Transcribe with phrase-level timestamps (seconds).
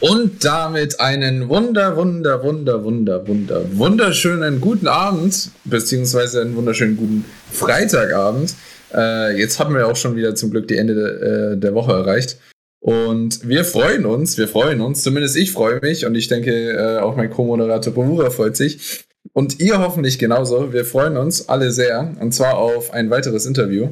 [0.00, 7.24] Und damit einen wunder, wunder, wunder, wunder, wunder, wunderschönen guten Abend, beziehungsweise einen wunderschönen guten
[7.52, 8.54] Freitagabend.
[8.92, 11.92] Äh, jetzt haben wir auch schon wieder zum Glück die Ende de, äh, der Woche
[11.92, 12.38] erreicht.
[12.80, 16.98] Und wir freuen uns, wir freuen uns, zumindest ich freue mich und ich denke äh,
[16.98, 19.04] auch mein Co-Moderator Bomura freut sich.
[19.32, 20.72] Und ihr hoffentlich genauso.
[20.72, 23.88] Wir freuen uns alle sehr und zwar auf ein weiteres Interview.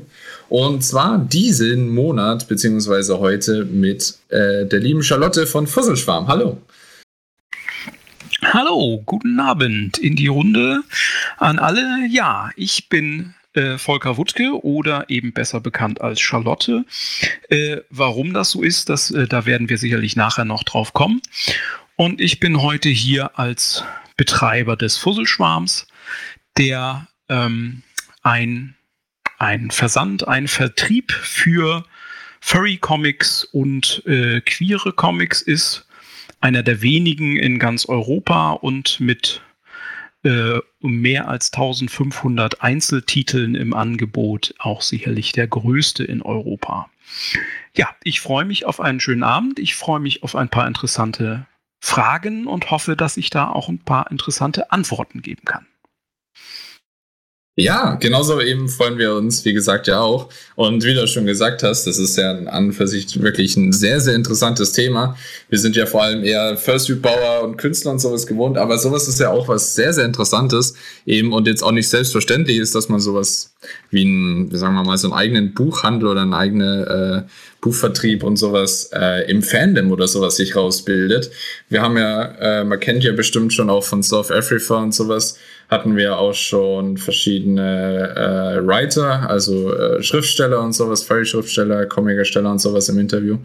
[0.53, 6.29] Und zwar diesen Monat, beziehungsweise heute mit äh, der lieben Charlotte von Fusselschwarm.
[6.29, 6.61] Hallo.
[8.43, 10.83] Hallo, guten Abend in die Runde
[11.39, 12.07] an alle.
[12.11, 16.85] Ja, ich bin äh, Volker Wuttke oder eben besser bekannt als Charlotte.
[17.49, 21.23] Äh, warum das so ist, das, äh, da werden wir sicherlich nachher noch drauf kommen.
[21.97, 23.85] Und ich bin heute hier als
[24.19, 25.87] Betreiber des Fusselschwarms,
[26.59, 27.85] der ähm,
[28.23, 28.75] ein
[29.43, 31.85] ein Versand, ein Vertrieb für
[32.41, 35.85] Furry Comics und äh, queere Comics ist.
[36.41, 39.43] Einer der wenigen in ganz Europa und mit
[40.23, 46.89] äh, mehr als 1500 Einzeltiteln im Angebot auch sicherlich der größte in Europa.
[47.75, 49.59] Ja, ich freue mich auf einen schönen Abend.
[49.59, 51.47] Ich freue mich auf ein paar interessante
[51.81, 55.67] Fragen und hoffe, dass ich da auch ein paar interessante Antworten geben kann.
[57.55, 60.31] Ja, genauso eben freuen wir uns, wie gesagt, ja auch.
[60.55, 63.75] Und wie du schon gesagt hast, das ist ja an und für sich wirklich ein
[63.75, 65.19] sehr, sehr interessantes Thema.
[65.51, 69.21] Wir sind ja vor allem eher Fursuit-Bauer und Künstler und sowas gewohnt, aber sowas ist
[69.21, 73.01] ja auch was sehr, sehr Interessantes eben und jetzt auch nicht selbstverständlich ist, dass man
[73.01, 73.53] sowas
[73.91, 77.23] wie ein, sagen wir mal, so einen eigenen Buchhandel oder einen eigenen äh,
[77.61, 81.31] Buchvertrieb und sowas äh, im Fandom oder sowas sich rausbildet.
[81.69, 85.39] Wir haben ja, äh, man kennt ja bestimmt schon auch von South Africa und sowas,
[85.73, 92.61] hatten wir auch schon verschiedene äh, Writer, also äh, Schriftsteller und sowas, Furry-Schriftsteller, Comic-Ersteller und
[92.61, 93.39] sowas im Interview.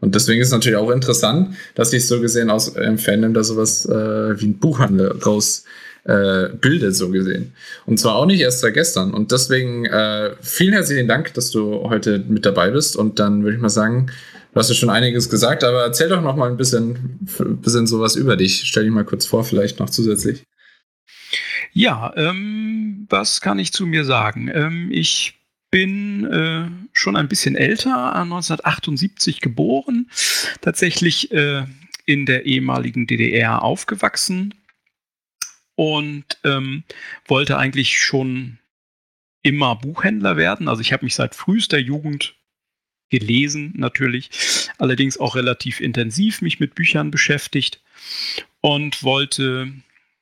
[0.00, 3.42] Und deswegen ist es natürlich auch interessant, dass sich so gesehen aus im Fandom da
[3.42, 5.64] sowas äh, wie ein Buchhandel raus
[6.04, 7.54] äh, bildet, so gesehen.
[7.86, 9.14] Und zwar auch nicht erst seit gestern.
[9.14, 12.96] Und deswegen äh, vielen herzlichen Dank, dass du heute mit dabei bist.
[12.96, 14.10] Und dann würde ich mal sagen,
[14.52, 17.18] du hast ja schon einiges gesagt, aber erzähl doch noch mal ein bisschen,
[17.62, 18.64] bisschen sowas über dich.
[18.66, 20.44] Stell dich mal kurz vor, vielleicht noch zusätzlich.
[21.72, 24.48] Ja, ähm, was kann ich zu mir sagen?
[24.52, 25.34] Ähm, ich
[25.70, 30.10] bin äh, schon ein bisschen älter, 1978 geboren,
[30.60, 31.64] tatsächlich äh,
[32.04, 34.54] in der ehemaligen DDR aufgewachsen
[35.74, 36.84] und ähm,
[37.26, 38.58] wollte eigentlich schon
[39.42, 40.68] immer Buchhändler werden.
[40.68, 42.34] Also ich habe mich seit frühester Jugend
[43.08, 44.30] gelesen, natürlich,
[44.78, 47.80] allerdings auch relativ intensiv mich mit Büchern beschäftigt
[48.60, 49.72] und wollte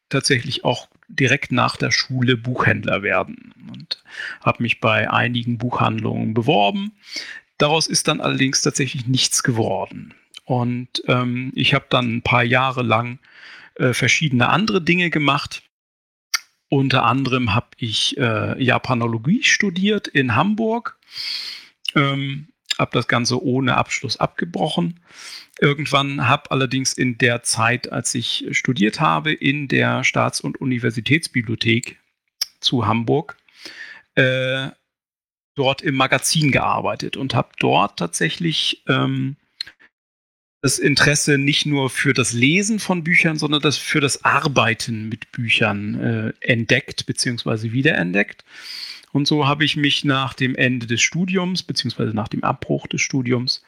[0.09, 4.03] tatsächlich auch direkt nach der Schule Buchhändler werden und
[4.41, 6.93] habe mich bei einigen Buchhandlungen beworben.
[7.59, 10.15] Daraus ist dann allerdings tatsächlich nichts geworden.
[10.45, 13.19] Und ähm, ich habe dann ein paar Jahre lang
[13.75, 15.63] äh, verschiedene andere Dinge gemacht.
[16.69, 20.99] Unter anderem habe ich äh, Japanologie studiert in Hamburg.
[21.95, 25.01] Ähm, habe das Ganze ohne Abschluss abgebrochen.
[25.63, 31.99] Irgendwann habe allerdings in der Zeit, als ich studiert habe, in der Staats- und Universitätsbibliothek
[32.61, 33.37] zu Hamburg
[34.15, 34.69] äh,
[35.57, 39.37] dort im Magazin gearbeitet und habe dort tatsächlich ähm,
[40.63, 45.31] das Interesse nicht nur für das Lesen von Büchern, sondern das für das Arbeiten mit
[45.31, 47.73] Büchern äh, entdeckt bzw.
[47.73, 48.47] wiederentdeckt.
[49.13, 52.15] Und so habe ich mich nach dem Ende des Studiums bzw.
[52.15, 53.63] nach dem Abbruch des Studiums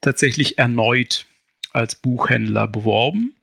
[0.00, 1.26] tatsächlich erneut
[1.72, 3.34] als Buchhändler beworben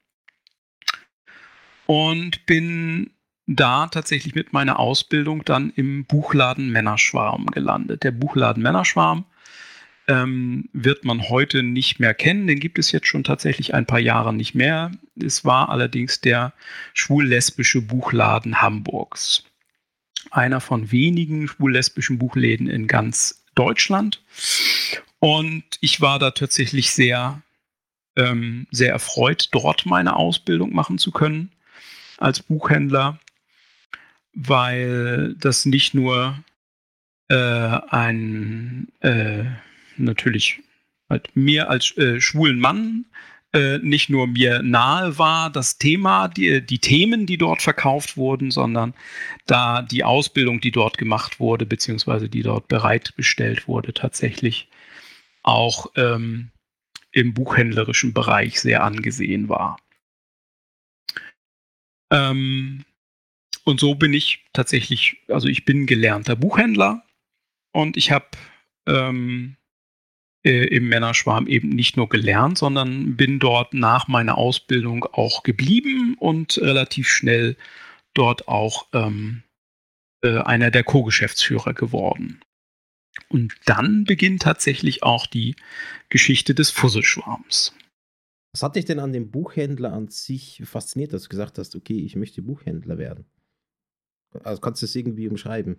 [1.85, 3.11] und bin
[3.47, 8.03] da tatsächlich mit meiner Ausbildung dann im Buchladen Männerschwarm gelandet.
[8.03, 9.25] Der Buchladen Männerschwarm
[10.07, 12.47] ähm, wird man heute nicht mehr kennen.
[12.47, 14.91] Den gibt es jetzt schon tatsächlich ein paar Jahre nicht mehr.
[15.19, 16.53] Es war allerdings der
[16.93, 19.45] schwul-lesbische Buchladen Hamburgs.
[20.31, 24.21] Einer von wenigen schwul-lesbischen Buchläden in ganz Deutschland.
[25.19, 27.41] Und ich war da tatsächlich sehr,
[28.19, 31.51] ähm, sehr erfreut, dort meine Ausbildung machen zu können
[32.17, 33.19] als Buchhändler,
[34.33, 36.37] weil das nicht nur
[37.29, 39.45] äh, ein äh,
[39.97, 40.61] natürlich
[41.09, 43.05] halt mir als äh, schwulen Mann
[43.53, 48.51] äh, nicht nur mir nahe war, das Thema, die, die Themen, die dort verkauft wurden,
[48.51, 48.93] sondern
[49.47, 54.67] da die Ausbildung, die dort gemacht wurde, beziehungsweise die dort bereitgestellt wurde, tatsächlich
[55.41, 56.51] auch ähm,
[57.11, 59.77] im buchhändlerischen Bereich sehr angesehen war.
[62.11, 62.85] Ähm,
[63.63, 67.03] und so bin ich tatsächlich, also ich bin gelernter Buchhändler
[67.71, 68.29] und ich habe
[68.87, 69.57] ähm,
[70.43, 76.15] äh, im Männerschwarm eben nicht nur gelernt, sondern bin dort nach meiner Ausbildung auch geblieben
[76.17, 77.57] und relativ schnell
[78.13, 79.43] dort auch ähm,
[80.23, 82.41] äh, einer der Co-Geschäftsführer geworden.
[83.27, 85.55] Und dann beginnt tatsächlich auch die
[86.09, 87.73] Geschichte des Fusselschwarms.
[88.53, 91.99] Was hat dich denn an dem Buchhändler an sich fasziniert, dass du gesagt hast, okay,
[91.99, 93.25] ich möchte Buchhändler werden?
[94.43, 95.77] Also kannst du es irgendwie umschreiben?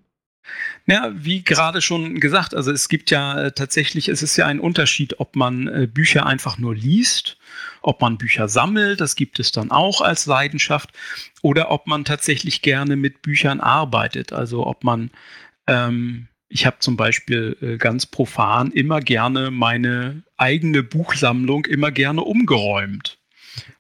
[0.87, 4.59] Ja, wie gerade schon gesagt, also es gibt ja äh, tatsächlich, es ist ja ein
[4.59, 7.37] Unterschied, ob man äh, Bücher einfach nur liest,
[7.83, 10.91] ob man Bücher sammelt, das gibt es dann auch als Leidenschaft,
[11.43, 14.33] oder ob man tatsächlich gerne mit Büchern arbeitet.
[14.33, 15.11] Also ob man,
[15.67, 22.23] ähm, ich habe zum Beispiel äh, ganz profan immer gerne meine eigene Buchsammlung immer gerne
[22.23, 23.21] umgeräumt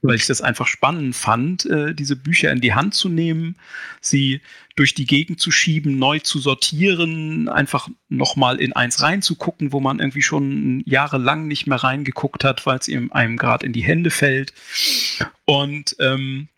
[0.02, 3.56] weil ich das einfach spannend fand, äh, diese Bücher in die Hand zu nehmen,
[4.00, 4.40] sie
[4.76, 9.99] durch die Gegend zu schieben, neu zu sortieren, einfach nochmal in eins reinzugucken, wo man
[9.99, 14.55] irgendwie schon jahrelang nicht mehr reingeguckt hat, weil es einem gerade in die Hände fällt.
[15.44, 16.49] Und ähm,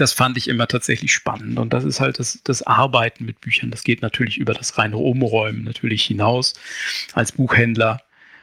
[0.00, 1.58] das fand ich immer tatsächlich spannend.
[1.58, 3.70] Und das ist halt das, das Arbeiten mit Büchern.
[3.70, 6.54] Das geht natürlich über das reine Umräumen natürlich hinaus
[7.12, 8.02] als Buchhändler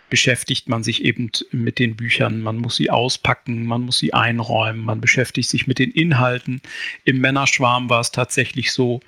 [0.09, 2.42] beschäftigt man sich eben mit den Büchern.
[2.42, 6.62] Man muss sie auspacken, man muss sie einräumen, man beschäftigt sich mit den Inhalten.
[7.04, 9.01] Im Männerschwarm war es tatsächlich so,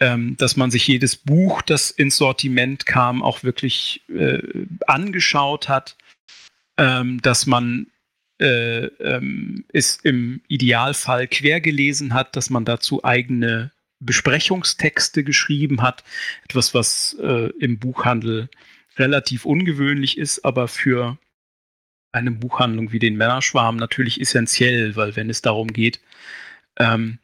[0.00, 4.38] ähm, dass man sich jedes Buch, das ins Sortiment kam, auch wirklich äh,
[4.86, 5.96] angeschaut hat,
[6.76, 7.86] ähm, dass man
[8.40, 13.70] äh, ähm, es im Idealfall quer gelesen hat, dass man dazu eigene
[14.00, 16.04] Besprechungstexte geschrieben hat.
[16.44, 18.48] Etwas, was äh, im Buchhandel
[18.96, 21.18] relativ ungewöhnlich ist, aber für
[22.12, 26.00] eine Buchhandlung wie den Männerschwarm natürlich essentiell, weil wenn es darum geht,
[26.78, 27.18] ähm,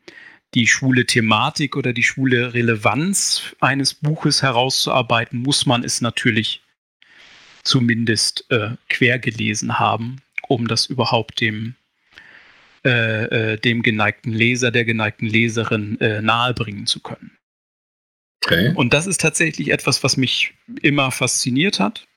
[0.55, 6.63] die schwule Thematik oder die schwule Relevanz eines Buches herauszuarbeiten, muss man es natürlich
[7.63, 11.77] zumindest äh, quer gelesen haben, um das überhaupt dem,
[12.85, 17.37] äh, äh, dem geneigten Leser, der geneigten Leserin äh, nahebringen zu können.
[18.45, 18.73] Okay.
[18.75, 22.09] Und das ist tatsächlich etwas, was mich immer fasziniert hat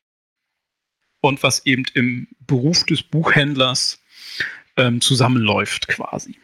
[1.21, 4.01] und was eben im Beruf des Buchhändlers
[4.77, 6.39] ähm, zusammenläuft quasi.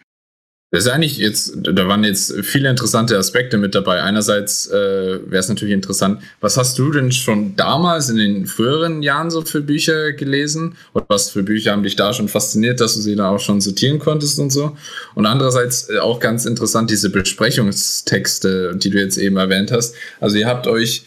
[0.71, 4.03] Das ist eigentlich jetzt, da waren jetzt viele interessante Aspekte mit dabei.
[4.03, 9.01] Einerseits äh, wäre es natürlich interessant, was hast du denn schon damals in den früheren
[9.01, 10.75] Jahren so für Bücher gelesen?
[10.93, 13.61] Oder was für Bücher haben dich da schon fasziniert, dass du sie da auch schon
[13.61, 14.77] sortieren konntest und so?
[15.15, 19.95] Und andererseits äh, auch ganz interessant diese Besprechungstexte, die du jetzt eben erwähnt hast.
[20.19, 21.03] Also ihr habt euch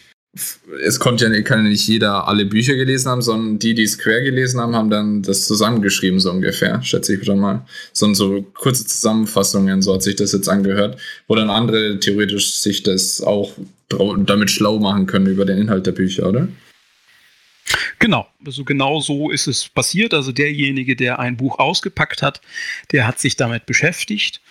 [0.83, 4.21] es konnte ja, kann nicht jeder alle Bücher gelesen haben, sondern die, die es quer
[4.21, 7.65] gelesen haben, haben dann das zusammengeschrieben, so ungefähr, schätze ich wieder mal.
[7.91, 12.81] Sondern so kurze Zusammenfassungen, so hat sich das jetzt angehört, wo dann andere theoretisch sich
[12.81, 13.53] das auch
[13.89, 16.47] damit schlau machen können über den Inhalt der Bücher, oder?
[17.99, 20.15] Genau, also genau so ist es passiert.
[20.15, 22.41] Also derjenige, der ein Buch ausgepackt hat,
[22.91, 24.41] der hat sich damit beschäftigt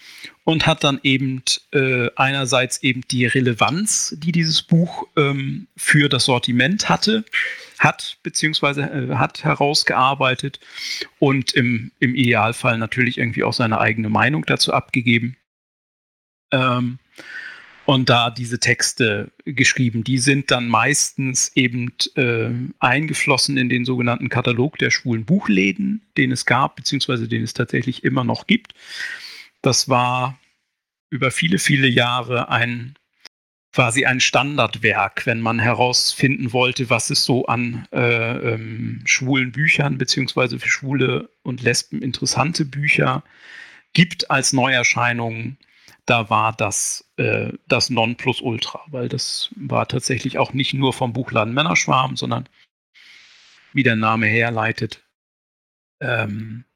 [0.45, 1.43] und hat dann eben
[1.73, 7.25] äh, einerseits eben die Relevanz, die dieses Buch ähm, für das Sortiment hatte,
[7.79, 10.61] hat beziehungsweise äh, hat herausgearbeitet
[11.19, 15.37] und im, im Idealfall natürlich irgendwie auch seine eigene Meinung dazu abgegeben.
[16.51, 16.99] Ähm,
[17.85, 20.05] und da diese Texte geschrieben.
[20.05, 26.31] Die sind dann meistens eben äh, eingeflossen in den sogenannten Katalog der schwulen Buchläden, den
[26.31, 28.75] es gab, beziehungsweise den es tatsächlich immer noch gibt.
[29.63, 30.39] Das war
[31.11, 32.97] über viele, viele Jahre ein
[33.73, 39.97] quasi ein Standardwerk, wenn man herausfinden wollte, was es so an äh, ähm, schwulen Büchern
[39.97, 43.23] beziehungsweise für Schwule und Lesben interessante Bücher
[43.95, 45.57] gibt als Neuerscheinungen
[46.07, 51.55] da war das äh, das Nonplusultra, weil das war tatsächlich auch nicht nur vom Buchladen
[51.55, 52.49] Männerschwarm, sondern
[53.73, 55.03] wie der Name herleitet,
[56.01, 56.72] ähm, äh,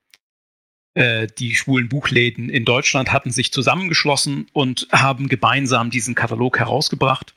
[0.97, 7.35] die schwulen Buchläden in Deutschland hatten sich zusammengeschlossen und haben gemeinsam diesen Katalog herausgebracht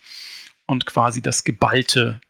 [0.66, 2.22] und quasi das geballte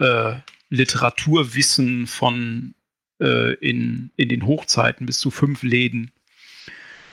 [0.00, 0.34] äh,
[0.70, 2.74] Literaturwissen von
[3.20, 6.10] äh, in, in den Hochzeiten bis zu fünf Läden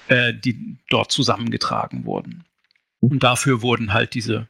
[0.08, 2.44] äh, die dort zusammengetragen wurden.
[3.00, 4.48] Und dafür wurden halt diese,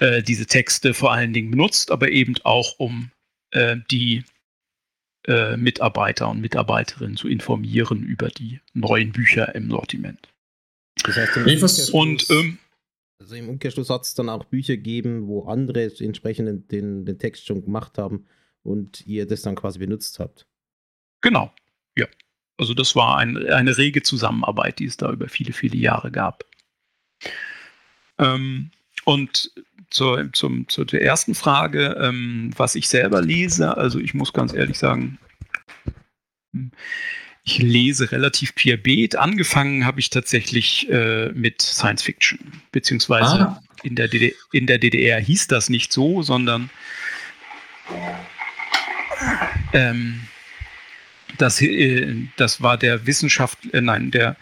[0.00, 3.10] äh, diese Texte vor allen Dingen benutzt, aber eben auch um
[3.52, 4.24] äh, die
[5.26, 10.28] äh, Mitarbeiter und Mitarbeiterinnen zu informieren über die neuen Bücher im Sortiment.
[11.04, 12.58] Das heißt, im und ähm,
[13.20, 17.46] also im Umkehrschluss hat es dann auch Bücher gegeben, wo andere entsprechend den, den Text
[17.46, 18.26] schon gemacht haben
[18.62, 20.46] und ihr das dann quasi benutzt habt.
[21.22, 21.52] Genau,
[21.96, 22.06] ja.
[22.58, 26.44] Also das war ein, eine rege Zusammenarbeit, die es da über viele, viele Jahre gab.
[28.18, 28.70] Ähm,
[29.06, 29.52] und
[29.88, 34.78] zur, zum, zur ersten Frage, ähm, was ich selber lese, also ich muss ganz ehrlich
[34.78, 35.18] sagen,
[37.44, 39.14] ich lese relativ querbeet.
[39.14, 42.40] Angefangen habe ich tatsächlich äh, mit Science Fiction,
[42.72, 43.62] beziehungsweise ah.
[43.84, 44.10] in, der
[44.52, 46.68] in der DDR hieß das nicht so, sondern
[49.72, 50.22] ähm,
[51.38, 54.36] das, äh, das war der Wissenschaft, äh, nein, der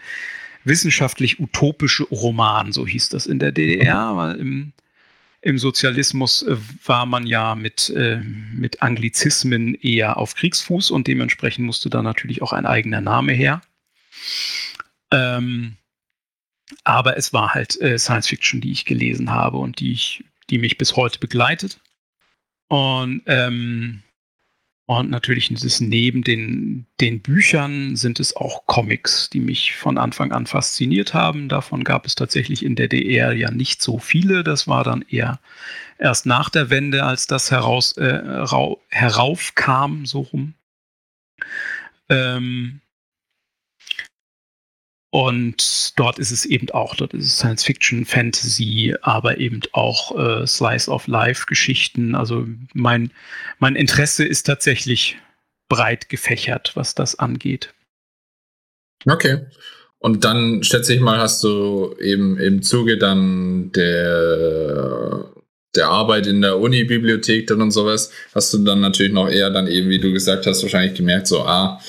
[0.65, 4.73] wissenschaftlich utopische Roman, so hieß das in der DDR, weil im,
[5.41, 8.19] im Sozialismus äh, war man ja mit, äh,
[8.53, 13.61] mit Anglizismen eher auf Kriegsfuß und dementsprechend musste da natürlich auch ein eigener Name her.
[15.11, 15.77] Ähm,
[16.83, 20.57] aber es war halt äh, Science Fiction, die ich gelesen habe und die, ich, die
[20.57, 21.79] mich bis heute begleitet.
[22.67, 24.01] Und ähm,
[24.87, 29.97] und natürlich ist es neben den, den Büchern sind es auch Comics, die mich von
[29.97, 31.49] Anfang an fasziniert haben.
[31.49, 34.43] Davon gab es tatsächlich in der DR ja nicht so viele.
[34.43, 35.39] Das war dann eher
[35.97, 38.21] erst nach der Wende, als das heraus, äh,
[38.89, 40.53] heraufkam, so rum.
[42.07, 42.81] Ähm,
[45.15, 50.13] und dort ist es eben auch, dort ist es Science Fiction, Fantasy, aber eben auch
[50.19, 52.15] äh, Slice of Life Geschichten.
[52.15, 53.11] Also mein,
[53.59, 55.15] mein Interesse ist tatsächlich
[55.69, 57.73] breit gefächert, was das angeht.
[59.05, 59.45] Okay.
[59.99, 65.31] Und dann schätze ich mal, hast du eben im Zuge dann der,
[65.77, 69.67] der Arbeit in der Uni-Bibliothek dann und sowas, hast du dann natürlich noch eher dann
[69.67, 71.79] eben, wie du gesagt hast, wahrscheinlich gemerkt, so, ah,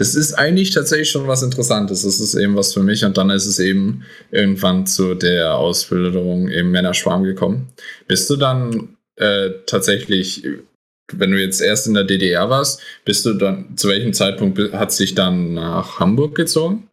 [0.00, 2.04] das ist eigentlich tatsächlich schon was Interessantes.
[2.04, 3.04] Das ist eben was für mich.
[3.04, 7.68] Und dann ist es eben irgendwann zu der Ausbildung im Männerschwarm gekommen.
[8.08, 10.42] Bist du dann äh, tatsächlich,
[11.12, 14.90] wenn du jetzt erst in der DDR warst, bist du dann, zu welchem Zeitpunkt hat
[14.90, 16.88] sich dann nach Hamburg gezogen?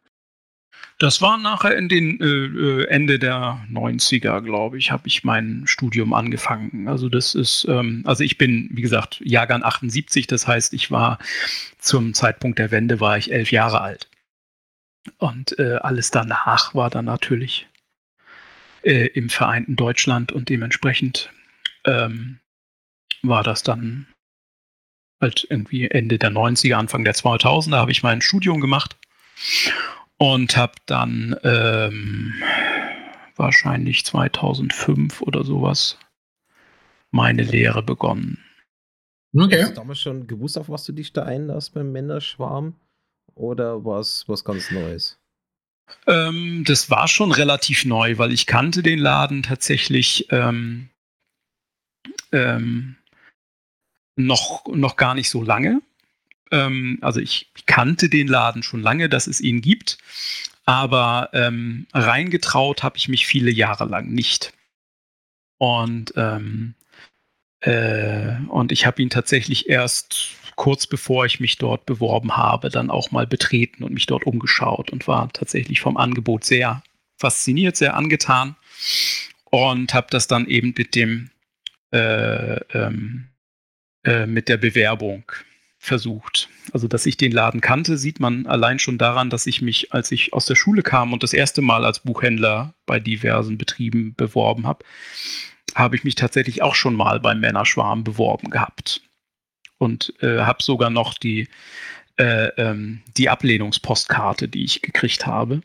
[1.00, 5.64] Das war nachher in den äh, äh Ende der 90er, glaube ich, habe ich mein
[5.68, 6.88] Studium angefangen.
[6.88, 11.20] Also das ist, ähm, also ich bin, wie gesagt, Jahrgang 78, das heißt, ich war
[11.78, 14.10] zum Zeitpunkt der Wende war ich elf Jahre alt.
[15.20, 17.68] Und äh, alles danach war dann natürlich
[18.82, 21.32] äh, im vereinten Deutschland und dementsprechend
[21.86, 22.40] ähm,
[23.22, 24.08] war das dann
[25.22, 28.96] halt irgendwie Ende der 90er, Anfang der 2000er habe ich mein Studium gemacht
[30.18, 32.34] und habe dann ähm,
[33.36, 35.98] wahrscheinlich 2005 oder sowas
[37.12, 38.44] meine Lehre begonnen.
[39.36, 39.62] Okay.
[39.62, 42.76] Hast du damals schon gewusst, auf was du dich da einlässt beim Männerschwarm?
[43.36, 45.20] Oder war es was ganz Neues?
[46.06, 50.90] Ähm, das war schon relativ neu, weil ich kannte den Laden tatsächlich ähm,
[52.32, 52.98] ähm,
[54.16, 55.82] noch, noch gar nicht so lange.
[56.52, 59.98] Ähm, also ich kannte den Laden schon lange, dass es ihn gibt,
[60.66, 64.54] aber ähm, reingetraut habe ich mich viele Jahre lang nicht.
[65.58, 66.76] Und, ähm,
[67.62, 72.90] äh, und ich habe ihn tatsächlich erst kurz bevor ich mich dort beworben habe, dann
[72.90, 76.84] auch mal betreten und mich dort umgeschaut und war tatsächlich vom Angebot sehr
[77.18, 78.56] fasziniert, sehr angetan
[79.46, 81.30] und habe das dann eben mit dem
[81.92, 83.30] äh, ähm,
[84.04, 85.24] äh, mit der Bewerbung
[85.88, 86.50] versucht.
[86.74, 90.12] Also, dass ich den Laden kannte, sieht man allein schon daran, dass ich mich, als
[90.12, 94.68] ich aus der Schule kam und das erste Mal als Buchhändler bei diversen Betrieben beworben
[94.68, 94.86] habe,
[95.76, 99.02] habe ich mich tatsächlich auch schon mal beim Männerschwarm beworben gehabt.
[99.80, 101.48] Und äh, habe sogar noch die,
[102.18, 105.62] äh, ähm, die Ablehnungspostkarte, die ich gekriegt habe.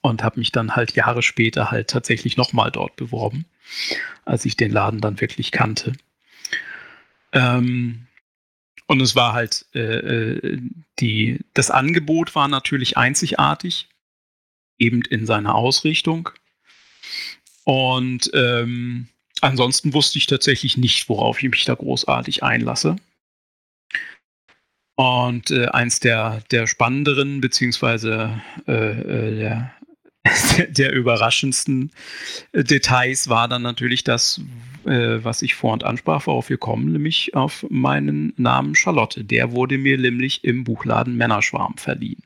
[0.00, 3.46] Und habe mich dann halt Jahre später halt tatsächlich nochmal dort beworben,
[4.26, 5.94] als ich den Laden dann wirklich kannte.
[7.32, 8.03] Ähm,
[8.86, 10.60] und es war halt, äh, äh,
[10.98, 13.88] die, das Angebot war natürlich einzigartig,
[14.78, 16.28] eben in seiner Ausrichtung.
[17.64, 19.08] Und ähm,
[19.40, 22.96] ansonsten wusste ich tatsächlich nicht, worauf ich mich da großartig einlasse.
[24.96, 29.73] Und äh, eins der, der spannenderen, beziehungsweise äh, äh der
[30.68, 31.92] der überraschendsten
[32.52, 34.40] äh, Details war dann natürlich das,
[34.84, 39.24] äh, was ich vor und ansprach, worauf wir kommen, nämlich auf meinen Namen Charlotte.
[39.24, 42.22] Der wurde mir nämlich im Buchladen Männerschwarm verliehen.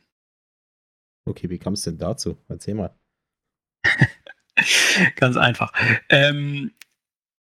[1.26, 2.38] Okay, wie kam es denn dazu?
[2.48, 2.94] Erzähl mal.
[5.16, 5.72] Ganz einfach.
[6.08, 6.72] Ähm,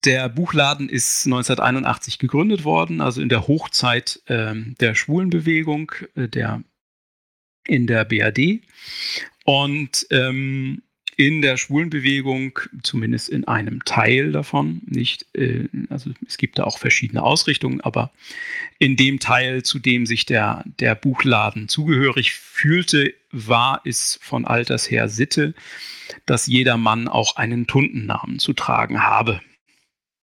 [0.04, 6.62] der Buchladen ist 1981 gegründet worden, also in der Hochzeit ähm, der Schwulenbewegung, äh, der
[7.66, 8.60] in der BAD.
[9.46, 10.82] Und ähm,
[11.16, 16.78] in der Schwulenbewegung, zumindest in einem Teil davon, nicht, äh, also es gibt da auch
[16.78, 18.10] verschiedene Ausrichtungen, aber
[18.78, 24.90] in dem Teil, zu dem sich der, der Buchladen zugehörig fühlte, war es von alters
[24.90, 25.54] her Sitte,
[26.26, 29.40] dass jeder Mann auch einen Tundennamen zu tragen habe.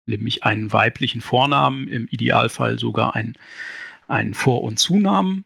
[0.08, 3.38] Nämlich einen weiblichen Vornamen, im Idealfall sogar einen,
[4.08, 5.46] einen Vor- und Zunamen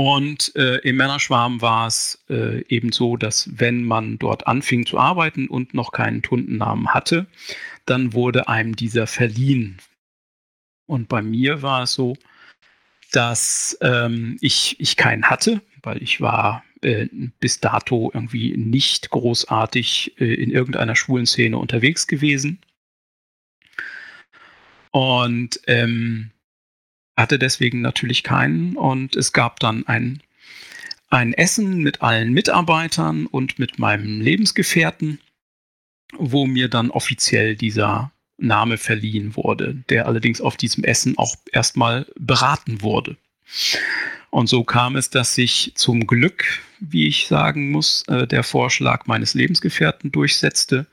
[0.00, 4.96] und äh, im Männerschwarm war es äh, eben so, dass wenn man dort anfing zu
[4.96, 7.26] arbeiten und noch keinen Tundennamen hatte,
[7.84, 9.76] dann wurde einem dieser verliehen.
[10.86, 12.16] Und bei mir war es so,
[13.12, 17.06] dass ähm, ich, ich keinen hatte, weil ich war äh,
[17.38, 22.58] bis dato irgendwie nicht großartig äh, in irgendeiner schwulen Szene unterwegs gewesen.
[24.92, 26.30] Und ähm,
[27.20, 30.22] hatte deswegen natürlich keinen und es gab dann ein,
[31.08, 35.20] ein Essen mit allen Mitarbeitern und mit meinem Lebensgefährten,
[36.16, 42.06] wo mir dann offiziell dieser Name verliehen wurde, der allerdings auf diesem Essen auch erstmal
[42.18, 43.16] beraten wurde.
[44.30, 46.44] Und so kam es, dass sich zum Glück,
[46.78, 50.86] wie ich sagen muss, äh, der Vorschlag meines Lebensgefährten durchsetzte,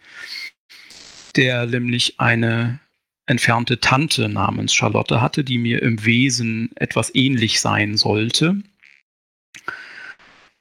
[1.35, 2.79] der nämlich eine
[3.27, 8.63] entfernte Tante namens Charlotte hatte, die mir im Wesen etwas ähnlich sein sollte.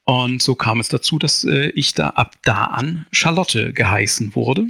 [0.05, 4.67] Und so kam es dazu, dass äh, ich da ab da an Charlotte geheißen wurde.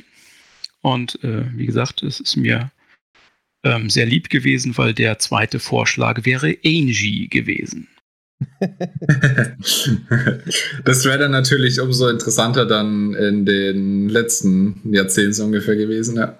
[0.82, 2.70] Und äh, wie gesagt, es ist mir
[3.64, 7.88] ähm, sehr lieb gewesen, weil der zweite Vorschlag wäre Angie gewesen.
[10.84, 16.38] das wäre dann natürlich umso interessanter dann in den letzten Jahrzehnten ungefähr gewesen, ja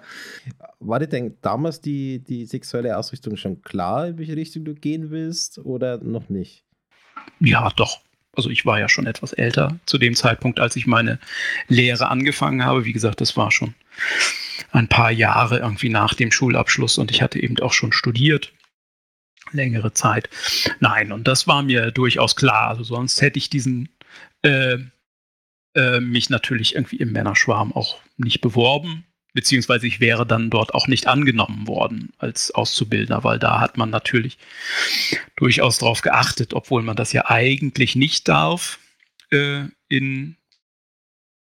[0.79, 5.09] war dir denn damals die, die sexuelle Ausrichtung schon klar, in welche Richtung du gehen
[5.09, 6.63] willst oder noch nicht?
[7.39, 8.01] Ja, doch.
[8.35, 11.19] Also ich war ja schon etwas älter zu dem Zeitpunkt, als ich meine
[11.67, 12.85] Lehre angefangen habe.
[12.85, 13.73] Wie gesagt, das war schon
[14.71, 18.53] ein paar Jahre irgendwie nach dem Schulabschluss und ich hatte eben auch schon studiert.
[19.51, 20.29] Längere Zeit.
[20.79, 22.67] Nein, und das war mir durchaus klar.
[22.67, 23.89] Also sonst hätte ich diesen
[24.43, 24.77] äh,
[25.73, 29.06] äh, mich natürlich irgendwie im Männerschwarm auch nicht beworben
[29.37, 33.91] beziehungsweise ich wäre dann dort auch nicht angenommen worden als Auszubildender, weil da hat man
[33.91, 34.39] natürlich
[35.35, 38.79] durchaus darauf geachtet, obwohl man das ja eigentlich nicht darf.
[39.29, 40.37] Äh, in,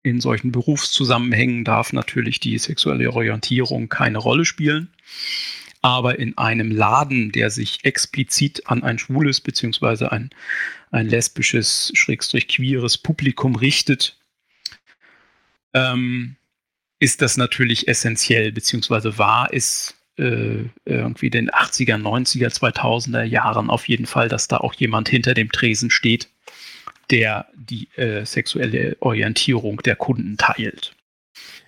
[0.03, 4.93] in solchen Berufszusammenhängen darf natürlich die sexuelle Orientierung keine Rolle spielen.
[5.81, 10.29] Aber in einem Laden, der sich explizit an ein schwules beziehungsweise ein,
[10.91, 14.19] ein lesbisches, schrägstrich queeres Publikum richtet,
[15.73, 16.37] ähm,
[16.99, 23.89] ist das natürlich essentiell, beziehungsweise war es äh, irgendwie den 80er, 90er, 2000er Jahren auf
[23.89, 26.29] jeden Fall, dass da auch jemand hinter dem Tresen steht,
[27.11, 30.95] der die äh, sexuelle Orientierung der Kunden teilt.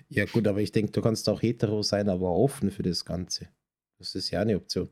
[0.08, 3.48] Ja gut, aber ich denke, du kannst auch hetero sein, aber offen für das Ganze.
[3.98, 4.88] Das ist ja eine Option.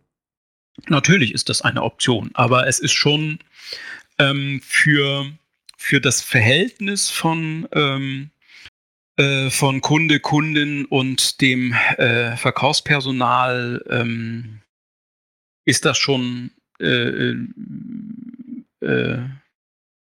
[0.86, 3.40] Natürlich ist das eine Option, aber es ist schon
[4.18, 5.26] ähm, für,
[5.76, 8.30] für das Verhältnis von ähm,
[9.18, 14.60] äh, von Kunde, Kundin und dem äh, Verkaufspersonal ähm,
[15.64, 16.50] ist das schon
[16.80, 17.34] äh,
[18.80, 19.18] äh,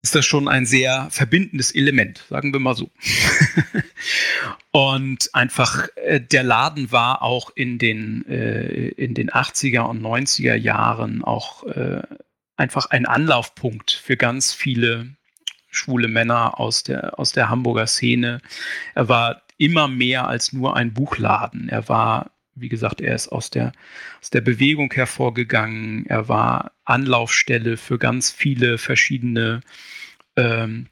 [0.03, 2.91] ist das schon ein sehr verbindendes Element, sagen wir mal so.
[4.71, 10.55] und einfach äh, der Laden war auch in den, äh, in den 80er und 90er
[10.55, 12.01] Jahren auch äh,
[12.57, 15.15] einfach ein Anlaufpunkt für ganz viele
[15.73, 18.41] schwule Männer aus der, aus der Hamburger Szene.
[18.95, 21.69] Er war immer mehr als nur ein Buchladen.
[21.69, 23.71] Er war, wie gesagt, er ist aus der,
[24.21, 26.05] aus der Bewegung hervorgegangen.
[26.07, 29.61] Er war Anlaufstelle für ganz viele verschiedene
[30.35, 30.87] ähm,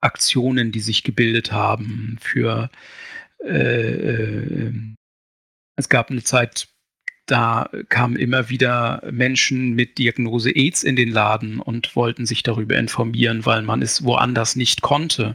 [0.00, 2.18] Aktionen, die sich gebildet haben.
[2.20, 2.70] Für
[3.44, 4.72] äh, äh,
[5.76, 6.68] es gab eine Zeit,
[7.26, 12.76] da kamen immer wieder Menschen mit Diagnose AIDS in den Laden und wollten sich darüber
[12.76, 15.32] informieren, weil man es woanders nicht konnte,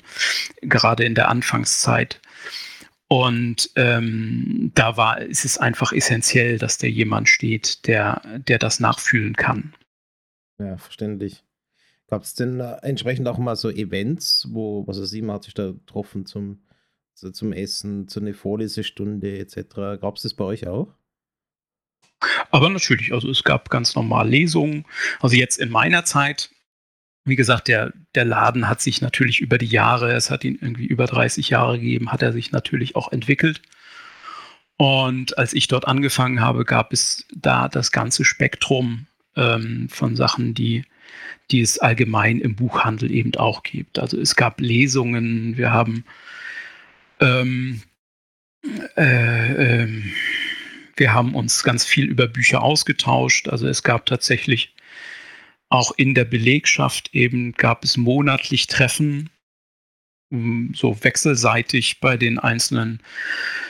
[0.61, 2.21] gerade in der Anfangszeit.
[3.07, 8.79] Und ähm, da war, ist es einfach essentiell, dass da jemand steht, der, der das
[8.79, 9.73] nachfühlen kann.
[10.59, 11.43] Ja, verständlich.
[12.07, 15.55] Gab es denn entsprechend auch mal so Events, wo, was weiß ich, man hat sich
[15.55, 16.61] da getroffen zum,
[17.13, 19.99] zum Essen, zu einer Vorlesestunde etc.
[19.99, 20.93] Gab es das bei euch auch?
[22.51, 24.85] Aber natürlich, also es gab ganz normal Lesungen.
[25.19, 26.49] Also jetzt in meiner Zeit,
[27.25, 30.85] wie gesagt, der, der Laden hat sich natürlich über die Jahre, es hat ihn irgendwie
[30.85, 33.61] über 30 Jahre gegeben, hat er sich natürlich auch entwickelt.
[34.77, 40.53] Und als ich dort angefangen habe, gab es da das ganze Spektrum ähm, von Sachen,
[40.53, 40.85] die,
[41.51, 43.99] die es allgemein im Buchhandel eben auch gibt.
[43.99, 46.05] Also es gab Lesungen, wir haben
[47.19, 47.81] Ähm,
[48.97, 49.87] äh, äh,
[50.99, 53.47] wir haben uns ganz viel über Bücher ausgetauscht.
[53.47, 54.73] Also es gab tatsächlich
[55.69, 59.29] auch in der Belegschaft eben gab es monatlich Treffen,
[60.73, 63.01] so wechselseitig bei den einzelnen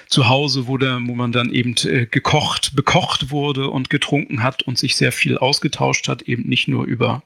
[0.08, 4.78] zu Hause wurde, wo man dann eben äh, gekocht, bekocht wurde und getrunken hat und
[4.78, 7.24] sich sehr viel ausgetauscht hat, eben nicht nur über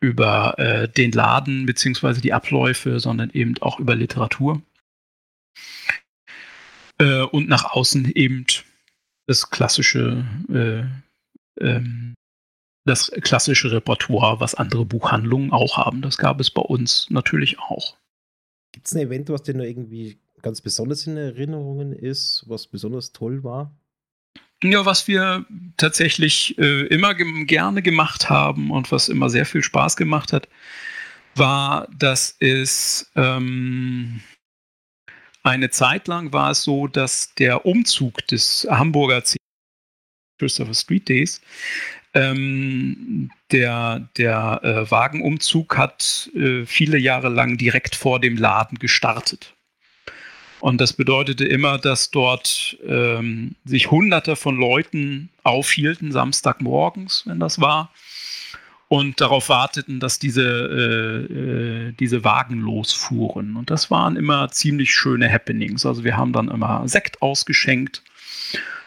[0.00, 4.62] über äh, den Laden beziehungsweise die Abläufe, sondern eben auch über Literatur.
[6.98, 8.46] Äh, und nach außen eben
[9.26, 12.14] das klassische äh, ähm,
[12.86, 16.02] das klassische Repertoire, was andere Buchhandlungen auch haben.
[16.02, 17.96] Das gab es bei uns natürlich auch.
[18.72, 23.12] Gibt es ein Event, was dir nur irgendwie ganz besonders in Erinnerungen ist, was besonders
[23.12, 23.74] toll war?
[24.62, 25.44] Ja, was wir
[25.76, 30.48] tatsächlich äh, immer ge gerne gemacht haben und was immer sehr viel Spaß gemacht hat,
[31.34, 34.20] war, dass es ähm,
[35.46, 39.22] eine Zeit lang war es so, dass der Umzug des Hamburger
[40.38, 41.40] Christopher Street Days
[42.14, 49.54] ähm, der der äh, Wagenumzug hat äh, viele Jahre lang direkt vor dem Laden gestartet.
[50.60, 57.60] Und das bedeutete immer, dass dort ähm, sich Hunderte von Leuten aufhielten, Samstagmorgens, wenn das
[57.60, 57.92] war,
[58.88, 63.56] und darauf warteten, dass diese, äh, äh, diese Wagen losfuhren.
[63.56, 65.84] Und das waren immer ziemlich schöne Happenings.
[65.84, 68.02] Also wir haben dann immer Sekt ausgeschenkt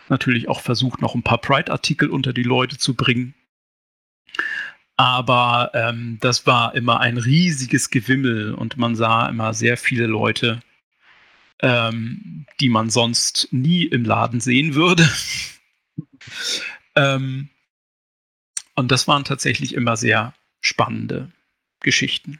[0.09, 3.33] natürlich auch versucht, noch ein paar Pride-Artikel unter die Leute zu bringen.
[4.97, 10.61] Aber ähm, das war immer ein riesiges Gewimmel und man sah immer sehr viele Leute,
[11.61, 15.09] ähm, die man sonst nie im Laden sehen würde.
[16.95, 17.49] ähm,
[18.79, 21.31] und das waren tatsächlich immer sehr spannende
[21.81, 22.39] Geschichten.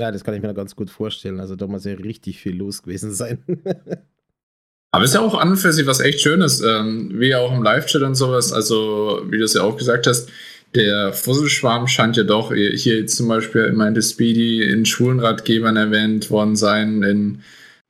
[0.00, 1.40] Ja, das kann ich mir ganz gut vorstellen.
[1.40, 3.42] Also da muss ja richtig viel los gewesen sein.
[4.94, 7.62] Aber ist ja auch an und für sich was echt Schönes, ähm, wie auch im
[7.62, 8.52] Live-Chat und sowas.
[8.52, 10.28] Also, wie du es ja auch gesagt hast,
[10.74, 16.56] der Fusselschwarm scheint ja doch hier jetzt zum Beispiel meinte Speedy in Schulenratgebern erwähnt worden
[16.56, 17.42] sein in,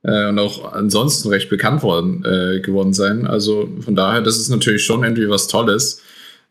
[0.03, 3.27] äh, und auch ansonsten recht bekannt worden äh, geworden sein.
[3.27, 6.01] Also von daher, das ist natürlich schon irgendwie was Tolles.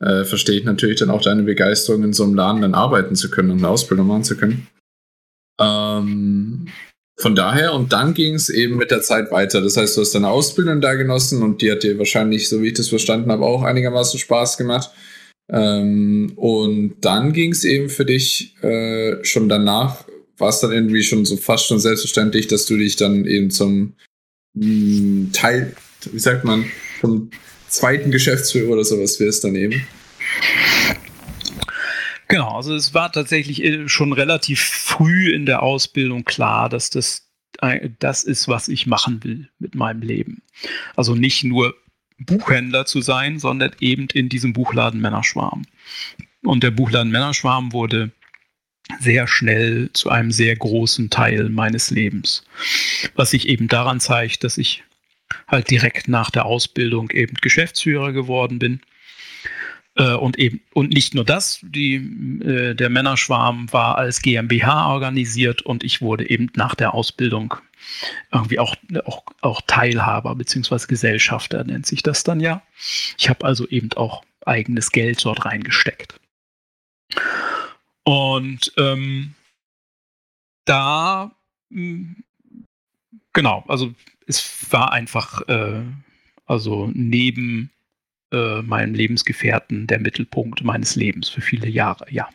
[0.02, 3.30] Äh, verstehe ich natürlich dann auch deine Begeisterung, in so einem Laden dann arbeiten zu
[3.30, 4.66] können und eine Ausbildung machen zu können.
[5.60, 6.66] Ähm,
[7.20, 9.60] von daher, und dann ging es eben mit der Zeit weiter.
[9.60, 12.68] Das heißt, du hast deine Ausbildung da genossen und die hat dir wahrscheinlich, so wie
[12.68, 14.90] ich das verstanden habe, auch einigermaßen Spaß gemacht.
[15.48, 20.04] Ähm, und dann ging es eben für dich äh, schon danach,
[20.38, 23.94] war es dann irgendwie schon so fast schon selbstverständlich, dass du dich dann eben zum
[24.54, 25.76] mh, hm, Teil,
[26.10, 26.64] wie sagt man,
[27.00, 27.30] zum
[27.72, 29.86] zweiten Geschäftsführer oder sowas wirst dann eben.
[32.28, 37.28] Genau, also es war tatsächlich äh, schon relativ früh in der Ausbildung klar, dass das
[37.60, 40.42] äh, das ist, was ich machen will mit meinem Leben.
[40.96, 41.74] Also nicht nur
[42.18, 45.62] Buchhändler zu sein, sondern eben in diesem Buchladen Männerschwarm.
[46.44, 48.12] Und der Buchladen Männerschwarm wurde
[49.00, 52.44] sehr schnell zu einem sehr großen Teil meines Lebens.
[53.14, 54.84] Was sich eben daran zeigt, dass ich
[55.48, 58.80] halt direkt nach der Ausbildung eben Geschäftsführer geworden bin
[59.96, 65.62] äh, und eben, und nicht nur das, die, äh, der Männerschwarm war als GmbH organisiert
[65.62, 67.54] und ich wurde eben nach der Ausbildung
[68.32, 70.86] irgendwie auch, auch, auch Teilhaber bzw.
[70.86, 72.62] Gesellschafter nennt sich das dann ja.
[73.18, 76.18] Ich habe also eben auch eigenes Geld dort reingesteckt.
[78.04, 79.34] Und ähm,
[80.64, 81.32] da,
[81.68, 82.14] mh,
[83.32, 83.94] genau, also
[84.32, 85.82] es war einfach, äh,
[86.46, 87.70] also neben
[88.32, 92.28] äh, meinem Lebensgefährten der Mittelpunkt meines Lebens für viele Jahre, ja.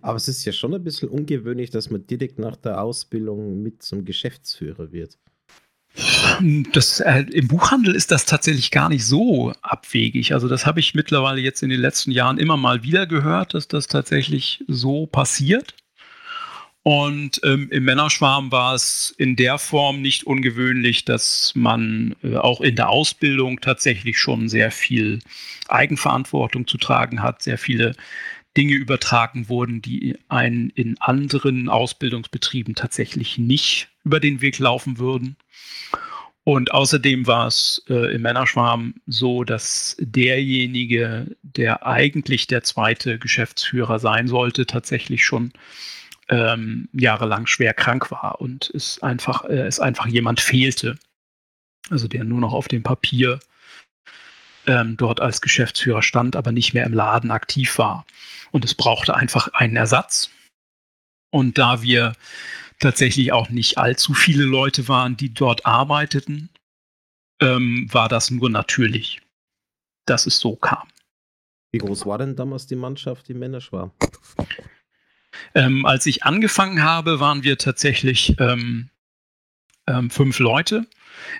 [0.00, 3.82] Aber es ist ja schon ein bisschen ungewöhnlich, dass man direkt nach der Ausbildung mit
[3.82, 5.18] zum Geschäftsführer wird.
[6.72, 10.32] Das, äh, Im Buchhandel ist das tatsächlich gar nicht so abwegig.
[10.32, 13.68] Also das habe ich mittlerweile jetzt in den letzten Jahren immer mal wieder gehört, dass
[13.68, 15.74] das tatsächlich so passiert.
[16.84, 22.60] Und ähm, im Männerschwarm war es in der Form nicht ungewöhnlich, dass man äh, auch
[22.60, 25.20] in der Ausbildung tatsächlich schon sehr viel
[25.68, 27.94] Eigenverantwortung zu tragen hat, sehr viele
[28.56, 35.36] Dinge übertragen wurden, die einen in anderen Ausbildungsbetrieben tatsächlich nicht über den Weg laufen würden.
[36.44, 44.00] Und außerdem war es äh, im Männerschwarm so, dass derjenige, der eigentlich der zweite Geschäftsführer
[44.00, 45.52] sein sollte, tatsächlich schon
[46.28, 50.96] ähm, jahrelang schwer krank war und es einfach, äh, es einfach jemand fehlte.
[51.90, 53.40] Also der nur noch auf dem Papier
[54.66, 58.06] ähm, dort als Geschäftsführer stand, aber nicht mehr im Laden aktiv war.
[58.50, 60.30] Und es brauchte einfach einen Ersatz.
[61.30, 62.14] Und da wir
[62.78, 66.50] tatsächlich auch nicht allzu viele Leute waren, die dort arbeiteten,
[67.40, 69.20] ähm, war das nur natürlich,
[70.06, 70.88] dass es so kam.
[71.72, 73.92] Wie groß war denn damals die Mannschaft, die Männerschwarm?
[75.54, 78.90] Ähm, als ich angefangen habe, waren wir tatsächlich ähm,
[79.86, 80.86] ähm, fünf Leute.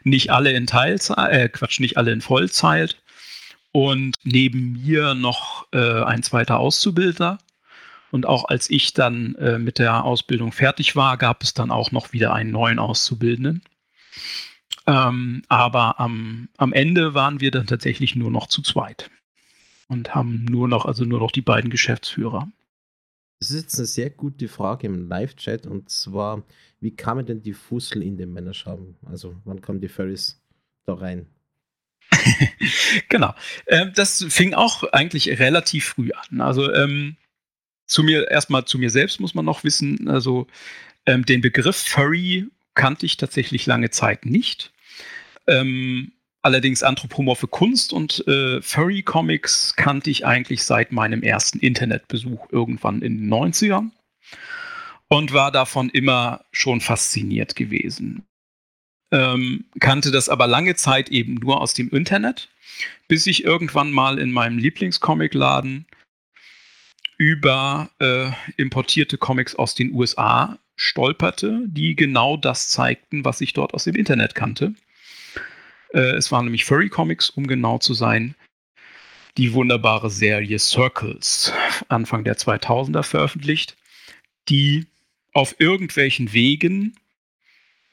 [0.04, 2.96] Nicht alle in Teilzeit, äh, Quatsch, nicht alle in Vollzeit.
[3.72, 7.38] Und neben mir noch äh, ein zweiter Auszubildner.
[8.10, 11.92] Und auch als ich dann äh, mit der Ausbildung fertig war, gab es dann auch
[11.92, 13.62] noch wieder einen neuen Auszubildenden.
[14.86, 19.10] Ähm, aber am, am Ende waren wir dann tatsächlich nur noch zu zweit
[19.88, 22.48] und haben nur noch, also nur noch die beiden Geschäftsführer.
[23.42, 26.44] Das ist jetzt eine sehr gute Frage im Live-Chat und zwar,
[26.78, 28.94] wie kamen denn die Fussel in den Männerschaben?
[29.04, 30.40] Also, wann kamen die Furries
[30.84, 31.26] da rein?
[33.08, 33.34] genau.
[33.66, 36.40] Ähm, das fing auch eigentlich relativ früh an.
[36.40, 37.16] Also, ähm,
[37.86, 40.46] zu mir, erstmal zu mir selbst muss man noch wissen, also
[41.04, 44.72] ähm, den Begriff Furry kannte ich tatsächlich lange Zeit nicht.
[45.48, 52.50] Ähm, Allerdings anthropomorphe Kunst und äh, Furry Comics kannte ich eigentlich seit meinem ersten Internetbesuch
[52.50, 53.90] irgendwann in den 90ern
[55.08, 58.24] und war davon immer schon fasziniert gewesen.
[59.12, 62.48] Ähm, kannte das aber lange Zeit eben nur aus dem Internet,
[63.06, 65.86] bis ich irgendwann mal in meinem Lieblingscomicladen
[67.18, 73.74] über äh, importierte Comics aus den USA stolperte, die genau das zeigten, was ich dort
[73.74, 74.74] aus dem Internet kannte.
[75.92, 78.34] Äh, es waren nämlich Furry Comics, um genau zu sein.
[79.38, 81.52] Die wunderbare Serie Circles,
[81.88, 83.76] Anfang der 2000er veröffentlicht,
[84.48, 84.86] die
[85.32, 86.94] auf irgendwelchen Wegen,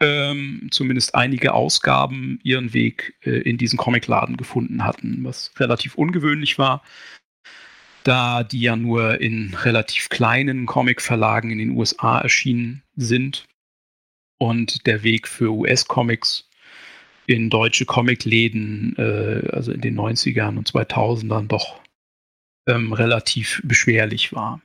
[0.01, 6.57] ähm, zumindest einige Ausgaben, ihren Weg äh, in diesen Comicladen gefunden hatten, was relativ ungewöhnlich
[6.57, 6.83] war,
[8.03, 13.45] da die ja nur in relativ kleinen Comicverlagen in den USA erschienen sind
[14.37, 16.48] und der Weg für US-Comics
[17.29, 21.79] in deutsche Comicläden, äh, also in den 90ern und 2000ern, doch
[22.67, 24.61] ähm, relativ beschwerlich war.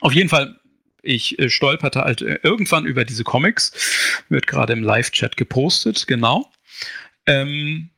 [0.00, 0.60] Auf jeden Fall,
[1.02, 6.48] ich äh, stolperte halt äh, irgendwann über diese Comics, wird gerade im Live-Chat gepostet, genau.
[7.26, 7.90] Ähm,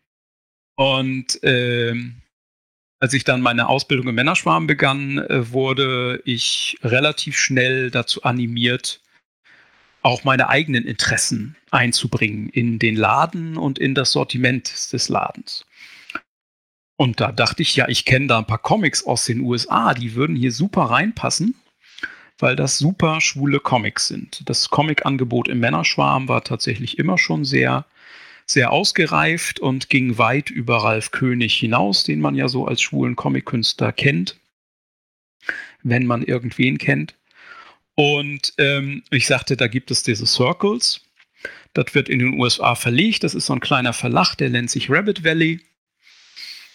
[0.77, 2.23] und ähm,
[2.99, 9.02] als ich dann meine Ausbildung im Männerschwarm begann, äh, wurde ich relativ schnell dazu animiert,
[10.03, 15.65] auch meine eigenen Interessen einzubringen in den Laden und in das Sortiment des Ladens.
[16.97, 20.15] Und da dachte ich, ja, ich kenne da ein paar Comics aus den USA, die
[20.15, 21.55] würden hier super reinpassen,
[22.39, 24.49] weil das super schwule Comics sind.
[24.49, 27.87] Das Comic-Angebot im Männerschwarm war tatsächlich immer schon sehr,
[28.47, 33.17] sehr ausgereift und ging weit über Ralf König hinaus, den man ja so als schwulen
[33.17, 34.39] Comic-Künstler kennt,
[35.83, 37.15] wenn man irgendwen kennt.
[37.95, 41.01] Und ähm, ich sagte, da gibt es diese Circles.
[41.75, 43.25] Das wird in den USA verlegt.
[43.25, 45.61] Das ist so ein kleiner Verlag, der nennt sich Rabbit Valley.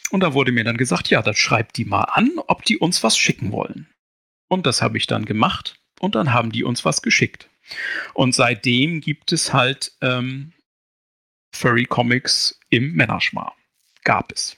[0.10, 3.04] Und da wurde mir dann gesagt, ja, das schreibt die mal an, ob die uns
[3.04, 3.88] was schicken wollen.
[4.48, 5.80] Und das habe ich dann gemacht.
[6.00, 7.50] Und dann haben die uns was geschickt.
[8.14, 10.54] Und seitdem gibt es halt ähm,
[11.54, 13.56] Furry Comics im Männerschmar.
[14.04, 14.56] Gab es.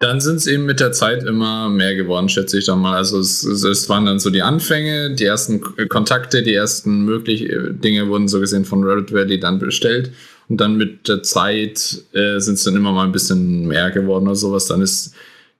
[0.00, 2.96] Dann sind es eben mit der Zeit immer mehr geworden, schätze ich dann mal.
[2.96, 5.60] Also es, es waren dann so die Anfänge, die ersten
[5.90, 10.10] Kontakte, die ersten möglichen äh, Dinge wurden so gesehen von Reddit Valley dann bestellt.
[10.48, 14.26] Und dann mit der Zeit äh, sind es dann immer mal ein bisschen mehr geworden
[14.26, 14.66] oder sowas.
[14.66, 15.12] Dann ist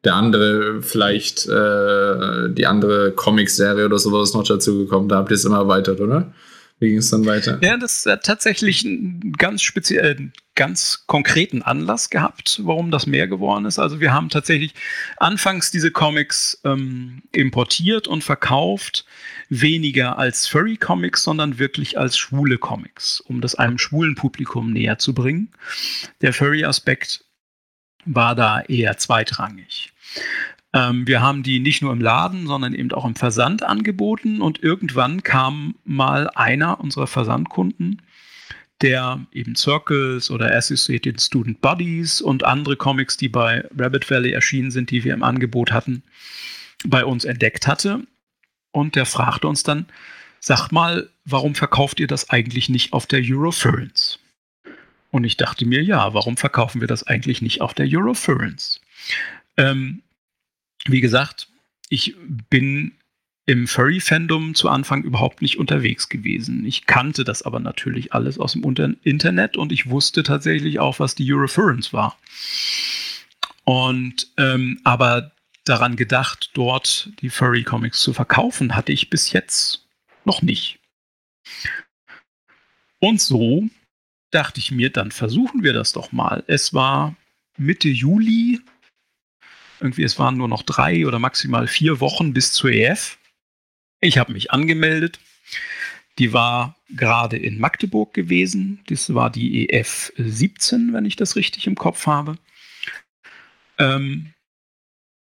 [0.05, 5.11] der andere vielleicht äh, die andere Comic-Serie oder sowas noch dazu gekommen.
[5.11, 6.33] Da habt ihr es immer erweitert, oder?
[6.81, 7.59] Wie ging es dann weiter?
[7.62, 13.29] Ja, das hat tatsächlich einen ganz speziell, äh, ganz konkreten Anlass gehabt, warum das mehr
[13.29, 13.79] geworden ist.
[13.79, 14.75] Also wir haben tatsächlich
[15.19, 19.05] anfangs diese Comics ähm, importiert und verkauft,
[19.51, 25.12] weniger als Furry-Comics, sondern wirklich als schwule Comics, um das einem schwulen Publikum näher zu
[25.12, 25.53] bringen.
[26.23, 27.25] Der Furry-Aspekt
[28.07, 29.93] war da eher zweitrangig.
[30.73, 34.63] Ähm, wir haben die nicht nur im Laden, sondern eben auch im Versand angeboten und
[34.63, 38.03] irgendwann kam mal einer unserer Versandkunden,
[38.81, 44.71] der eben Circles oder Associated Student Buddies und andere Comics, die bei Rabbit Valley erschienen
[44.71, 46.03] sind, die wir im Angebot hatten,
[46.87, 48.07] bei uns entdeckt hatte.
[48.73, 49.87] Und der fragte uns dann,
[50.39, 54.21] sagt mal, warum verkauft ihr das eigentlich nicht auf der Eurofurence?
[55.11, 58.81] Und ich dachte mir, ja, warum verkaufen wir das eigentlich nicht auf der Eurofurence?
[59.57, 60.03] Ähm,
[60.87, 61.49] wie gesagt,
[61.88, 62.14] ich
[62.49, 62.93] bin
[63.47, 66.64] im Furry-Fandom zu Anfang überhaupt nicht unterwegs gewesen.
[66.64, 68.62] Ich kannte das aber natürlich alles aus dem
[69.03, 72.16] Internet und ich wusste tatsächlich auch, was die Eurofurence war.
[73.64, 75.33] Und ähm, aber
[75.64, 79.87] daran gedacht, dort die Furry-Comics zu verkaufen, hatte ich bis jetzt
[80.25, 80.79] noch nicht.
[83.01, 83.69] Und so
[84.31, 86.45] dachte ich mir, dann versuchen wir das doch mal.
[86.47, 87.16] Es war
[87.57, 88.61] Mitte Juli.
[89.81, 93.19] Irgendwie, es waren nur noch drei oder maximal vier Wochen bis zur EF.
[94.01, 95.19] Ich habe mich angemeldet.
[96.19, 98.81] Die war gerade in Magdeburg gewesen.
[98.88, 102.37] Das war die EF 17, wenn ich das richtig im Kopf habe.
[103.79, 104.35] Ähm,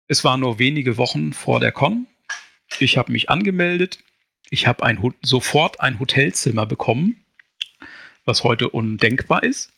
[0.08, 2.06] es war nur wenige Wochen vor der Con.
[2.80, 3.98] Ich habe mich angemeldet.
[4.50, 7.24] Ich habe ein, sofort ein Hotelzimmer bekommen,
[8.24, 9.72] was heute undenkbar ist.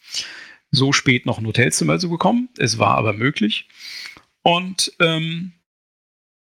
[0.71, 2.49] So spät noch ein Hotelzimmer zu bekommen.
[2.57, 3.69] Es war aber möglich.
[4.43, 5.53] Und ähm,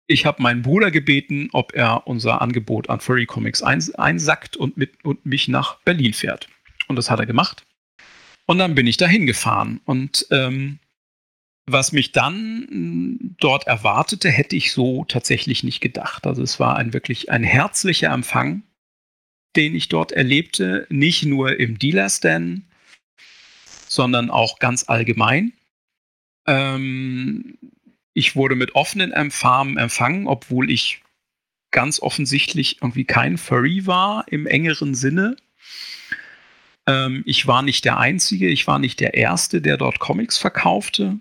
[0.06, 5.04] ich habe meinen Bruder gebeten, ob er unser Angebot an Furry Comics einsackt und, mit,
[5.04, 6.48] und mich nach Berlin fährt.
[6.88, 7.64] Und das hat er gemacht.
[8.46, 9.80] Und dann bin ich dahin gefahren.
[9.84, 10.78] Und ähm,
[11.66, 16.26] was mich dann dort erwartete, hätte ich so tatsächlich nicht gedacht.
[16.26, 18.62] Also es war ein wirklich ein herzlicher Empfang,
[19.56, 22.62] den ich dort erlebte, nicht nur im Dealer-Stand,
[23.88, 25.52] sondern auch ganz allgemein.
[26.46, 27.58] Ähm,
[28.16, 31.02] ich wurde mit offenen Farmen empfangen, obwohl ich
[31.70, 35.36] ganz offensichtlich irgendwie kein Furry war im engeren Sinne.
[36.86, 41.20] Ähm, ich war nicht der Einzige, ich war nicht der Erste, der dort Comics verkaufte.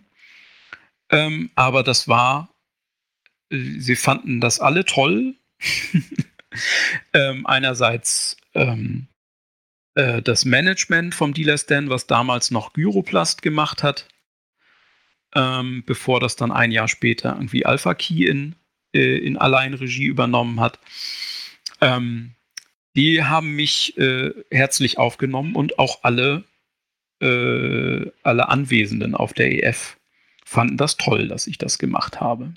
[1.09, 2.49] Ähm, aber das war,
[3.51, 5.35] äh, sie fanden das alle toll.
[7.13, 9.07] ähm, einerseits ähm,
[9.95, 14.07] äh, das Management vom Dealer Stand, was damals noch Gyroplast gemacht hat,
[15.35, 18.55] ähm, bevor das dann ein Jahr später irgendwie Alpha Key in,
[18.93, 20.79] äh, in Alleinregie übernommen hat.
[21.81, 22.31] Ähm,
[22.95, 26.45] die haben mich äh, herzlich aufgenommen und auch alle,
[27.21, 29.97] äh, alle Anwesenden auf der EF
[30.45, 32.53] fanden das toll, dass ich das gemacht habe.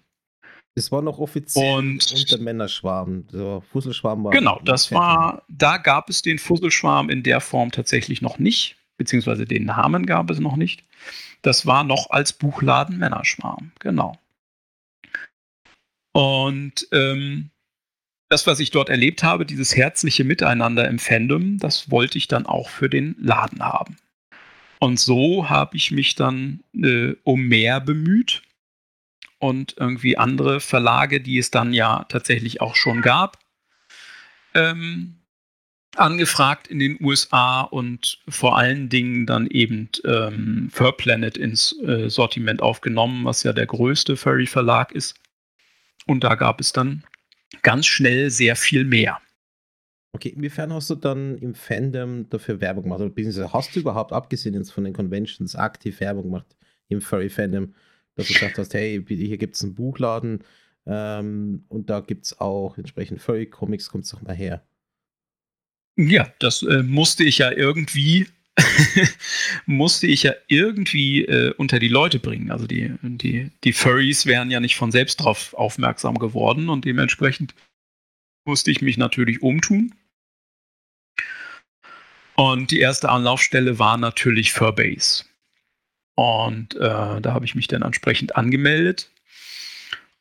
[0.77, 3.27] Das war noch offiziell und unter Männerschwarm.
[3.33, 4.31] Der Fusselschwarm war.
[4.31, 9.45] Genau, das war, da gab es den Fusselschwarm in der Form tatsächlich noch nicht, beziehungsweise
[9.45, 10.85] den Namen gab es noch nicht.
[11.43, 14.19] Das war noch als Buchladen Männerschwarm, genau.
[16.13, 17.51] Und ähm,
[18.29, 22.47] das, was ich dort erlebt habe, dieses herzliche Miteinander im Fandom, das wollte ich dann
[22.47, 23.97] auch für den Laden haben.
[24.81, 28.43] Und so habe ich mich dann äh, um mehr bemüht
[29.39, 33.39] und irgendwie andere Verlage, die es dann ja tatsächlich auch schon gab,
[34.55, 35.18] ähm,
[35.99, 42.09] angefragt in den USA und vor allen Dingen dann eben ähm, Fur Planet ins äh,
[42.09, 45.17] Sortiment aufgenommen, was ja der größte Furry-Verlag ist.
[46.07, 47.05] Und da gab es dann
[47.63, 49.19] ganz schnell sehr viel mehr.
[50.13, 53.01] Okay, inwiefern hast du dann im Fandom dafür Werbung gemacht?
[53.01, 56.57] Oder beziehungsweise hast du überhaupt, abgesehen jetzt von den Conventions, aktiv Werbung gemacht
[56.89, 57.75] im Furry-Fandom,
[58.15, 60.43] dass du gesagt hast, hey, hier gibt es einen Buchladen
[60.87, 64.67] ähm, und da gibt es auch entsprechend Furry-Comics, kommt doch mal her.
[65.99, 68.29] Ja, das äh, musste ich ja irgendwie
[69.67, 72.51] musste ich ja irgendwie äh, unter die Leute bringen.
[72.51, 77.55] Also die, die, die Furries wären ja nicht von selbst darauf aufmerksam geworden und dementsprechend
[78.45, 79.95] musste ich mich natürlich umtun.
[82.37, 85.25] Und die erste Anlaufstelle war natürlich Furbase.
[86.15, 89.11] Und äh, da habe ich mich dann entsprechend angemeldet.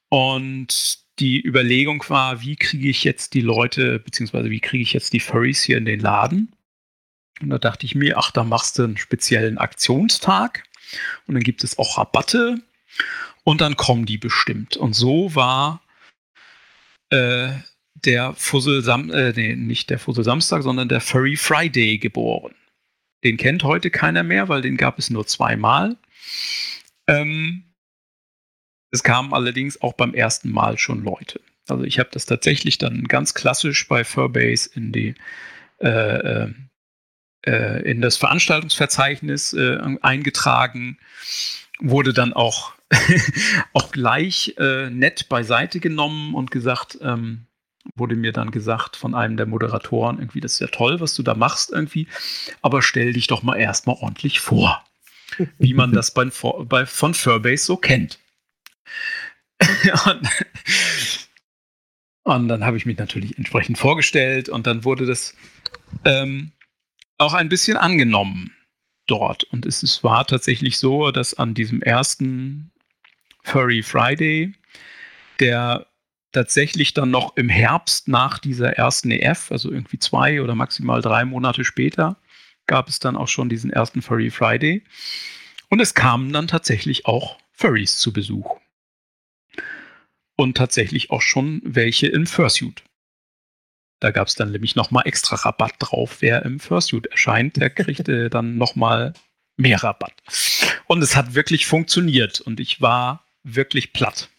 [0.10, 5.14] Und die Überlegung war, wie kriege ich jetzt die Leute, beziehungsweise wie kriege ich jetzt
[5.14, 6.54] die Furries hier in den Laden?
[7.42, 10.64] Und da dachte ich mir, ach, da machst du einen speziellen Aktionstag
[11.28, 12.62] und dann gibt es auch Rabatte
[13.44, 14.78] und dann kommen die bestimmt.
[14.78, 15.82] Und so war
[17.10, 17.50] äh,
[17.94, 22.54] der Fussel Sam äh, nee, nicht der Fussel Samstag, sondern der Furry Friday geboren.
[23.24, 25.98] Den kennt heute keiner mehr, weil den gab es nur zweimal.
[27.08, 27.64] Ähm,
[28.98, 31.40] es kamen allerdings auch beim ersten Mal schon Leute.
[31.68, 35.14] Also ich habe das tatsächlich dann ganz klassisch bei Furbase in die
[35.80, 36.54] äh, äh,
[37.46, 40.98] äh in das Veranstaltungsverzeichnis äh, eingetragen,
[41.80, 42.74] wurde dann auch,
[43.74, 47.46] auch gleich äh, nett beiseite genommen und gesagt, ähm,
[47.96, 51.22] wurde mir dann gesagt von einem der Moderatoren, irgendwie, das ist ja toll, was du
[51.22, 52.08] da machst irgendwie,
[52.64, 54.84] aber stell dich doch mal erstmal ordentlich vor,
[55.60, 56.26] wie man das bei,
[56.66, 58.18] bei, von Furbase so kennt.
[60.06, 60.30] und,
[62.24, 65.36] und, dann habe ich mich natürlich entsprechend vorgestellt und dann wurde das
[66.06, 66.52] ähm,
[67.18, 68.56] auch ein bisschen angenommen
[69.08, 69.44] dort.
[69.46, 72.72] Und es, es war tatsächlich so, dass an diesem ersten
[73.44, 74.54] Furry Friday
[75.40, 75.88] der
[76.32, 81.26] tatsächlich dann noch im Herbst nach dieser ersten EF, also irgendwie zwei oder maximal drei
[81.26, 82.18] Monate später,
[82.68, 84.84] gab es dann auch schon diesen ersten Furry Friday.
[85.70, 88.60] Und es kamen dann tatsächlich auch Furries zu Besuch.
[90.38, 92.84] Und tatsächlich auch schon welche in Fursuit.
[94.00, 96.18] Da gab es dann nämlich nochmal extra Rabatt drauf.
[96.22, 99.14] Wer im Fursuit erscheint, der kriegte dann nochmal
[99.58, 100.14] mehr Rabatt.
[100.86, 102.40] Und es hat wirklich funktioniert.
[102.40, 104.30] Und ich war wirklich platt,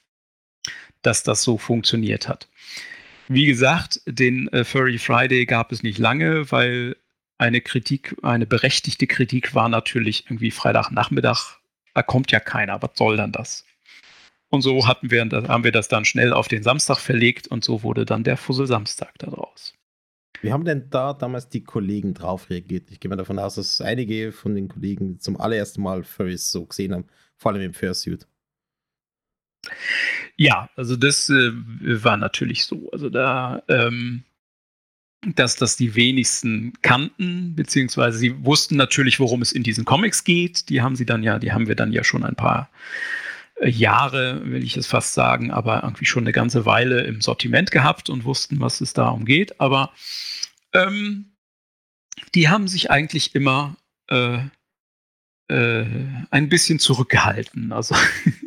[1.02, 2.48] dass das so funktioniert hat.
[3.26, 6.96] Wie gesagt, den äh, Furry Friday gab es nicht lange, weil
[7.36, 11.58] eine Kritik, eine berechtigte Kritik war natürlich irgendwie Freitagnachmittag,
[11.94, 13.64] da kommt ja keiner, was soll dann das?
[14.50, 17.82] Und so hatten wir, haben wir das dann schnell auf den Samstag verlegt und so
[17.82, 19.74] wurde dann der Fussel Samstag daraus.
[20.40, 22.90] Wie haben denn da damals die Kollegen drauf reagiert?
[22.90, 26.64] Ich gehe mal davon aus, dass einige von den Kollegen zum allerersten Mal Furries so
[26.64, 27.04] gesehen haben,
[27.36, 28.26] vor allem im Fursuit.
[30.36, 32.88] Ja, also das äh, war natürlich so.
[32.92, 34.22] Also da, ähm,
[35.34, 40.68] dass das die wenigsten kannten, beziehungsweise sie wussten natürlich, worum es in diesen Comics geht.
[40.68, 42.70] Die haben sie dann ja, die haben wir dann ja schon ein paar
[43.64, 48.08] Jahre, will ich es fast sagen, aber irgendwie schon eine ganze Weile im Sortiment gehabt
[48.10, 49.60] und wussten, was es darum geht.
[49.60, 49.92] Aber
[50.72, 51.32] ähm,
[52.34, 53.76] die haben sich eigentlich immer
[54.08, 54.38] äh,
[55.48, 55.86] äh,
[56.30, 57.72] ein bisschen zurückgehalten.
[57.72, 57.94] Also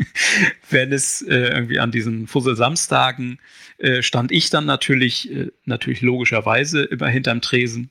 [0.70, 3.40] wenn es äh, irgendwie an diesen Fussel-Samstagen
[3.80, 7.90] äh, stand ich dann natürlich, äh, natürlich logischerweise immer hinterm Tresen.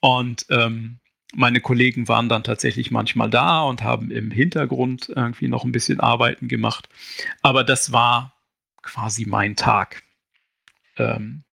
[0.00, 0.98] Und ähm,
[1.34, 6.00] meine Kollegen waren dann tatsächlich manchmal da und haben im Hintergrund irgendwie noch ein bisschen
[6.00, 6.88] Arbeiten gemacht.
[7.42, 8.34] Aber das war
[8.82, 10.02] quasi mein Tag.
[10.96, 11.44] Ähm,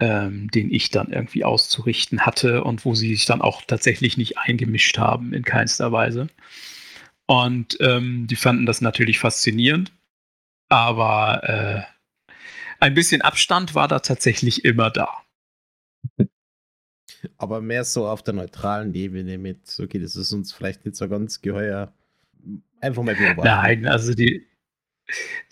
[0.00, 4.38] ähm, den ich dann irgendwie auszurichten hatte und wo sie sich dann auch tatsächlich nicht
[4.38, 6.28] eingemischt haben in keinster Weise.
[7.26, 9.92] Und ähm, die fanden das natürlich faszinierend,
[10.68, 11.82] aber äh,
[12.80, 15.08] ein bisschen Abstand war da tatsächlich immer da.
[17.36, 21.08] Aber mehr so auf der neutralen Ebene mit, okay, das ist uns vielleicht nicht so
[21.08, 21.92] ganz geheuer.
[22.80, 23.44] Einfach mal beobachten.
[23.44, 24.46] Nein, also die,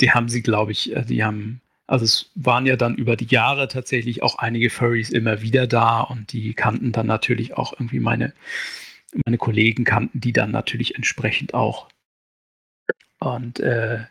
[0.01, 1.63] die haben sie, glaube ich, äh, die haben
[1.93, 6.01] also es waren ja dann über die Jahre tatsächlich auch einige Furries immer wieder da
[6.01, 8.33] und die kannten dann natürlich auch irgendwie meine,
[9.27, 11.89] meine Kollegen kannten die dann natürlich entsprechend auch.
[13.19, 14.05] Und äh,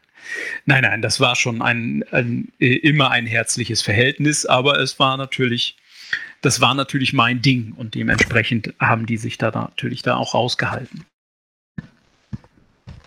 [0.66, 5.78] nein, nein, das war schon ein, ein, immer ein herzliches Verhältnis, aber es war natürlich,
[6.42, 11.06] das war natürlich mein Ding und dementsprechend haben die sich da natürlich da auch rausgehalten.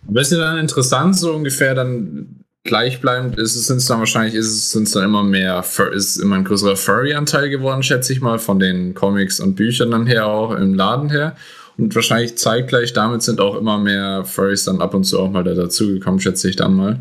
[0.09, 4.75] Aber ist ja dann interessant, so ungefähr dann gleichbleibend ist es, sind dann wahrscheinlich, ist
[4.75, 5.63] es, dann immer mehr,
[5.93, 10.07] ist immer ein größerer Furry-Anteil geworden, schätze ich mal, von den Comics und Büchern dann
[10.07, 11.37] her auch im Laden her.
[11.77, 15.45] Und wahrscheinlich zeitgleich damit sind auch immer mehr Furries dann ab und zu auch mal
[15.45, 17.01] da dazugekommen, schätze ich dann mal.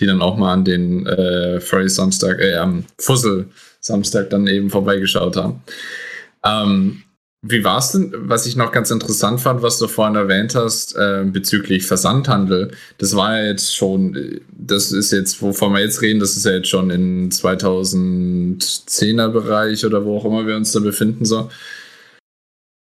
[0.00, 3.50] Die dann auch mal an den äh, Furry Samstag, äh, am Fussel
[3.84, 5.62] Samstag dann eben vorbeigeschaut haben.
[6.42, 7.02] Ähm,
[7.46, 10.96] wie war es denn, was ich noch ganz interessant fand, was du vorhin erwähnt hast,
[10.96, 12.70] äh, bezüglich Versandhandel?
[12.96, 16.52] Das war ja jetzt schon, das ist jetzt, wovon wir jetzt reden, das ist ja
[16.52, 21.50] jetzt schon im 2010er Bereich oder wo auch immer wir uns da befinden, so.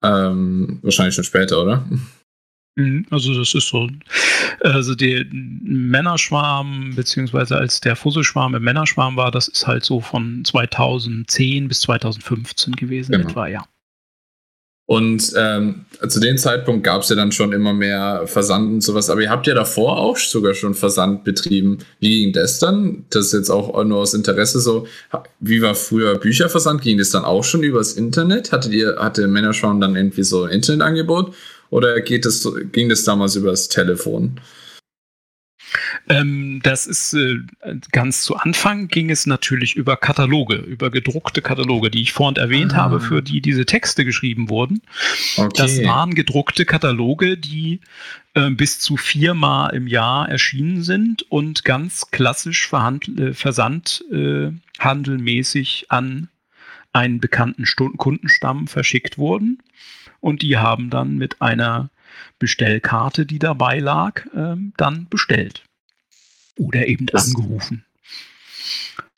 [0.02, 1.84] Ähm, wahrscheinlich schon später, oder?
[2.78, 3.88] Mhm, also das ist so,
[4.60, 10.44] also der Männerschwarm, beziehungsweise als der Fusselschwarm im Männerschwarm war, das ist halt so von
[10.44, 13.28] 2010 bis 2015 gewesen genau.
[13.28, 13.64] etwa, ja.
[14.86, 19.10] Und ähm, zu dem Zeitpunkt gab es ja dann schon immer mehr Versand und sowas.
[19.10, 21.78] Aber ihr habt ja davor auch sogar schon Versand betrieben.
[22.00, 23.04] Wie ging das dann?
[23.10, 24.86] Das ist jetzt auch nur aus Interesse so.
[25.40, 26.80] Wie war früher Bücherversand?
[26.80, 28.50] Ging das dann auch schon übers Internet?
[28.50, 31.34] Hattet ihr, hatte Männerschwarm dann irgendwie so ein Internetangebot?
[31.70, 34.40] Oder geht das, ging das damals übers Telefon?
[36.08, 37.38] Ähm, das ist äh,
[37.92, 42.74] ganz zu Anfang ging es natürlich über Kataloge, über gedruckte Kataloge, die ich vorhin erwähnt
[42.74, 42.78] ah.
[42.78, 44.82] habe, für die diese Texte geschrieben wurden.
[45.36, 45.48] Okay.
[45.56, 47.80] Das waren gedruckte Kataloge, die
[48.34, 56.28] äh, bis zu viermal im Jahr erschienen sind und ganz klassisch äh, versandhandelmäßig äh, an
[56.92, 59.58] einen bekannten Stunden Kundenstamm verschickt wurden.
[60.20, 61.90] Und die haben dann mit einer
[62.38, 65.64] Bestellkarte, die dabei lag, ähm, dann bestellt.
[66.56, 67.84] Oder eben das, angerufen.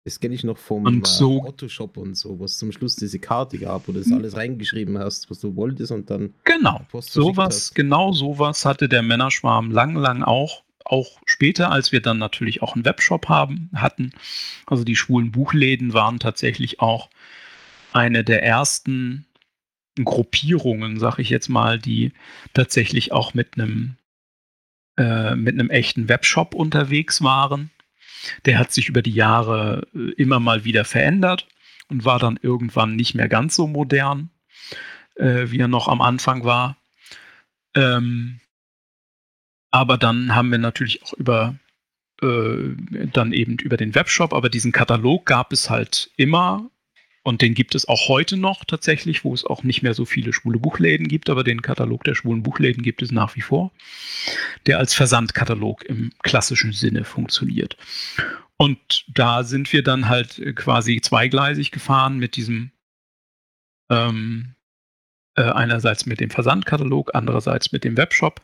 [0.05, 3.59] Das kenne ich noch vom und so, Autoshop und so, was zum Schluss diese Karte
[3.59, 4.19] gab, wo du das hm.
[4.19, 6.35] alles reingeschrieben hast, was du wolltest und dann.
[6.45, 6.87] Genau.
[7.01, 10.63] Sowas, genau sowas hatte der Männerschwarm lang, lang auch.
[10.85, 14.13] Auch später, als wir dann natürlich auch einen Webshop haben, hatten.
[14.67, 17.11] Also die schwulen Buchläden waren tatsächlich auch
[17.93, 19.27] eine der ersten
[20.05, 22.13] Gruppierungen, sag ich jetzt mal, die
[22.55, 23.97] tatsächlich auch mit einem
[24.97, 27.71] äh, mit einem echten Webshop unterwegs waren.
[28.45, 31.47] Der hat sich über die Jahre äh, immer mal wieder verändert
[31.89, 34.31] und war dann irgendwann nicht mehr ganz so modern,
[35.17, 36.77] äh, wie er noch am Anfang war.
[37.75, 38.41] Ähm,
[39.71, 41.55] aber dann haben wir natürlich auch über
[42.21, 42.75] äh,
[43.13, 46.71] dann eben über den Webshop, aber diesen Katalog gab es halt immer
[47.23, 50.33] und den gibt es auch heute noch tatsächlich, wo es auch nicht mehr so viele
[50.33, 53.73] schwule Buchläden gibt, aber den Katalog der schwulen Buchläden gibt es nach wie vor,
[54.67, 57.77] der als Versandkatalog im klassischen Sinne funktioniert.
[58.57, 62.73] Und da sind wir dann halt quasi zweigleisig gefahren mit diesem,
[63.91, 64.55] ähm,
[65.35, 68.41] äh, einerseits mit dem Versandkatalog, andererseits mit dem Webshop.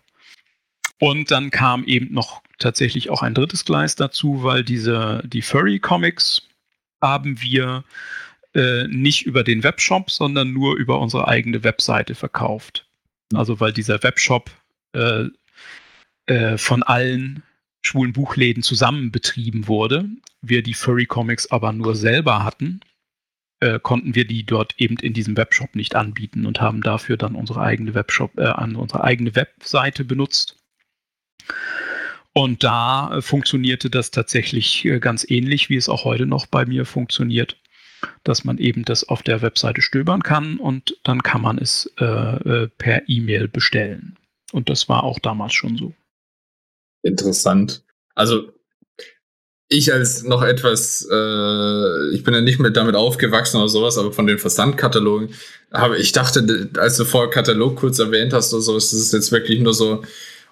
[0.99, 5.79] Und dann kam eben noch tatsächlich auch ein drittes Gleis dazu, weil diese, die Furry
[5.79, 6.43] Comics
[7.03, 7.85] haben wir
[8.57, 12.89] äh, nicht über den Webshop, sondern nur über unsere eigene Webseite verkauft.
[13.31, 13.39] Mhm.
[13.39, 14.51] Also weil dieser Webshop
[14.95, 15.27] äh,
[16.25, 17.43] äh, von allen
[17.83, 20.09] schwulen Buchläden zusammen betrieben wurde,
[20.41, 22.81] wir die Furry Comics aber nur selber hatten,
[23.61, 27.35] äh, konnten wir die dort eben in diesem Webshop nicht anbieten und haben dafür dann
[27.35, 30.57] unsere eigene Webshop, äh, unsere eigene Webseite benutzt.
[32.33, 36.87] Und da äh, funktionierte das tatsächlich ganz ähnlich, wie es auch heute noch bei mir
[36.87, 37.59] funktioniert
[38.25, 42.05] dass man eben das auf der Webseite stöbern kann und dann kann man es äh,
[42.05, 44.17] äh, per E-Mail bestellen.
[44.53, 45.95] Und das war auch damals schon so.
[47.03, 47.85] Interessant.
[48.15, 48.53] Also
[49.69, 54.13] ich als noch etwas, äh, ich bin ja nicht mehr damit aufgewachsen oder sowas, aber
[54.13, 55.31] von den Versandkatalogen
[55.73, 59.33] habe ich dachte, als du vorher Katalog kurz erwähnt hast oder so, ist es jetzt
[59.33, 60.03] wirklich nur so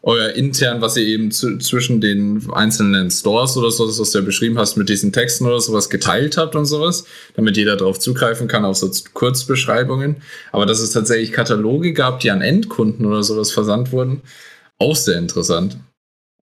[0.07, 4.25] euer intern, was ihr eben zu, zwischen den einzelnen Stores oder so, was du ja
[4.25, 8.47] beschrieben hast, mit diesen Texten oder sowas geteilt habt und sowas, damit jeder darauf zugreifen
[8.47, 10.17] kann, auf so Kurzbeschreibungen.
[10.53, 14.21] Aber dass es tatsächlich Kataloge gab, die an Endkunden oder sowas versandt wurden,
[14.79, 15.79] auch sehr interessant.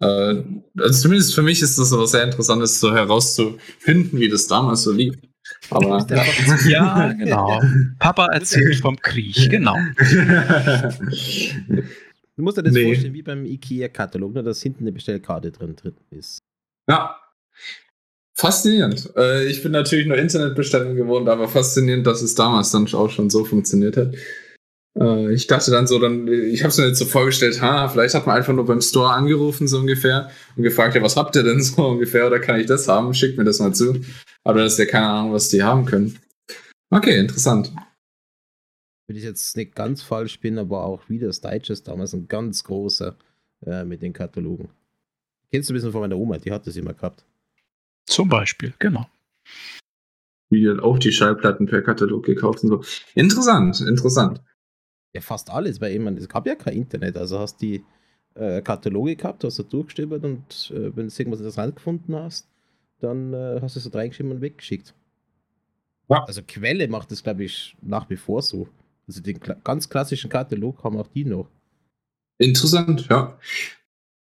[0.01, 0.43] Äh,
[0.79, 4.91] also zumindest für mich ist das was sehr Interessantes, so herauszufinden, wie das damals so
[4.91, 5.15] lief.
[5.71, 6.05] Aber
[6.69, 7.63] ja, genau.
[8.01, 9.77] Papa erzählt vom Krieg, genau.
[12.37, 12.85] Du musst dir das nee.
[12.85, 16.39] vorstellen wie beim IKEA-Katalog, nur dass hinten eine Bestellkarte drin, drin ist.
[16.89, 17.17] Ja.
[18.35, 19.13] Faszinierend.
[19.17, 23.29] Äh, ich bin natürlich nur Internetbestellungen gewohnt, aber faszinierend, dass es damals dann auch schon
[23.29, 24.15] so funktioniert hat.
[24.99, 28.15] Äh, ich dachte dann so, dann, ich habe es mir jetzt so vorgestellt, ha, vielleicht
[28.15, 31.43] hat man einfach nur beim Store angerufen, so ungefähr, und gefragt, ja, was habt ihr
[31.43, 33.13] denn so ungefähr, oder kann ich das haben?
[33.13, 34.01] Schickt mir das mal zu.
[34.45, 36.19] Aber das ist ja keine Ahnung, was die haben können.
[36.91, 37.71] Okay, interessant
[39.13, 43.15] wenn ich jetzt nicht ganz falsch bin, aber auch Reader's Digest damals ein ganz großer
[43.67, 44.71] äh, mit den Katalogen.
[45.51, 47.27] Kennst du ein bisschen von meiner Oma, die hat das immer gehabt.
[48.07, 49.07] Zum Beispiel, genau.
[50.49, 52.83] Wie hat auch die Schallplatten per Katalog gekauft und so.
[53.15, 54.41] Interessant, interessant.
[55.13, 57.85] Ja, fast alles, weil eben, es gab ja kein Internet, also hast die
[58.35, 62.49] äh, Kataloge gehabt, hast du durchgestöbert und äh, wenn du irgendwas interessant gefunden hast,
[63.01, 64.95] dann äh, hast du es so reingeschrieben und weggeschickt.
[66.09, 66.25] Ja.
[66.25, 68.69] Also Quelle macht das, glaube ich, nach wie vor so.
[69.07, 71.49] Also den ganz klassischen Katalog haben auch die noch.
[72.39, 73.39] Interessant, ja.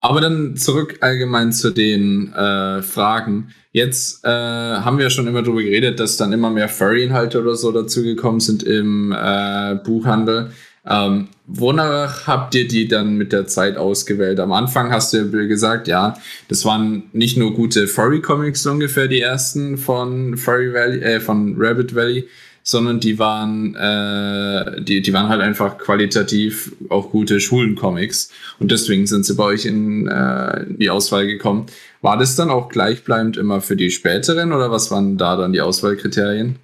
[0.01, 3.53] Aber dann zurück allgemein zu den äh, Fragen.
[3.73, 7.73] Jetzt äh, haben wir schon immer darüber geredet, dass dann immer mehr Furry-Inhalte oder so
[7.73, 10.53] dazugekommen sind im äh, Buchhandel.
[10.87, 14.41] Ähm, wonach habt ihr die dann mit der Zeit ausgewählt?
[14.41, 16.17] Am Anfang hast du ja gesagt, ja,
[16.49, 21.95] das waren nicht nur gute Furry-Comics ungefähr die ersten von Furry Valley, äh, von Rabbit
[21.95, 22.29] Valley,
[22.69, 28.31] sondern die waren, äh, die, die waren halt einfach qualitativ auch gute Schulencomics.
[28.59, 31.65] Und deswegen sind sie bei euch in, äh, die Auswahl gekommen.
[32.03, 35.63] War das dann auch gleichbleibend immer für die späteren oder was waren da dann die
[35.63, 36.57] Auswahlkriterien?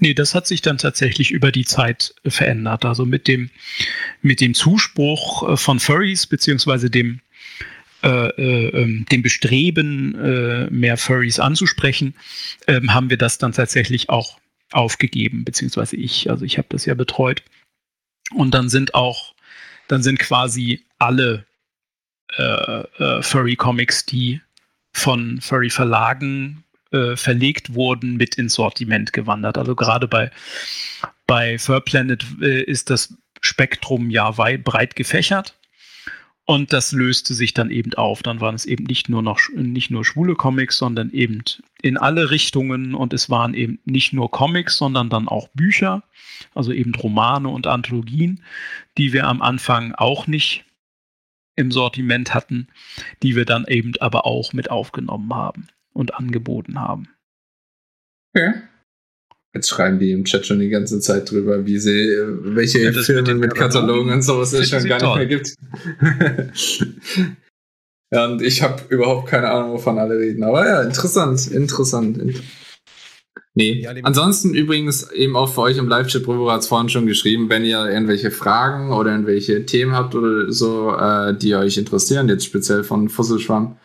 [0.00, 2.84] Nee, das hat sich dann tatsächlich über die Zeit verändert.
[2.84, 3.50] Also mit dem,
[4.22, 7.20] mit dem Zuspruch äh, von Furries, beziehungsweise dem,
[8.02, 12.14] äh, äh, ähm, dem Bestreben, äh, mehr Furries anzusprechen,
[12.66, 14.40] ähm, haben wir das dann tatsächlich auch
[14.74, 17.42] aufgegeben, beziehungsweise ich, also ich habe das ja betreut.
[18.32, 19.34] Und dann sind auch,
[19.88, 21.46] dann sind quasi alle
[22.36, 24.40] äh, äh, Furry-Comics, die
[24.92, 29.58] von Furry-Verlagen äh, verlegt wurden, mit ins Sortiment gewandert.
[29.58, 30.30] Also gerade bei,
[31.26, 35.54] bei Fur Planet äh, ist das Spektrum ja weit, breit gefächert.
[36.46, 38.22] Und das löste sich dann eben auf.
[38.22, 41.42] Dann waren es eben nicht nur noch nicht nur schwule Comics, sondern eben
[41.80, 46.02] in alle Richtungen und es waren eben nicht nur Comics, sondern dann auch Bücher,
[46.54, 48.42] also eben Romane und Anthologien,
[48.98, 50.66] die wir am Anfang auch nicht
[51.56, 52.68] im Sortiment hatten,
[53.22, 57.08] die wir dann eben aber auch mit aufgenommen haben und angeboten haben.
[58.34, 58.52] Okay.
[59.54, 62.10] Jetzt schreiben die im Chat schon die ganze Zeit drüber, wie sie,
[62.42, 65.24] welche ja, Filme mit, Katalogen und sowas es schon gar toll.
[65.24, 65.54] nicht mehr gibt.
[68.12, 70.42] ja, und ich habe überhaupt keine Ahnung, wovon alle reden.
[70.42, 72.18] Aber ja, interessant, interessant.
[73.54, 73.82] Nee.
[73.82, 77.48] Ja, Ansonsten übrigens eben auch für euch im Live-Chat, Provo hat es vorhin schon geschrieben,
[77.48, 82.44] wenn ihr irgendwelche Fragen oder irgendwelche Themen habt oder so, äh, die euch interessieren, jetzt
[82.44, 83.76] speziell von Fusselschwamm,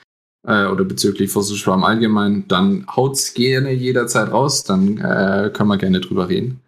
[0.44, 6.00] äh, oder bezüglich Fossilschwarm allgemein, dann haut's gerne jederzeit raus, dann äh, können wir gerne
[6.00, 6.62] drüber reden.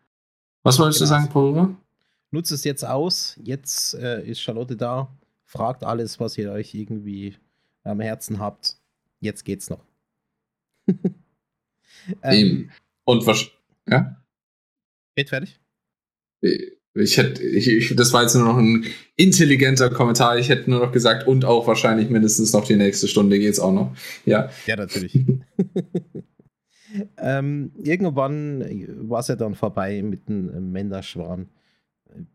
[0.64, 1.10] Was wolltest genau.
[1.10, 1.76] du sagen, Paula?
[2.32, 3.38] Nutzt es jetzt aus.
[3.44, 5.10] Jetzt äh, ist Charlotte da.
[5.46, 7.36] Fragt alles, was ihr euch irgendwie
[7.84, 8.78] am Herzen habt.
[9.20, 9.84] Jetzt geht's noch.
[12.24, 12.72] ähm,
[13.04, 13.50] Und was?
[13.88, 14.22] Ja?
[15.16, 15.60] Geht fertig?
[16.94, 18.86] Ich hätte, ich, ich, das war jetzt nur noch ein
[19.16, 20.38] intelligenter Kommentar.
[20.38, 23.60] Ich hätte nur noch gesagt, und auch wahrscheinlich mindestens noch die nächste Stunde geht es
[23.60, 23.96] auch noch.
[24.26, 24.50] Ja.
[24.66, 25.18] Ja, natürlich.
[27.18, 28.66] ähm, irgendwann
[29.10, 31.48] war es ja dann vorbei mit dem Männerschwan.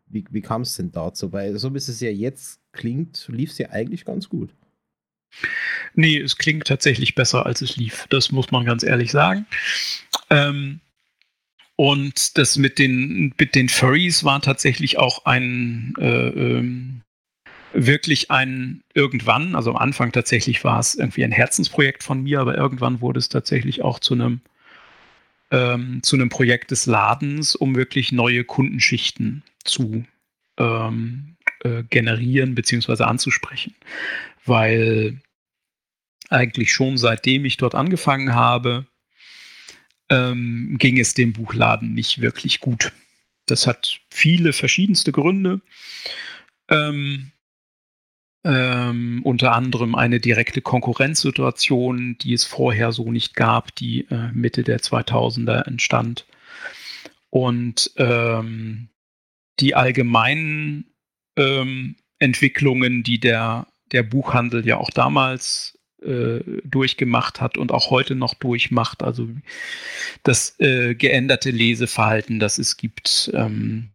[0.07, 1.31] Wie, wie kam es denn dazu?
[1.31, 4.55] Weil so wie es ja jetzt klingt, lief es ja eigentlich ganz gut.
[5.93, 8.07] Nee, es klingt tatsächlich besser, als es lief.
[8.09, 9.45] Das muss man ganz ehrlich sagen.
[10.31, 10.79] Ähm,
[11.77, 17.01] und das mit den, mit den Furries war tatsächlich auch ein äh, ähm,
[17.71, 22.57] wirklich ein irgendwann, also am Anfang tatsächlich war es irgendwie ein Herzensprojekt von mir, aber
[22.57, 24.41] irgendwann wurde es tatsächlich auch zu einem
[25.51, 30.03] ähm, zu einem Projekt des Ladens, um wirklich neue Kundenschichten zu
[30.57, 33.03] ähm, äh, generieren bzw.
[33.03, 33.75] anzusprechen.
[34.45, 35.21] Weil
[36.29, 38.87] eigentlich schon seitdem ich dort angefangen habe,
[40.09, 42.93] ähm, ging es dem Buchladen nicht wirklich gut.
[43.45, 45.61] Das hat viele verschiedenste Gründe.
[46.69, 47.31] Ähm,
[48.43, 54.63] ähm, unter anderem eine direkte Konkurrenzsituation, die es vorher so nicht gab, die äh, Mitte
[54.63, 56.25] der 2000er entstand.
[57.29, 58.89] Und ähm,
[59.59, 60.85] die allgemeinen
[61.35, 68.35] ähm, Entwicklungen, die der, der Buchhandel ja auch damals durchgemacht hat und auch heute noch
[68.35, 69.01] durchmacht.
[69.03, 69.29] Also
[70.23, 73.31] das äh, geänderte Leseverhalten, das es gibt.
[73.33, 73.89] Ähm,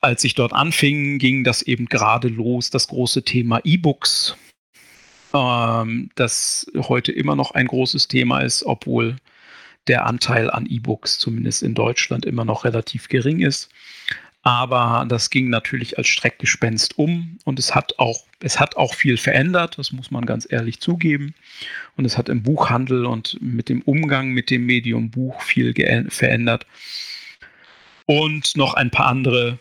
[0.00, 4.36] als ich dort anfing, ging das eben gerade los, das große Thema E-Books,
[5.34, 9.16] ähm, das heute immer noch ein großes Thema ist, obwohl
[9.86, 13.70] der Anteil an E-Books zumindest in Deutschland immer noch relativ gering ist.
[14.42, 19.16] Aber das ging natürlich als Streckgespenst um und es hat auch, es hat auch viel
[19.16, 21.34] verändert, das muss man ganz ehrlich zugeben.
[21.96, 25.74] Und es hat im Buchhandel und mit dem Umgang mit dem Medium Buch viel
[26.10, 26.66] verändert.
[28.06, 29.58] Und noch ein paar andere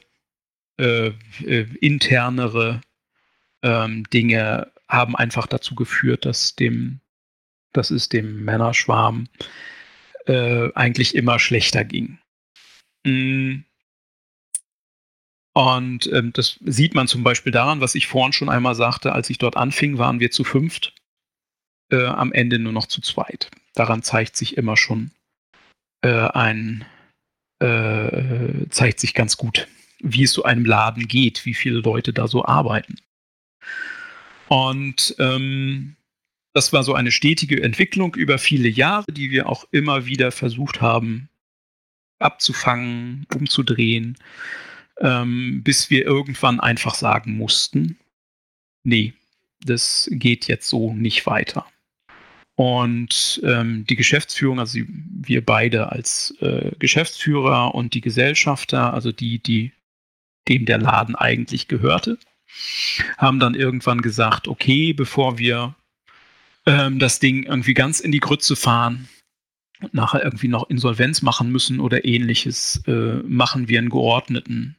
[0.80, 1.07] äh,
[1.43, 2.82] äh, internere
[3.63, 6.99] ähm, Dinge haben einfach dazu geführt, dass dem,
[7.73, 9.28] dass es dem Männerschwarm
[10.28, 12.19] äh, eigentlich immer schlechter ging.
[13.03, 13.63] Mm.
[15.58, 19.28] Und ähm, das sieht man zum Beispiel daran, was ich vorhin schon einmal sagte, als
[19.32, 20.93] ich dort anfing, waren wir zu fünft,
[21.91, 23.49] äh, am Ende nur noch zu zweit.
[23.74, 25.10] Daran zeigt sich immer schon
[26.03, 26.86] äh, ein,
[27.58, 32.28] äh, zeigt sich ganz gut, wie es so einem Laden geht, wie viele Leute da
[32.28, 32.97] so arbeiten.
[34.49, 35.95] Und ähm,
[36.53, 40.82] das war so eine stetige Entwicklung über viele Jahre, die wir auch immer wieder versucht
[40.82, 41.30] haben
[42.20, 44.18] abzufangen, umzudrehen
[45.01, 47.97] ähm, bis wir irgendwann einfach sagen mussten,
[48.83, 49.13] nee,
[49.61, 51.65] das geht jetzt so nicht weiter.
[52.55, 59.37] Und ähm, die Geschäftsführung, also wir beide als äh, Geschäftsführer und die Gesellschafter, also die,
[59.37, 59.73] die
[60.47, 62.17] dem der Laden eigentlich gehörte,
[63.17, 65.75] haben dann irgendwann gesagt, okay, bevor wir
[66.65, 69.07] ähm, das Ding irgendwie ganz in die Grütze fahren
[69.81, 74.76] und nachher irgendwie noch Insolvenz machen müssen oder ähnliches, äh, machen wir einen geordneten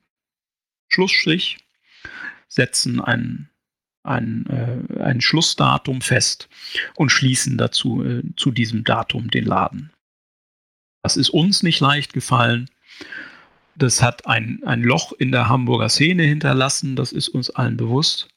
[0.89, 1.59] Schlussstrich,
[2.49, 3.49] setzen ein,
[4.03, 6.49] ein, äh, ein Schlussdatum fest
[6.97, 9.91] und schließen dazu äh, zu diesem Datum den Laden.
[11.03, 12.69] Das ist uns nicht leicht gefallen.
[13.77, 18.29] Das hat ein, ein Loch in der Hamburger Szene hinterlassen, das ist uns allen bewusst.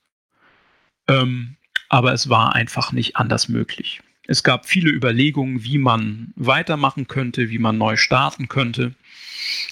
[1.08, 1.56] Ähm,
[1.90, 4.02] aber es war einfach nicht anders möglich.
[4.28, 8.94] Es gab viele Überlegungen, wie man weitermachen könnte, wie man neu starten könnte.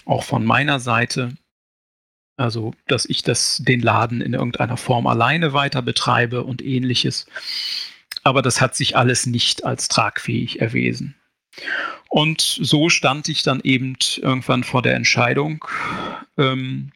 [0.05, 1.35] Auch von meiner Seite.
[2.39, 7.27] Also, dass ich das, den Laden in irgendeiner Form alleine weiter betreibe und ähnliches.
[8.23, 11.15] Aber das hat sich alles nicht als tragfähig erwiesen.
[12.07, 15.65] Und so stand ich dann eben irgendwann vor der Entscheidung,
[16.37, 16.93] ähm,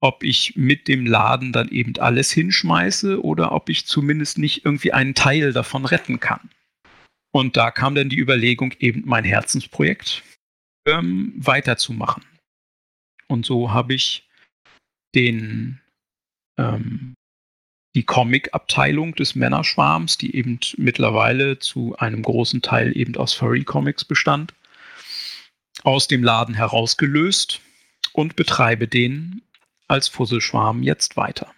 [0.00, 4.92] ob ich mit dem Laden dann eben alles hinschmeiße oder ob ich zumindest nicht irgendwie
[4.92, 6.50] einen Teil davon retten kann.
[7.32, 10.22] Und da kam dann die Überlegung, eben mein Herzensprojekt
[10.86, 12.24] ähm, weiterzumachen.
[13.32, 14.28] Und so habe ich
[15.14, 15.80] den,
[16.58, 17.14] ähm,
[17.94, 24.54] die Comic-Abteilung des Männerschwarms, die eben mittlerweile zu einem großen Teil eben aus Furry-Comics bestand,
[25.82, 27.60] aus dem Laden herausgelöst
[28.12, 29.42] und betreibe den
[29.88, 31.52] als Fusselschwarm jetzt weiter.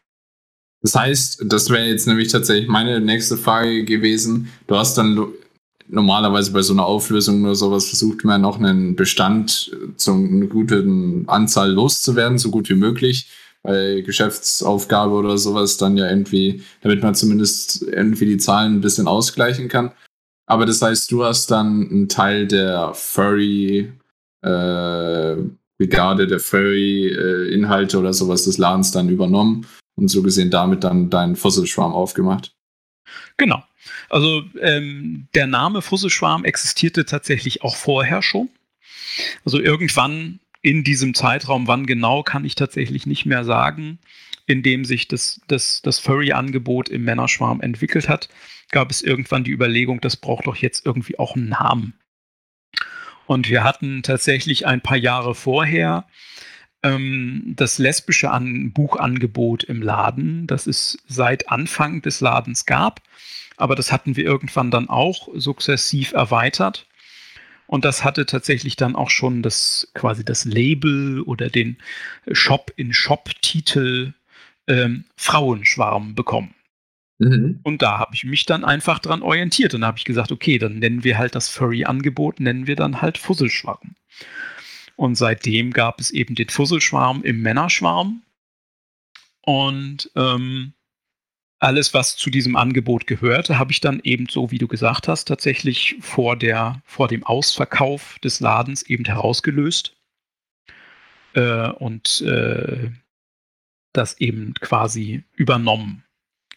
[0.83, 4.53] Das heißt, das wäre jetzt nämlich tatsächlich meine nächste Frage gewesen.
[4.67, 5.33] Du hast dann
[5.89, 11.25] normalerweise bei so einer Auflösung nur sowas versucht man noch einen Bestand zu einer guten
[11.29, 13.29] Anzahl loszuwerden, so gut wie möglich.
[13.63, 19.09] Bei Geschäftsaufgabe oder sowas dann ja irgendwie, damit man zumindest irgendwie die Zahlen ein bisschen
[19.09, 19.93] ausgleichen kann.
[20.47, 23.91] Aber das heißt, du hast dann einen Teil der Furry
[24.43, 25.37] äh,
[25.79, 29.67] Brigade, der Furry-Inhalte äh, oder sowas des Ladens dann übernommen
[29.97, 32.55] und so gesehen damit dann deinen Fusselschwarm aufgemacht.
[33.37, 33.63] Genau.
[34.09, 38.49] Also ähm, der Name Fusselschwarm existierte tatsächlich auch vorher schon.
[39.45, 43.99] Also irgendwann in diesem Zeitraum, wann genau, kann ich tatsächlich nicht mehr sagen,
[44.47, 48.29] in dem sich das, das, das Furry-Angebot im Männerschwarm entwickelt hat,
[48.71, 51.95] gab es irgendwann die Überlegung, das braucht doch jetzt irgendwie auch einen Namen.
[53.27, 56.07] Und wir hatten tatsächlich ein paar Jahre vorher
[56.83, 63.01] ähm, das lesbische An Buchangebot im Laden, das es seit Anfang des Ladens gab.
[63.57, 66.87] Aber das hatten wir irgendwann dann auch sukzessiv erweitert.
[67.67, 71.79] Und das hatte tatsächlich dann auch schon das quasi das Label oder den
[72.31, 74.13] Shop-in-Shop-Titel
[74.67, 76.55] ähm, Frauenschwarm bekommen.
[77.19, 77.61] Mhm.
[77.63, 79.75] Und da habe ich mich dann einfach dran orientiert.
[79.75, 83.01] Und da habe ich gesagt, okay, dann nennen wir halt das Furry-Angebot, nennen wir dann
[83.01, 83.95] halt Fusselschwarm.
[84.97, 88.23] Und seitdem gab es eben den Fusselschwarm im Männerschwarm.
[89.43, 90.74] Und ähm,
[91.59, 95.27] alles, was zu diesem Angebot gehörte, habe ich dann eben so, wie du gesagt hast,
[95.27, 99.97] tatsächlich vor, der, vor dem Ausverkauf des Ladens eben herausgelöst.
[101.35, 102.91] Äh, und äh,
[103.93, 106.05] das eben quasi übernommen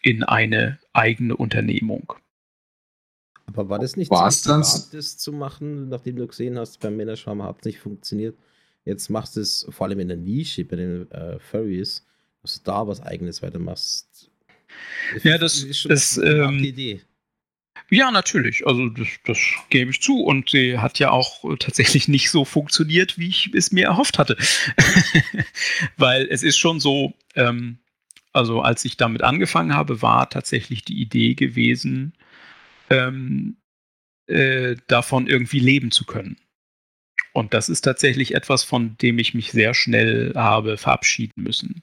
[0.02, 2.12] in eine eigene Unternehmung.
[3.46, 4.90] Aber war das nicht War's zu das?
[4.90, 8.36] das zu machen, nachdem du gesehen hast, beim Männerschwarm hat es nicht funktioniert?
[8.84, 12.04] Jetzt machst du es vor allem in der Nische bei den äh, Furries,
[12.42, 14.27] dass du da was Eigenes weitermachst.
[15.14, 17.00] Das ja, das ist schon das, eine ähm, Idee.
[17.90, 18.66] Ja, natürlich.
[18.66, 19.38] Also das, das,
[19.70, 20.22] gebe ich zu.
[20.22, 24.36] Und sie hat ja auch tatsächlich nicht so funktioniert, wie ich es mir erhofft hatte.
[25.96, 27.78] Weil es ist schon so, ähm,
[28.32, 32.12] also als ich damit angefangen habe, war tatsächlich die Idee gewesen,
[32.90, 33.56] ähm,
[34.26, 36.36] äh, davon irgendwie leben zu können.
[37.32, 41.82] Und das ist tatsächlich etwas, von dem ich mich sehr schnell habe verabschieden müssen.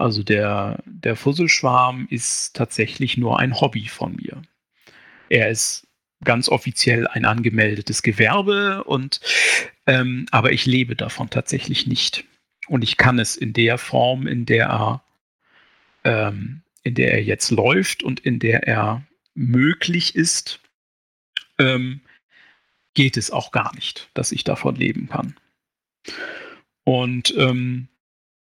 [0.00, 4.40] Also der, der Fusselschwarm ist tatsächlich nur ein Hobby von mir.
[5.28, 5.86] Er ist
[6.24, 9.20] ganz offiziell ein angemeldetes Gewerbe und
[9.86, 12.24] ähm, aber ich lebe davon tatsächlich nicht.
[12.66, 15.04] Und ich kann es in der Form, in der er,
[16.04, 19.02] ähm, in der er jetzt läuft und in der er
[19.34, 20.60] möglich ist,
[21.58, 22.00] ähm,
[22.94, 25.36] geht es auch gar nicht, dass ich davon leben kann.
[26.84, 27.89] Und ähm,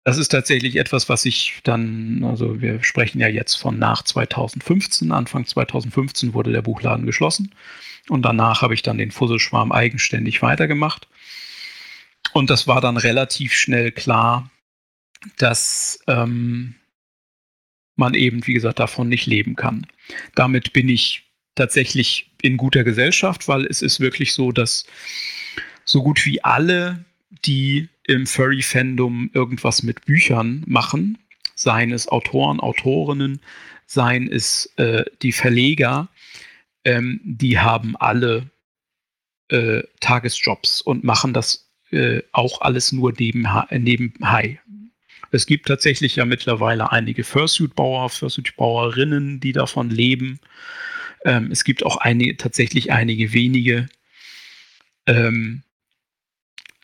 [0.05, 5.13] das ist tatsächlich etwas, was ich dann, also wir sprechen ja jetzt von nach 2015,
[5.13, 7.55] Anfang 2015 wurde der Buchladen geschlossen
[8.09, 11.07] und danach habe ich dann den Fusselschwarm eigenständig weitergemacht.
[12.33, 14.51] Und das war dann relativ schnell klar,
[15.39, 16.75] dass ähm,
[17.97, 19.87] man eben, wie gesagt, davon nicht leben kann.
[20.35, 24.85] Damit bin ich tatsächlich in guter Gesellschaft, weil es ist wirklich so, dass
[25.85, 27.05] so gut wie alle,
[27.45, 31.19] die im Furry-Fandom irgendwas mit Büchern machen,
[31.55, 33.41] seien es Autoren, Autorinnen,
[33.87, 36.09] seien es äh, die Verleger,
[36.85, 38.51] ähm, die haben alle
[39.49, 43.67] äh, Tagesjobs und machen das äh, auch alles nur nebenbei.
[43.71, 44.61] nebenbei.
[45.31, 50.41] Es gibt tatsächlich ja mittlerweile einige Fursuit-Bauer, Fursuit-Bauerinnen, die davon leben.
[51.25, 53.89] Ähm, es gibt auch einige, tatsächlich einige wenige
[55.07, 55.63] ähm,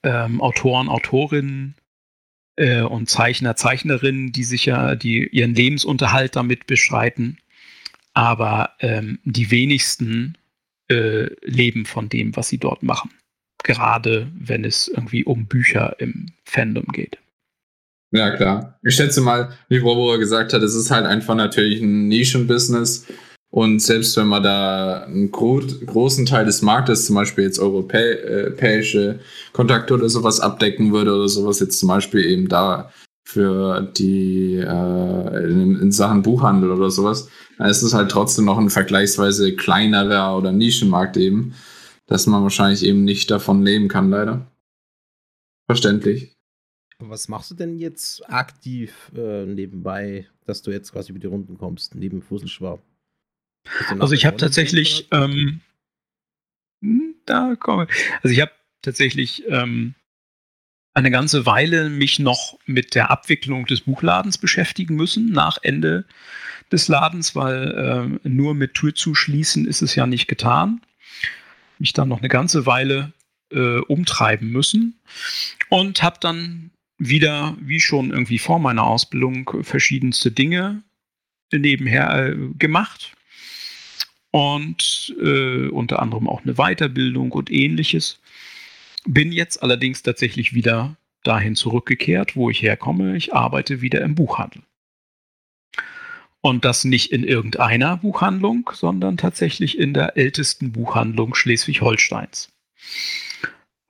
[0.02, 1.74] ähm, Autoren, Autorinnen
[2.56, 7.38] äh, und Zeichner, Zeichnerinnen, die sich ja, die ihren Lebensunterhalt damit beschreiten.
[8.14, 10.36] Aber ähm, die wenigsten
[10.90, 13.10] äh, leben von dem, was sie dort machen.
[13.62, 17.18] Gerade wenn es irgendwie um Bücher im Fandom geht.
[18.10, 18.78] Ja, klar.
[18.82, 23.06] Ich schätze mal, wie Bobo gesagt hat, es ist halt einfach natürlich ein Nischenbusiness.
[23.50, 29.20] Und selbst wenn man da einen gro großen Teil des Marktes, zum Beispiel jetzt europäische
[29.52, 32.92] Kontakte oder sowas abdecken würde oder sowas, jetzt zum Beispiel eben da
[33.26, 37.28] für die äh, in, in, Sachen Buchhandel oder sowas,
[37.58, 41.54] dann ist es halt trotzdem noch ein vergleichsweise kleinerer oder Nischenmarkt eben,
[42.06, 44.46] dass man wahrscheinlich eben nicht davon leben kann, leider.
[45.66, 46.38] Verständlich.
[47.00, 51.58] Was machst du denn jetzt aktiv äh, nebenbei, dass du jetzt quasi über die Runden
[51.58, 52.80] kommst, neben Fusselschwab?
[53.98, 55.60] Also ich habe tatsächlich, ähm,
[56.82, 57.86] hm, da komme
[58.22, 58.52] Also ich habe
[58.82, 59.94] tatsächlich ähm,
[60.94, 66.04] eine ganze Weile mich noch mit der Abwicklung des Buchladens beschäftigen müssen nach Ende
[66.72, 70.80] des Ladens, weil äh, nur mit Tür zuschließen ist es ja nicht getan.
[71.78, 73.12] Mich dann noch eine ganze Weile
[73.52, 75.00] äh, umtreiben müssen
[75.68, 80.82] und habe dann wieder, wie schon irgendwie vor meiner Ausbildung, verschiedenste Dinge
[81.52, 83.12] nebenher äh, gemacht
[84.30, 88.20] und äh, unter anderem auch eine Weiterbildung und ähnliches.
[89.06, 93.16] Bin jetzt allerdings tatsächlich wieder dahin zurückgekehrt, wo ich herkomme.
[93.16, 94.62] Ich arbeite wieder im Buchhandel.
[96.40, 102.50] Und das nicht in irgendeiner Buchhandlung, sondern tatsächlich in der ältesten Buchhandlung Schleswig-Holsteins.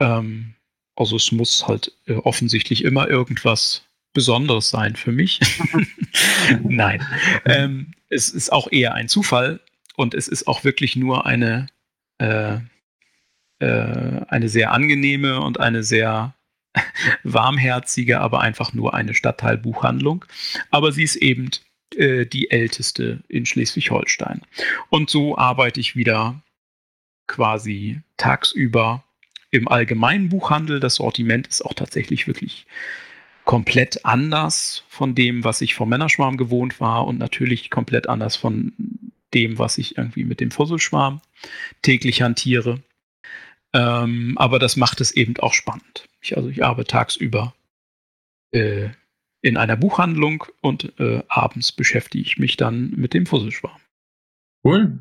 [0.00, 0.54] Ähm,
[0.96, 3.84] also es muss halt äh, offensichtlich immer irgendwas
[4.14, 5.40] Besonderes sein für mich.
[6.64, 7.06] Nein,
[7.44, 9.60] ähm, es ist auch eher ein Zufall
[9.98, 11.66] und es ist auch wirklich nur eine,
[12.18, 12.58] äh,
[13.58, 16.34] äh, eine sehr angenehme und eine sehr
[17.24, 20.24] warmherzige, aber einfach nur eine Stadtteilbuchhandlung.
[20.70, 21.50] Aber sie ist eben
[21.96, 24.42] äh, die älteste in Schleswig-Holstein.
[24.88, 26.40] Und so arbeite ich wieder
[27.26, 29.02] quasi tagsüber
[29.50, 30.78] im allgemeinen Buchhandel.
[30.78, 32.66] Das Sortiment ist auch tatsächlich wirklich
[33.44, 38.72] komplett anders von dem, was ich vom Männerschwarm gewohnt war und natürlich komplett anders von
[39.34, 41.20] dem, was ich irgendwie mit dem Fusselschwarm
[41.82, 42.80] täglich hantiere.
[43.72, 46.08] Ähm, aber das macht es eben auch spannend.
[46.20, 47.54] Ich, also ich arbeite tagsüber
[48.52, 48.88] äh,
[49.42, 53.80] in einer Buchhandlung und äh, abends beschäftige ich mich dann mit dem Fusselschwarm.
[54.64, 54.98] Cool.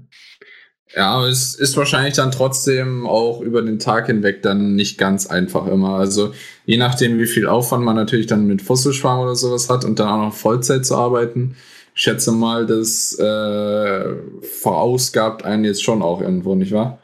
[0.95, 5.67] Ja, es ist wahrscheinlich dann trotzdem auch über den Tag hinweg dann nicht ganz einfach
[5.67, 5.95] immer.
[5.95, 6.33] Also
[6.65, 10.07] je nachdem, wie viel Aufwand man natürlich dann mit Fusselschwarm oder sowas hat und dann
[10.07, 11.55] auch noch Vollzeit zu arbeiten,
[11.97, 17.01] schätze mal, das äh, verausgabt einen jetzt schon auch irgendwo, nicht wahr?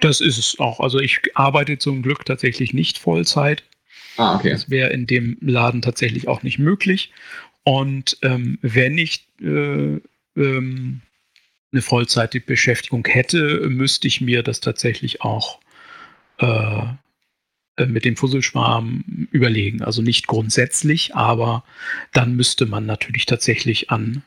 [0.00, 0.80] Das ist es auch.
[0.80, 3.64] Also ich arbeite zum Glück tatsächlich nicht Vollzeit.
[4.16, 4.50] Ah, okay.
[4.50, 7.12] Das wäre in dem Laden tatsächlich auch nicht möglich.
[7.64, 10.00] Und ähm, wenn ich äh,
[10.36, 11.00] ähm,
[11.72, 15.58] eine vollzeitige Beschäftigung hätte, müsste ich mir das tatsächlich auch
[16.38, 16.82] äh,
[17.86, 19.82] mit dem Fusselschwarm überlegen.
[19.82, 21.64] Also nicht grundsätzlich, aber
[22.12, 24.22] dann müsste man natürlich tatsächlich an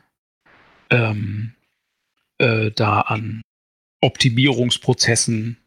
[0.90, 1.54] ähm,
[2.38, 3.42] äh, da an
[4.02, 5.58] Optimierungsprozessen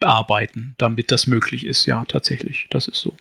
[0.00, 1.86] arbeiten, damit das möglich ist.
[1.86, 3.14] Ja, tatsächlich, das ist so.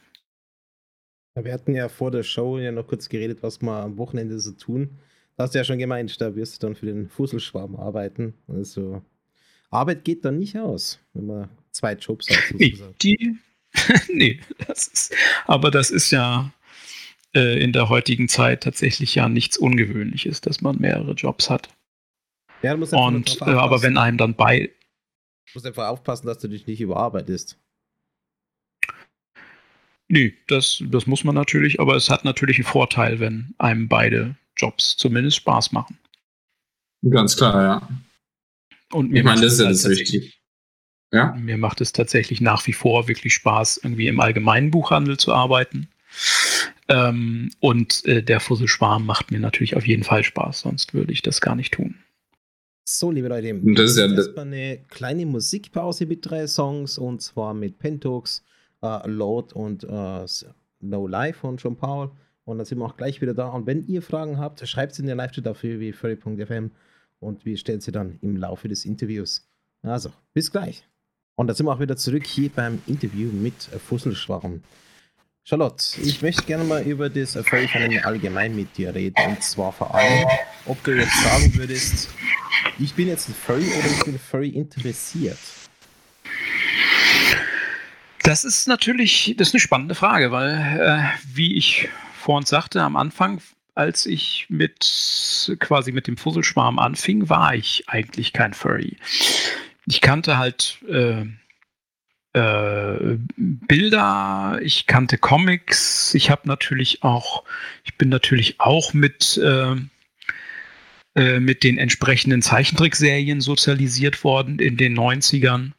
[1.35, 4.51] Wir hatten ja vor der Show ja noch kurz geredet, was wir am Wochenende so
[4.51, 4.97] tun.
[5.37, 8.33] Da hast du ja schon gemeint, da wirst du dann für den Fusselschwarm arbeiten.
[8.47, 9.01] Also
[9.69, 12.37] Arbeit geht dann nicht aus, wenn man zwei Jobs hat.
[12.49, 12.95] Sozusagen.
[13.01, 13.37] Die,
[14.13, 15.15] nee, das ist,
[15.45, 16.51] aber das ist ja
[17.33, 21.69] äh, in der heutigen Zeit tatsächlich ja nichts Ungewöhnliches, dass man mehrere Jobs hat.
[22.61, 24.71] Ja, du Und, äh, aber wenn einem dann bei.
[25.47, 27.57] Du musst einfach aufpassen, dass du dich nicht überarbeitest.
[30.07, 34.35] Nee, das, das muss man natürlich, aber es hat natürlich einen Vorteil, wenn einem beide
[34.57, 35.97] Jobs zumindest Spaß machen.
[37.09, 37.89] Ganz klar, ja.
[38.91, 40.40] Und mir ich meine, das ist ja halt das wichtig.
[41.11, 41.33] Ja?
[41.33, 45.89] Mir macht es tatsächlich nach wie vor wirklich Spaß, irgendwie im allgemeinen Buchhandel zu arbeiten.
[46.87, 51.21] Ähm, und äh, der Fusselschwarm macht mir natürlich auf jeden Fall Spaß, sonst würde ich
[51.21, 51.95] das gar nicht tun.
[52.83, 57.53] So, liebe Leute, das ist ja erstmal eine kleine Musikpause mit drei Songs und zwar
[57.53, 58.43] mit Pentox,
[58.81, 60.25] äh, Lord und äh,
[60.81, 62.11] No Life von John Paul.
[62.43, 63.47] Und dann sind wir auch gleich wieder da.
[63.49, 66.71] Und wenn ihr Fragen habt, schreibt sie in der Live-Chat auf www.furry.fm
[67.19, 69.47] und wir stellen sie dann im Laufe des Interviews.
[69.83, 70.83] Also, bis gleich.
[71.41, 73.55] Und da sind wir auch wieder zurück hier beim Interview mit
[73.87, 74.61] Fusselschwarm.
[75.43, 79.15] Charlotte, ich möchte gerne mal über das Furry-Phänomen allgemein mit dir reden.
[79.27, 80.27] Und zwar vor allem,
[80.67, 82.09] ob du jetzt sagen würdest,
[82.77, 85.39] ich bin jetzt ein Furry oder ich bin Furry interessiert.
[88.21, 91.89] Das ist natürlich, das ist eine spannende Frage, weil, äh, wie ich
[92.19, 93.41] vorhin sagte, am Anfang,
[93.73, 98.97] als ich mit quasi mit dem Fusselschwarm anfing, war ich eigentlich kein Furry.
[99.85, 101.25] Ich kannte halt äh,
[102.33, 107.43] äh, Bilder, ich kannte Comics, ich habe natürlich auch,
[107.83, 109.75] ich bin natürlich auch mit äh,
[111.15, 115.71] äh mit den entsprechenden Zeichentrickserien sozialisiert worden in den 90ern.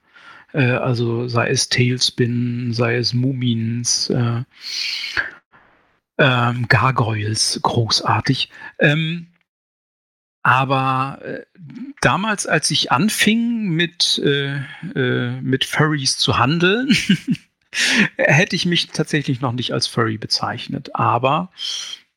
[0.53, 4.43] Äh, also sei es Tailspin, sei es Mumins, äh,
[6.19, 8.51] ähm, Gargoyles, großartig.
[8.79, 9.29] Ähm,
[10.43, 11.43] aber äh,
[12.01, 14.57] damals, als ich anfing mit, äh,
[14.95, 16.97] äh, mit Furries zu handeln,
[18.17, 20.95] hätte ich mich tatsächlich noch nicht als Furry bezeichnet.
[20.95, 21.51] Aber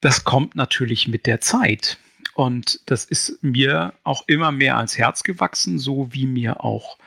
[0.01, 1.97] das kommt natürlich mit der Zeit.
[2.34, 6.97] Und das ist mir auch immer mehr ans Herz gewachsen, so wie mir auch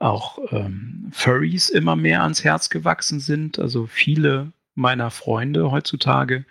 [0.00, 3.58] auch ähm, Furries immer mehr ans Herz gewachsen sind.
[3.58, 6.44] Also viele meiner Freunde heutzutage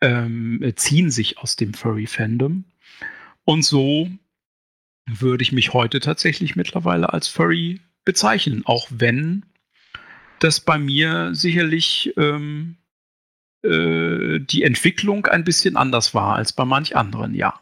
[0.00, 2.64] ähm, ziehen sich aus dem Furry-Fandom.
[3.48, 4.10] Und so
[5.06, 9.46] würde ich mich heute tatsächlich mittlerweile als Furry bezeichnen, auch wenn
[10.38, 12.76] das bei mir sicherlich ähm,
[13.62, 17.58] äh, die Entwicklung ein bisschen anders war als bei manch anderen, ja.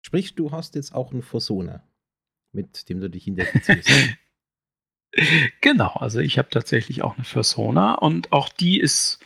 [0.00, 1.86] Sprich, du hast jetzt auch einen Fursona,
[2.52, 4.16] mit dem du dich identifizierst.
[5.60, 9.18] genau, also ich habe tatsächlich auch eine Persona und auch die ist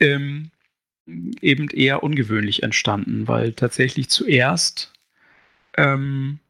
[0.00, 0.52] ähm,
[1.06, 4.94] eben eher ungewöhnlich entstanden, weil tatsächlich zuerst
[5.78, 6.40] ähm,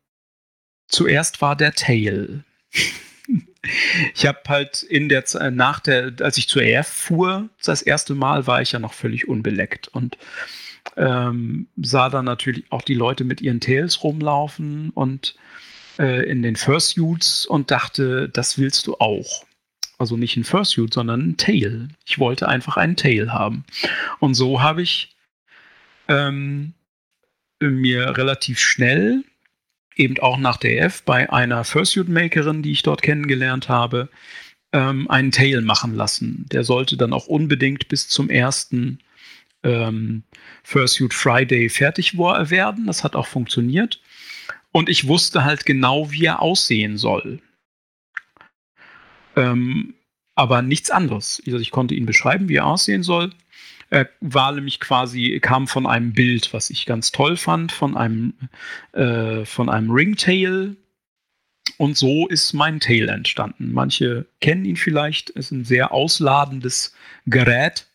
[0.89, 2.45] zuerst war der Tail.
[4.15, 8.15] ich habe halt in der Zeit, nach der, als ich zur EF fuhr, das erste
[8.15, 10.17] Mal war ich ja noch völlig unbeleckt und
[10.97, 15.37] ähm, sah dann natürlich auch die Leute mit ihren Tails rumlaufen und
[15.99, 19.45] äh, in den Fursuits und dachte, das willst du auch.
[19.99, 21.89] Also nicht ein Fursuit, sondern ein Tail.
[22.07, 23.65] Ich wollte einfach einen Tail haben.
[24.21, 25.17] Und so habe ich
[26.07, 26.73] ähm,
[27.61, 29.25] mir relativ schnell,
[29.97, 34.09] eben auch nach der F, bei einer Fursuit-Makerin, die ich dort kennengelernt habe,
[34.73, 36.47] ähm, einen Tail machen lassen.
[36.53, 39.01] Der sollte dann auch unbedingt bis zum ersten
[39.63, 40.23] ähm,
[40.63, 42.87] Fursuit Friday fertig werden.
[42.87, 44.01] Das hat auch funktioniert.
[44.71, 47.41] Und ich wusste halt genau, wie er aussehen soll.
[49.35, 49.95] Ähm,
[50.35, 51.43] aber nichts anderes.
[51.47, 53.33] Also ich konnte ihn beschreiben, wie er aussehen soll.
[53.91, 58.35] Er war nämlich quasi, kam von einem Bild, was ich ganz toll fand, von einem,
[58.93, 60.77] äh, von einem Ringtail.
[61.79, 63.73] Und so ist mein Tail entstanden.
[63.73, 65.31] Manche kennen ihn vielleicht.
[65.31, 66.95] Ist ein sehr ausladendes
[67.27, 67.87] Gerät.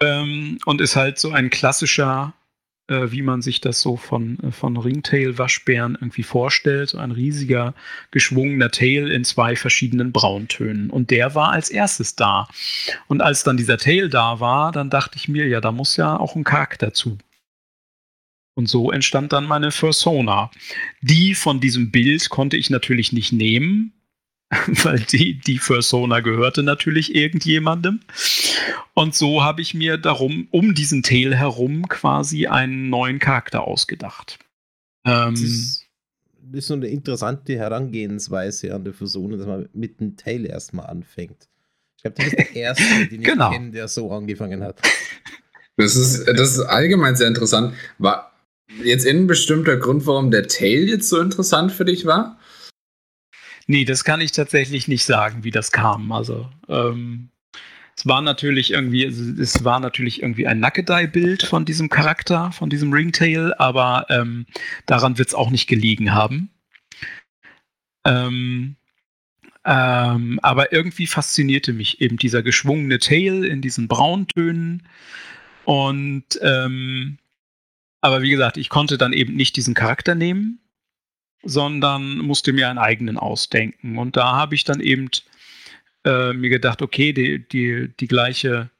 [0.00, 2.39] Ähm, und ist halt so ein klassischer äh,
[2.90, 6.94] wie man sich das so von, äh, von Ringtail-Waschbären irgendwie vorstellt.
[6.94, 7.74] Ein riesiger,
[8.10, 10.90] geschwungener Tail in zwei verschiedenen Brauntönen.
[10.90, 12.48] Und der war als erstes da.
[13.06, 16.18] Und als dann dieser Tail da war, dann dachte ich mir, ja, da muss ja
[16.18, 17.18] auch ein Charakter zu.
[18.54, 20.50] Und so entstand dann meine Persona.
[21.00, 23.92] Die von diesem Bild konnte ich natürlich nicht nehmen,
[24.82, 28.00] weil die, die Persona gehörte natürlich irgendjemandem.
[28.94, 34.38] Und so habe ich mir darum, um diesen Tail herum quasi einen neuen Charakter ausgedacht.
[35.06, 35.86] Ähm, das, ist,
[36.42, 40.86] das ist so eine interessante Herangehensweise an der Persona, dass man mit dem Tail erstmal
[40.86, 41.48] anfängt.
[41.96, 43.50] Ich glaube, du bist der Erste, den ich genau.
[43.50, 44.80] kenne, der so angefangen hat.
[45.76, 47.74] Das ist, das ist allgemein sehr interessant.
[47.98, 48.32] War
[48.82, 52.39] jetzt ein bestimmter Grund, warum der Tail jetzt so interessant für dich war?
[53.70, 56.10] Nee, das kann ich tatsächlich nicht sagen, wie das kam.
[56.10, 57.28] Also, ähm,
[57.96, 62.92] es war natürlich irgendwie, es war natürlich irgendwie ein Nackedei-Bild von diesem Charakter, von diesem
[62.92, 64.46] Ringtail, aber ähm,
[64.86, 66.50] daran wird es auch nicht gelegen haben.
[68.04, 68.74] Ähm,
[69.64, 74.82] ähm, aber irgendwie faszinierte mich eben dieser geschwungene Tail in diesen Brauntönen.
[75.64, 77.18] Und ähm,
[78.00, 80.59] aber wie gesagt, ich konnte dann eben nicht diesen Charakter nehmen,
[81.42, 83.98] sondern musste mir einen eigenen ausdenken.
[83.98, 85.08] Und da habe ich dann eben
[86.04, 88.70] äh, mir gedacht, okay, die, die, die gleiche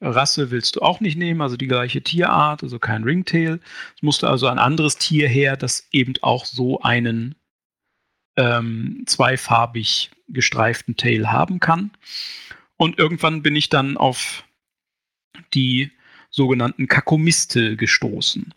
[0.00, 3.60] Rasse willst du auch nicht nehmen, also die gleiche Tierart, also kein Ringtail.
[3.96, 7.34] Es musste also ein anderes Tier her, das eben auch so einen
[8.36, 11.90] ähm, zweifarbig gestreiften Tail haben kann.
[12.76, 14.44] Und irgendwann bin ich dann auf
[15.52, 15.90] die
[16.30, 18.54] sogenannten Kakomistel gestoßen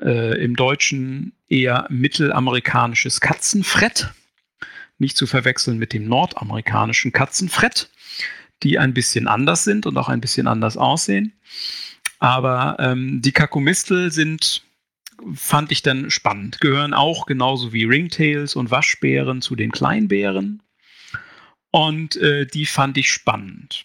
[0.00, 4.12] äh, im Deutschen eher mittelamerikanisches Katzenfrett,
[4.98, 7.90] nicht zu verwechseln mit dem nordamerikanischen Katzenfrett,
[8.62, 11.32] die ein bisschen anders sind und auch ein bisschen anders aussehen.
[12.18, 14.62] Aber ähm, die Kakomistel sind,
[15.34, 20.62] fand ich dann spannend, gehören auch genauso wie Ringtails und Waschbären zu den Kleinbären.
[21.70, 23.84] Und äh, die fand ich spannend.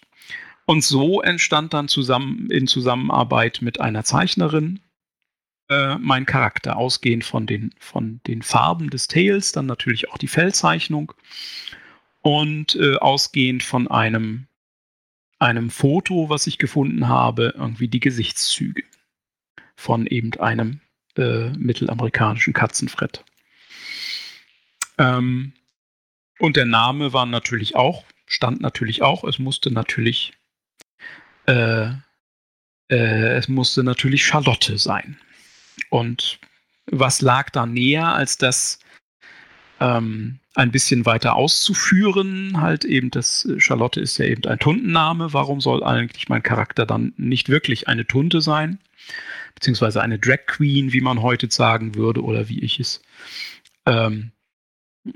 [0.64, 4.80] Und so entstand dann zusammen in Zusammenarbeit mit einer Zeichnerin
[5.72, 10.28] äh, mein Charakter, ausgehend von den, von den Farben des Tails, dann natürlich auch die
[10.28, 11.12] Fellzeichnung
[12.20, 14.46] und äh, ausgehend von einem,
[15.38, 18.82] einem Foto, was ich gefunden habe, irgendwie die Gesichtszüge
[19.76, 20.80] von eben einem
[21.16, 23.24] äh, mittelamerikanischen Katzenfrett.
[24.98, 25.52] Ähm,
[26.38, 30.32] und der Name war natürlich auch, stand natürlich auch, es musste natürlich,
[31.46, 31.90] äh,
[32.88, 35.18] äh, es musste natürlich Charlotte sein.
[35.90, 36.38] Und
[36.86, 38.78] was lag da näher, als das
[39.80, 42.60] ähm, ein bisschen weiter auszuführen?
[42.60, 45.32] Halt eben, das Charlotte ist ja eben ein Tuntenname.
[45.32, 48.78] Warum soll eigentlich mein Charakter dann nicht wirklich eine Tunte sein?
[49.54, 53.02] Beziehungsweise eine Drag Queen, wie man heute sagen würde, oder wie ich es
[53.86, 54.32] ähm,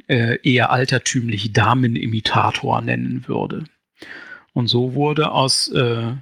[0.08, 3.64] äh, eher altertümlich Damenimitator nennen würde.
[4.52, 6.12] Und so wurde aus äh,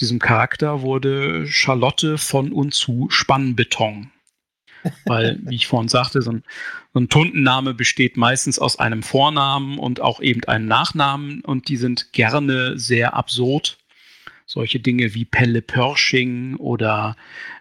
[0.00, 4.10] diesem Charakter wurde Charlotte von und zu Spannbeton.
[5.04, 6.44] Weil, wie ich vorhin sagte, so ein,
[6.92, 11.76] so ein Tundenname besteht meistens aus einem Vornamen und auch eben einem Nachnamen und die
[11.76, 13.78] sind gerne sehr absurd.
[14.46, 17.16] Solche Dinge wie Pelle Pörsching oder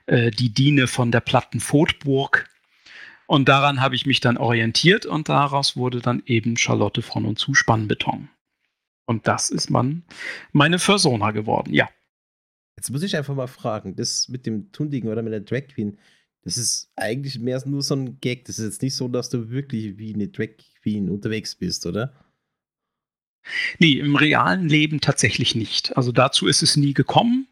[0.07, 2.49] äh, die Diene von der Platten Votburg.
[3.27, 7.37] Und daran habe ich mich dann orientiert und daraus wurde dann eben Charlotte von und
[7.37, 8.29] zu Spannbeton.
[9.05, 10.03] Und das ist man
[10.51, 11.89] meine Persona geworden, ja.
[12.79, 15.97] Jetzt muss ich einfach mal fragen, das mit dem Tundigen oder mit der Drag Queen,
[16.43, 18.45] das ist eigentlich mehr nur so ein Gag.
[18.45, 20.51] Das ist jetzt nicht so, dass du wirklich wie eine Drag
[20.81, 22.13] Queen unterwegs bist, oder?
[23.79, 25.97] Nee, im realen Leben tatsächlich nicht.
[25.97, 27.49] Also dazu ist es nie gekommen.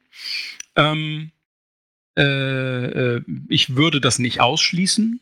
[0.78, 1.32] Ähm,
[2.17, 5.19] äh, äh, ich würde das nicht ausschließen.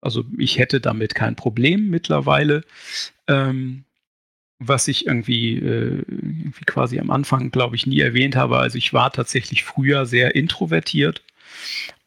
[0.00, 2.62] Also ich hätte damit kein Problem mittlerweile.
[3.26, 3.84] Ähm,
[4.58, 8.58] was ich irgendwie, äh, irgendwie quasi am Anfang, glaube ich, nie erwähnt habe.
[8.58, 11.22] Also ich war tatsächlich früher sehr introvertiert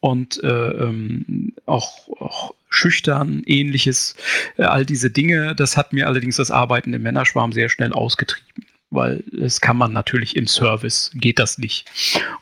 [0.00, 4.14] und äh, ähm, auch, auch schüchtern, ähnliches,
[4.56, 5.54] äh, all diese Dinge.
[5.54, 9.92] Das hat mir allerdings das Arbeiten im Männerschwarm sehr schnell ausgetrieben, weil es kann man
[9.92, 11.86] natürlich im Service, geht das nicht.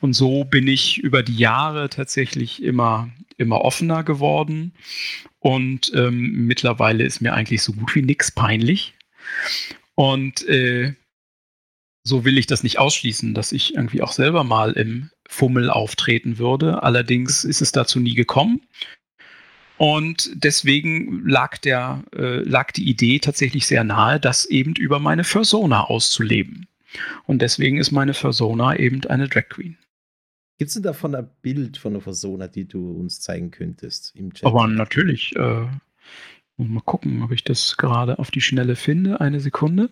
[0.00, 4.72] Und so bin ich über die Jahre tatsächlich immer, immer offener geworden
[5.40, 8.94] und ähm, mittlerweile ist mir eigentlich so gut wie nichts peinlich.
[9.96, 10.94] Und äh,
[12.04, 16.38] so will ich das nicht ausschließen, dass ich irgendwie auch selber mal im Fummel auftreten
[16.38, 16.84] würde.
[16.84, 18.62] Allerdings ist es dazu nie gekommen.
[19.78, 25.22] Und deswegen lag, der, äh, lag die Idee tatsächlich sehr nahe, das eben über meine
[25.22, 26.66] Persona auszuleben.
[27.26, 29.76] Und deswegen ist meine Persona eben eine Drag Queen.
[30.58, 34.32] Gibt es denn davon ein Bild von einer Persona, die du uns zeigen könntest im
[34.32, 34.46] Chat?
[34.46, 35.36] Aber natürlich.
[35.36, 35.66] Äh,
[36.58, 39.20] Mal gucken, ob ich das gerade auf die Schnelle finde.
[39.20, 39.90] Eine Sekunde.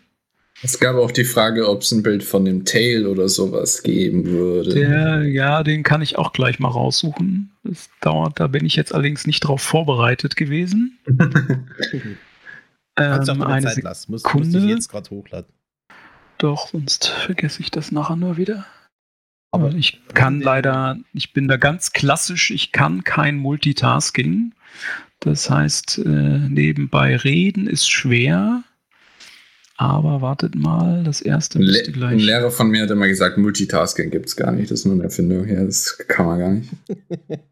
[0.63, 4.25] Es gab auch die Frage, ob es ein Bild von dem Tail oder sowas geben
[4.27, 4.75] würde.
[4.75, 7.51] Der, ja, den kann ich auch gleich mal raussuchen.
[7.65, 10.99] Das dauert, da bin ich jetzt allerdings nicht drauf vorbereitet gewesen.
[12.97, 14.13] ähm, eine Zeit lassen.
[14.13, 14.49] Muss, Sekunde.
[14.49, 15.53] Muss ich jetzt gerade hochladen.
[16.39, 18.65] Doch, sonst vergesse ich das nachher nur wieder.
[19.51, 24.53] Aber ich kann leider, ich bin da ganz klassisch, ich kann kein Multitasking.
[25.25, 28.63] Das heißt, äh, nebenbei reden ist schwer.
[29.77, 32.13] Aber wartet mal, das erste müsste gleich.
[32.13, 34.71] Ein Lehrer von mir hat immer gesagt, Multitasking gibt es gar nicht.
[34.71, 35.49] Das ist nur eine Erfindung.
[35.49, 36.71] Ja, das kann man gar nicht.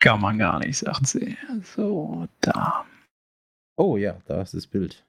[0.00, 1.36] kann man gar nicht, sagt sie.
[1.76, 2.84] So, da.
[3.76, 5.06] Oh ja, da ist das Bild.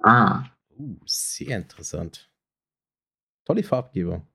[0.00, 0.44] Ah.
[0.78, 2.30] Uh, sehr interessant.
[3.44, 4.27] Tolle Farbgebung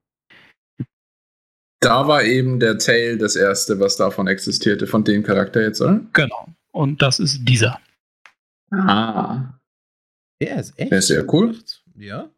[1.83, 6.01] da war eben der Tail das erste, was davon existierte, von dem Charakter jetzt, oder?
[6.13, 6.47] Genau.
[6.71, 7.79] Und das ist dieser.
[8.71, 9.53] Ah.
[10.41, 10.91] Der ist echt.
[10.91, 11.57] Der ist sehr cool.
[11.95, 12.29] Ja.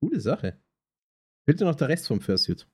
[0.00, 0.58] Coole Sache.
[1.46, 2.66] Bitte noch der Rest vom Fursuit.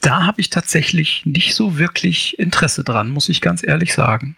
[0.00, 4.36] Da habe ich tatsächlich nicht so wirklich Interesse dran, muss ich ganz ehrlich sagen.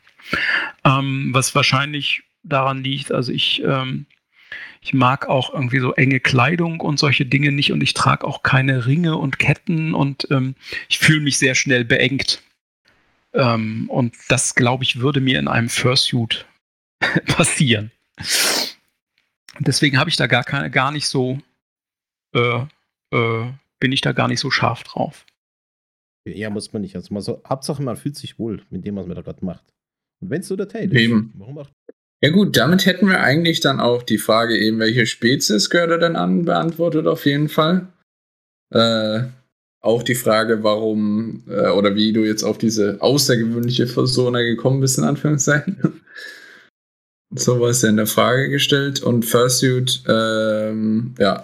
[0.85, 4.07] Ähm, was wahrscheinlich daran liegt, also ich ähm,
[4.83, 8.43] ich mag auch irgendwie so enge Kleidung und solche Dinge nicht und ich trage auch
[8.43, 10.57] keine Ringe und Ketten und ähm,
[10.89, 12.43] ich fühle mich sehr schnell beengt.
[13.33, 16.47] Ähm, und das, glaube ich, würde mir in einem Fursuit
[17.29, 17.93] passieren.
[19.61, 21.39] Deswegen habe ich da gar, keine, gar nicht so,
[22.35, 22.65] äh,
[23.13, 25.25] äh, bin ich da gar nicht so scharf drauf.
[26.25, 26.97] Ja, muss man nicht.
[26.97, 29.65] Also mal so, Hauptsache man fühlt sich wohl mit dem, was man da gerade macht.
[30.21, 31.69] Und wenn es so der Teil ist, warum auch
[32.23, 35.99] ja gut, damit hätten wir eigentlich dann auch die Frage eben, welche Spezies gehört er
[35.99, 37.89] denn an, beantwortet auf jeden Fall.
[38.73, 39.25] Äh,
[39.81, 44.99] auch die Frage, warum äh, oder wie du jetzt auf diese außergewöhnliche Persona gekommen bist,
[44.99, 46.01] in Anführungszeichen.
[47.35, 49.03] so was ja in der Frage gestellt.
[49.03, 51.43] Und Fursuit, ähm, ja,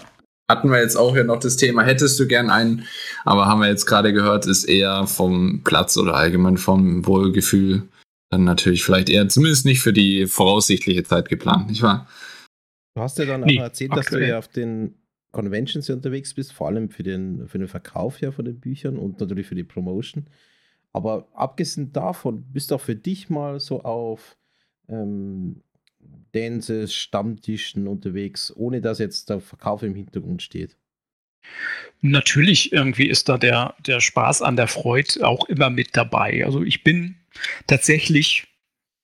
[0.49, 2.85] hatten wir jetzt auch ja noch das Thema, hättest du gern einen,
[3.25, 7.83] aber haben wir jetzt gerade gehört, ist eher vom Platz oder allgemein vom Wohlgefühl
[8.31, 12.09] dann natürlich vielleicht eher, zumindest nicht für die voraussichtliche Zeit geplant, nicht wahr?
[12.95, 14.95] Du hast ja dann nee, auch erzählt, dass du ja auf den
[15.33, 19.21] Conventions unterwegs bist, vor allem für den, für den Verkauf ja von den Büchern und
[19.21, 20.27] natürlich für die Promotion.
[20.93, 24.37] Aber abgesehen davon, bist du auch für dich mal so auf
[24.89, 25.63] ähm,
[26.33, 30.77] Dances, Stammtischen unterwegs, ohne dass jetzt der Verkauf im Hintergrund steht?
[32.01, 36.45] Natürlich, irgendwie ist da der, der Spaß an der Freude auch immer mit dabei.
[36.45, 37.17] Also ich bin
[37.67, 38.47] tatsächlich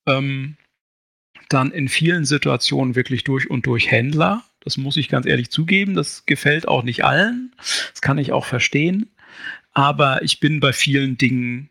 [0.07, 0.57] ähm,
[1.49, 4.45] dann in vielen Situationen wirklich durch und durch Händler.
[4.61, 5.95] Das muss ich ganz ehrlich zugeben.
[5.95, 7.53] Das gefällt auch nicht allen.
[7.91, 9.11] Das kann ich auch verstehen.
[9.73, 11.71] Aber ich bin bei vielen Dingen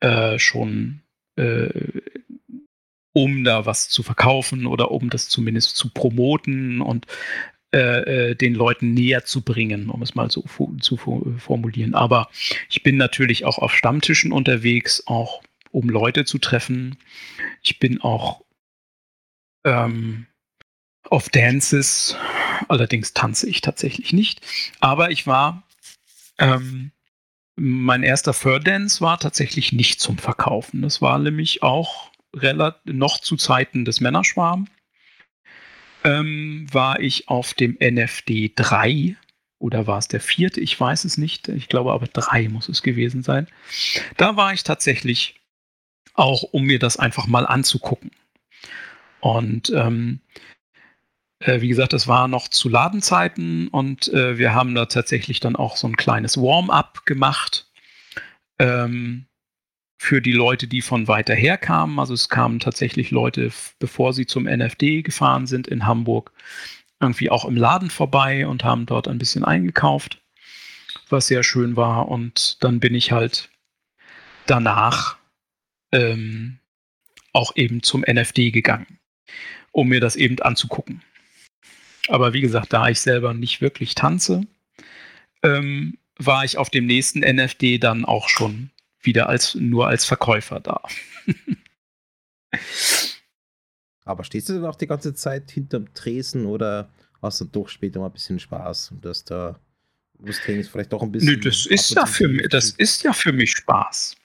[0.00, 1.02] äh, schon
[1.36, 2.00] äh,
[3.12, 7.06] um da was zu verkaufen oder um das zumindest zu promoten und
[7.72, 10.44] äh, äh den Leuten näher zu bringen, um es mal so
[10.80, 11.94] zu formulieren.
[11.94, 12.28] Aber
[12.68, 16.96] ich bin natürlich auch auf Stammtischen unterwegs, auch um Leute zu treffen.
[17.62, 18.42] Ich bin auch
[19.64, 20.26] ähm,
[21.04, 22.16] auf Dances,
[22.68, 24.40] allerdings tanze ich tatsächlich nicht.
[24.80, 25.62] Aber ich war,
[26.38, 26.92] ähm,
[27.56, 30.82] mein erster Fur-Dance war tatsächlich nicht zum Verkaufen.
[30.82, 32.12] Das war nämlich auch
[32.84, 34.68] noch zu Zeiten des Männerschwarms.
[36.04, 39.16] Ähm, war ich auf dem NFD 3
[39.58, 40.60] oder war es der vierte?
[40.60, 41.48] Ich weiß es nicht.
[41.48, 43.48] Ich glaube aber 3 muss es gewesen sein.
[44.16, 45.40] Da war ich tatsächlich
[46.14, 48.10] auch, um mir das einfach mal anzugucken.
[49.20, 50.20] Und ähm,
[51.40, 55.56] äh, wie gesagt, es war noch zu Ladenzeiten und äh, wir haben da tatsächlich dann
[55.56, 57.68] auch so ein kleines Warm-up gemacht
[58.58, 59.27] ähm,
[59.98, 61.98] für die Leute, die von weiter her kamen.
[61.98, 66.32] Also es kamen tatsächlich Leute, bevor sie zum NFD gefahren sind in Hamburg,
[67.00, 70.22] irgendwie auch im Laden vorbei und haben dort ein bisschen eingekauft,
[71.08, 72.08] was sehr schön war.
[72.08, 73.50] Und dann bin ich halt
[74.46, 75.16] danach
[75.92, 76.60] ähm,
[77.32, 78.98] auch eben zum NFD gegangen,
[79.72, 81.02] um mir das eben anzugucken.
[82.08, 84.42] Aber wie gesagt, da ich selber nicht wirklich tanze,
[85.42, 88.70] ähm, war ich auf dem nächsten NFD dann auch schon
[89.00, 90.82] wieder als nur als Verkäufer da.
[94.04, 98.00] Aber stehst du dann auch die ganze Zeit hinterm Tresen oder hast du doch später
[98.00, 99.60] mal ein bisschen Spaß und dass da
[100.20, 101.34] das Training vielleicht doch ein bisschen.
[101.34, 104.16] Nö, das ist ja für mich, das ist ja für mich Spaß.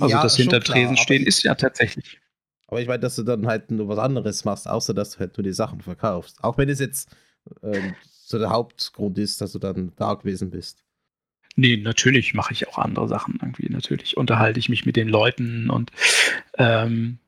[0.00, 2.20] Also ja, das hinter Tresen stehen ist ja tatsächlich.
[2.66, 5.36] Aber ich meine, dass du dann halt nur was anderes machst, außer dass du halt
[5.38, 6.42] nur die Sachen verkaufst.
[6.42, 7.14] Auch wenn es jetzt
[7.62, 10.84] ähm, so der Hauptgrund ist, dass du dann da gewesen bist.
[11.56, 13.68] Nee, natürlich mache ich auch andere Sachen irgendwie.
[13.70, 15.90] Natürlich unterhalte ich mich mit den Leuten und
[16.58, 17.18] ähm,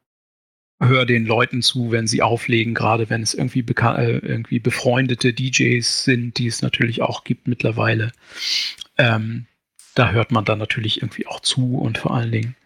[0.80, 6.04] höre den Leuten zu, wenn sie auflegen, gerade wenn es irgendwie, äh, irgendwie befreundete DJs
[6.04, 8.12] sind, die es natürlich auch gibt mittlerweile.
[8.98, 9.46] Ähm,
[9.94, 12.56] da hört man dann natürlich irgendwie auch zu und vor allen Dingen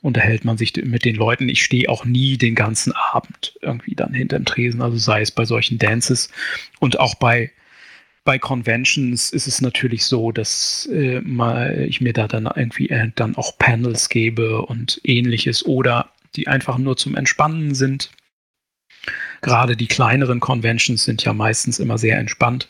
[0.00, 1.48] unterhält man sich mit den Leuten.
[1.48, 5.44] Ich stehe auch nie den ganzen Abend irgendwie dann hinterm Tresen, also sei es bei
[5.44, 6.30] solchen Dances
[6.78, 7.50] und auch bei
[8.28, 13.10] bei Conventions ist es natürlich so, dass äh, mal ich mir da dann irgendwie äh,
[13.14, 18.10] dann auch Panels gebe und ähnliches oder die einfach nur zum Entspannen sind.
[19.40, 22.68] Gerade die kleineren Conventions sind ja meistens immer sehr entspannt.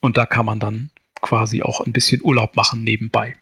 [0.00, 0.88] Und da kann man dann
[1.20, 3.36] quasi auch ein bisschen Urlaub machen nebenbei.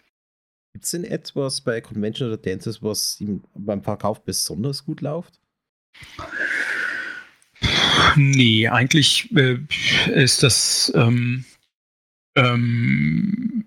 [0.72, 3.22] Gibt es denn etwas bei Convention oder Dances, was
[3.54, 5.38] beim Verkauf besonders gut läuft?
[8.16, 9.58] Nee, eigentlich äh,
[10.14, 11.44] ist das ähm,
[12.36, 13.64] ähm,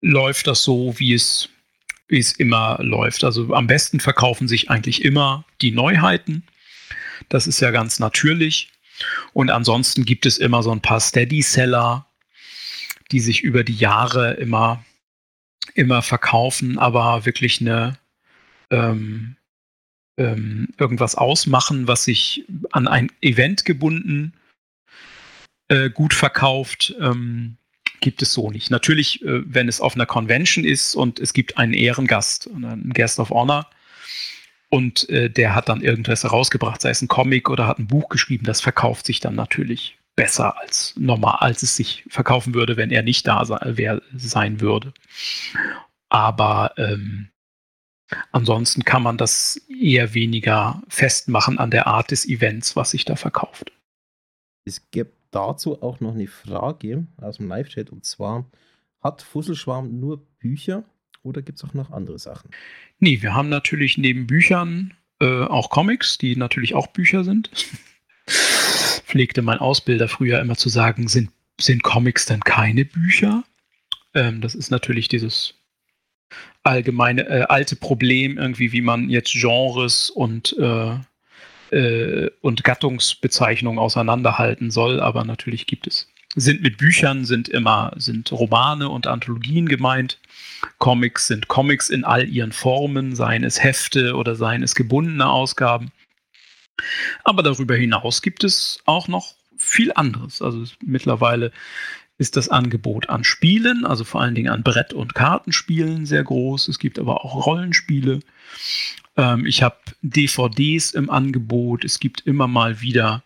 [0.00, 1.48] läuft das so, wie es,
[2.08, 3.24] wie es immer läuft.
[3.24, 6.44] Also am besten verkaufen sich eigentlich immer die Neuheiten.
[7.28, 8.70] Das ist ja ganz natürlich.
[9.32, 12.06] Und ansonsten gibt es immer so ein paar Steady-Seller,
[13.10, 14.84] die sich über die Jahre immer,
[15.74, 17.98] immer verkaufen, aber wirklich eine
[18.70, 19.36] ähm,
[20.18, 24.34] ähm, irgendwas ausmachen, was sich an ein Event gebunden
[25.68, 27.56] äh, gut verkauft, ähm,
[28.00, 28.70] gibt es so nicht.
[28.70, 33.18] Natürlich, äh, wenn es auf einer Convention ist und es gibt einen Ehrengast, einen Guest
[33.18, 33.68] of Honor,
[34.70, 38.10] und äh, der hat dann irgendwas herausgebracht, sei es ein Comic oder hat ein Buch
[38.10, 42.90] geschrieben, das verkauft sich dann natürlich besser als normal, als es sich verkaufen würde, wenn
[42.90, 44.92] er nicht da wer, sein würde.
[46.10, 47.28] Aber ähm,
[48.32, 53.16] ansonsten kann man das eher weniger festmachen an der Art des Events, was sich da
[53.16, 53.72] verkauft.
[54.64, 58.50] Es gibt dazu auch noch eine Frage aus dem Live-Chat und zwar:
[59.00, 60.84] Hat Fusselschwarm nur Bücher
[61.22, 62.50] oder gibt es auch noch andere Sachen?
[62.98, 67.50] Nee, wir haben natürlich neben Büchern äh, auch Comics, die natürlich auch Bücher sind.
[69.08, 73.42] pflegte mein Ausbilder früher immer zu sagen, sind, sind Comics denn keine Bücher?
[74.14, 75.54] Ähm, das ist natürlich dieses
[76.68, 80.96] allgemeine äh, alte Problem irgendwie, wie man jetzt Genres und äh,
[81.70, 86.08] äh, und Gattungsbezeichnungen auseinanderhalten soll, aber natürlich gibt es.
[86.34, 90.18] Sind mit Büchern sind immer sind Romane und Anthologien gemeint.
[90.78, 95.90] Comics sind Comics in all ihren Formen, seien es Hefte oder seien es gebundene Ausgaben.
[97.24, 100.42] Aber darüber hinaus gibt es auch noch viel anderes.
[100.42, 101.50] Also mittlerweile
[102.18, 106.68] ist das Angebot an Spielen, also vor allen Dingen an Brett- und Kartenspielen sehr groß.
[106.68, 108.20] Es gibt aber auch Rollenspiele.
[109.16, 111.84] Ähm, ich habe DVDs im Angebot.
[111.84, 113.22] Es gibt immer mal wieder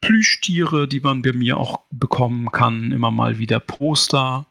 [0.00, 2.92] Plüschtiere, die man bei mir auch bekommen kann.
[2.92, 4.46] Immer mal wieder Poster,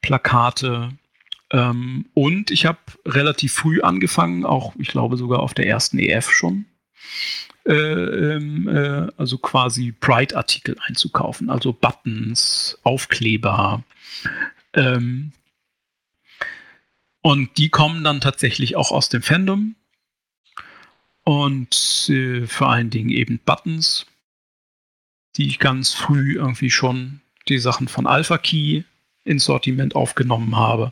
[0.00, 0.96] Plakate,
[1.50, 6.30] Ähm, und ich habe relativ früh angefangen, auch ich glaube sogar auf der ersten EF
[6.30, 6.64] schon,
[7.66, 13.82] äh, äh, also quasi Pride-Artikel einzukaufen, also Buttons, Aufkleber.
[14.74, 15.32] Ähm,
[17.22, 19.76] und die kommen dann tatsächlich auch aus dem Fandom.
[21.24, 24.04] Und äh, vor allen Dingen eben Buttons,
[25.36, 28.82] die ich ganz früh irgendwie schon die Sachen von Alpha Key
[29.24, 30.90] ins Sortiment aufgenommen habe.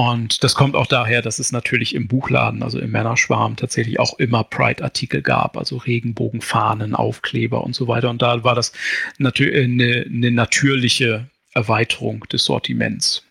[0.00, 4.18] Und das kommt auch daher, dass es natürlich im Buchladen, also im Männerschwarm, tatsächlich auch
[4.18, 8.08] immer Pride-Artikel gab, also Regenbogenfahnen, Aufkleber und so weiter.
[8.08, 8.72] Und da war das
[9.18, 13.26] natür eine, eine natürliche Erweiterung des Sortiments.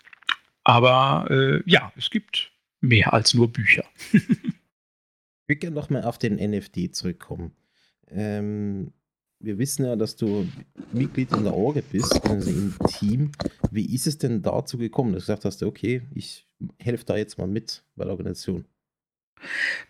[0.63, 2.51] Aber äh, ja, es gibt
[2.81, 3.85] mehr als nur Bücher.
[4.13, 4.21] ich
[5.47, 7.53] würde gerne nochmal auf den NFT zurückkommen.
[8.11, 8.93] Ähm,
[9.39, 10.47] wir wissen ja, dass du
[10.93, 13.31] Mitglied in der Orga bist, also im Team.
[13.71, 16.45] Wie ist es denn dazu gekommen, dass du gesagt hast, okay, ich
[16.79, 18.65] helfe da jetzt mal mit bei der Organisation?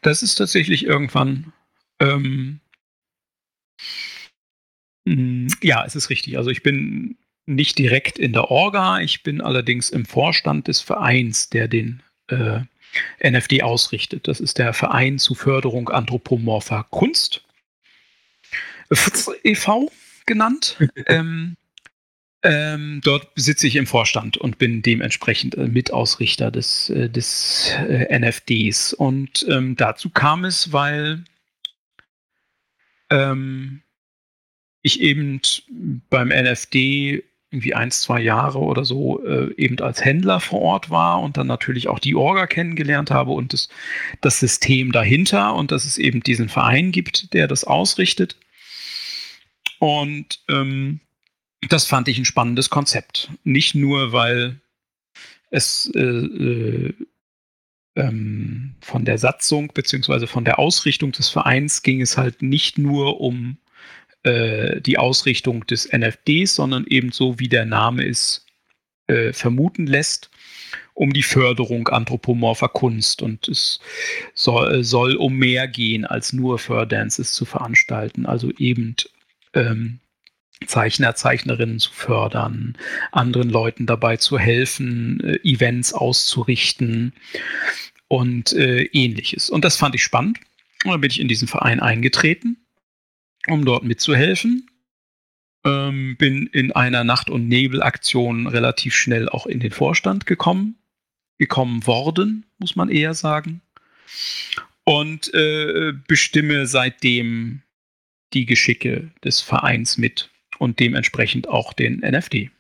[0.02, 1.54] Das ist tatsächlich irgendwann.
[2.00, 2.60] Ähm,
[5.08, 6.38] hm, ja, es ist richtig.
[6.38, 11.50] Also ich bin nicht direkt in der Orga, ich bin allerdings im Vorstand des Vereins,
[11.50, 12.62] der den äh,
[13.20, 14.28] NFD ausrichtet.
[14.28, 17.44] Das ist der Verein zur Förderung anthropomorpher Kunst.
[19.44, 19.92] E.V.
[20.26, 20.78] genannt.
[21.08, 21.56] ähm,
[22.42, 28.18] ähm, dort sitze ich im Vorstand und bin dementsprechend äh, Mitausrichter des, äh, des äh,
[28.18, 28.94] NFDs.
[28.94, 31.26] Und ähm, dazu kam es, weil
[33.10, 33.82] ähm,
[34.82, 35.42] ich eben
[36.10, 41.20] beim NFD irgendwie ein, zwei Jahre oder so äh, eben als Händler vor Ort war
[41.22, 43.70] und dann natürlich auch die Orga kennengelernt habe und das,
[44.22, 48.38] das System dahinter und dass es eben diesen Verein gibt, der das ausrichtet.
[49.80, 51.00] Und ähm,
[51.68, 53.30] das fand ich ein spannendes Konzept.
[53.44, 54.62] Nicht nur, weil
[55.52, 56.94] es äh, äh,
[57.96, 63.20] ähm, von der Satzung beziehungsweise von der Ausrichtung des Vereins ging es halt nicht nur
[63.20, 63.58] um
[64.24, 68.46] äh, die Ausrichtung des NFDs, sondern ebenso wie der Name es
[69.08, 70.30] äh, vermuten lässt,
[70.94, 73.22] um die Förderung anthropomorpher Kunst.
[73.22, 73.80] Und es
[74.34, 78.26] soll, soll um mehr gehen, als nur Furdances zu veranstalten.
[78.26, 78.96] Also eben
[79.54, 80.00] ähm,
[80.66, 82.78] Zeichner, Zeichnerinnen zu fördern,
[83.12, 87.14] anderen Leuten dabei zu helfen, äh, Events auszurichten
[88.08, 89.50] und äh, ähnliches.
[89.50, 90.40] Und das fand ich spannend.
[90.84, 92.58] Und dann bin ich in diesen Verein eingetreten,
[93.48, 94.70] um dort mitzuhelfen.
[95.66, 100.78] Ähm, bin in einer Nacht- und Nebelaktion relativ schnell auch in den Vorstand gekommen,
[101.38, 103.62] gekommen worden, muss man eher sagen.
[104.86, 107.62] Und äh, bestimme seitdem
[108.34, 110.30] die Geschicke des Vereins mit
[110.60, 112.52] und dementsprechend auch den NFT.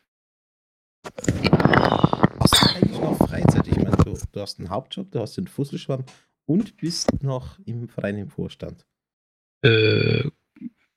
[1.05, 3.67] Hast du eigentlich noch Freizeit?
[3.67, 6.03] Ich meine, du, du hast einen Hauptjob, du hast den Fusselschwamm
[6.45, 8.85] und bist noch im Verein im Vorstand.
[9.61, 10.29] Äh,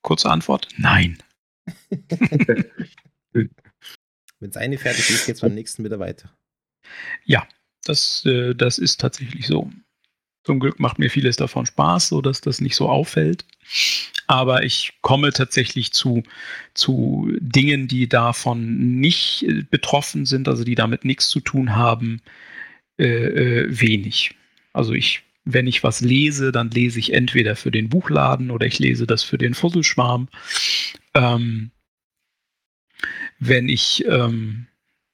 [0.00, 1.18] kurze Antwort: Nein.
[3.32, 6.36] Wenn es eine fertig ist, geht es beim nächsten wieder weiter.
[7.24, 7.46] Ja,
[7.84, 9.70] das, äh, das ist tatsächlich so.
[10.44, 13.44] Zum Glück macht mir vieles davon Spaß, sodass das nicht so auffällt.
[14.32, 16.22] Aber ich komme tatsächlich zu,
[16.72, 22.22] zu Dingen, die davon nicht äh, betroffen sind, also die damit nichts zu tun haben,
[22.98, 24.34] äh, äh, wenig.
[24.72, 28.78] Also ich, wenn ich was lese, dann lese ich entweder für den Buchladen oder ich
[28.78, 30.28] lese das für den Fusselschwarm.
[31.12, 31.70] Ähm,
[33.38, 34.66] wenn ich, ähm,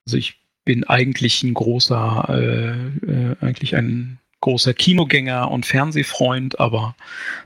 [0.06, 6.94] also ich bin eigentlich ein großer, äh, äh, eigentlich ein großer Kinogänger und Fernsehfreund, aber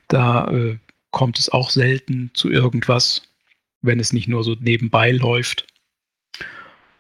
[0.09, 0.77] da äh,
[1.13, 3.23] kommt es auch selten zu irgendwas,
[3.83, 5.67] wenn es nicht nur so nebenbei läuft.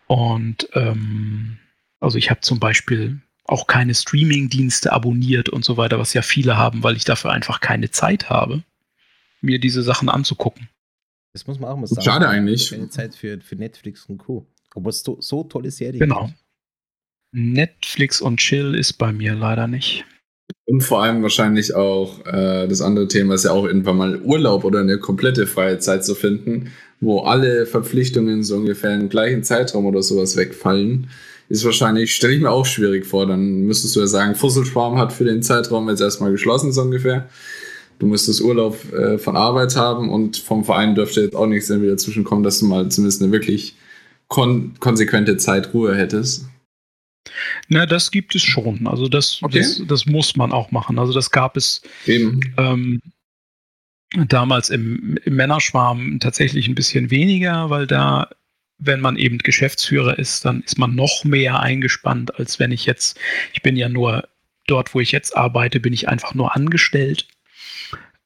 [0.07, 1.59] Und ähm,
[2.01, 6.57] also ich habe zum Beispiel auch keine Streaming-Dienste abonniert und so weiter, was ja viele
[6.57, 8.63] haben, weil ich dafür einfach keine Zeit habe,
[9.41, 10.69] mir diese Sachen anzugucken.
[11.33, 12.03] Das muss man auch mal sagen.
[12.05, 12.71] Schade eigentlich.
[12.71, 14.47] Keine Zeit für, für Netflix und Co.
[14.75, 16.27] Obwohl es so, so tolle Serien Genau.
[16.27, 16.39] gibt.
[17.35, 20.05] Netflix und Chill ist bei mir leider nicht.
[20.67, 24.65] Und vor allem wahrscheinlich auch äh, das andere Thema ist ja auch irgendwann mal Urlaub
[24.65, 29.87] oder eine komplette freie Zeit zu finden, wo alle Verpflichtungen so ungefähr im gleichen Zeitraum
[29.87, 31.09] oder sowas wegfallen.
[31.49, 33.27] Ist wahrscheinlich, stelle ich mir auch schwierig vor.
[33.27, 37.29] Dann müsstest du ja sagen, Fusselschwarm hat für den Zeitraum jetzt erstmal geschlossen, so ungefähr.
[37.99, 41.97] Du müsstest Urlaub äh, von Arbeit haben und vom Verein dürfte jetzt auch nichts wieder
[41.97, 43.77] zwischenkommen, dass du mal zumindest eine wirklich
[44.29, 46.47] kon konsequente Zeit Ruhe hättest.
[47.69, 48.87] Na, das gibt es schon.
[48.87, 49.59] Also das, Okay.
[49.59, 50.99] das, das muss man auch machen.
[50.99, 53.01] Also das gab es ähm,
[54.27, 58.29] damals im, im Männerschwarm tatsächlich ein bisschen weniger, weil da
[58.85, 63.19] wenn man eben Geschäftsführer ist, dann ist man noch mehr eingespannt, als wenn ich jetzt,
[63.53, 64.29] ich bin ja nur
[64.67, 67.29] dort, wo ich jetzt arbeite, bin ich einfach nur angestellt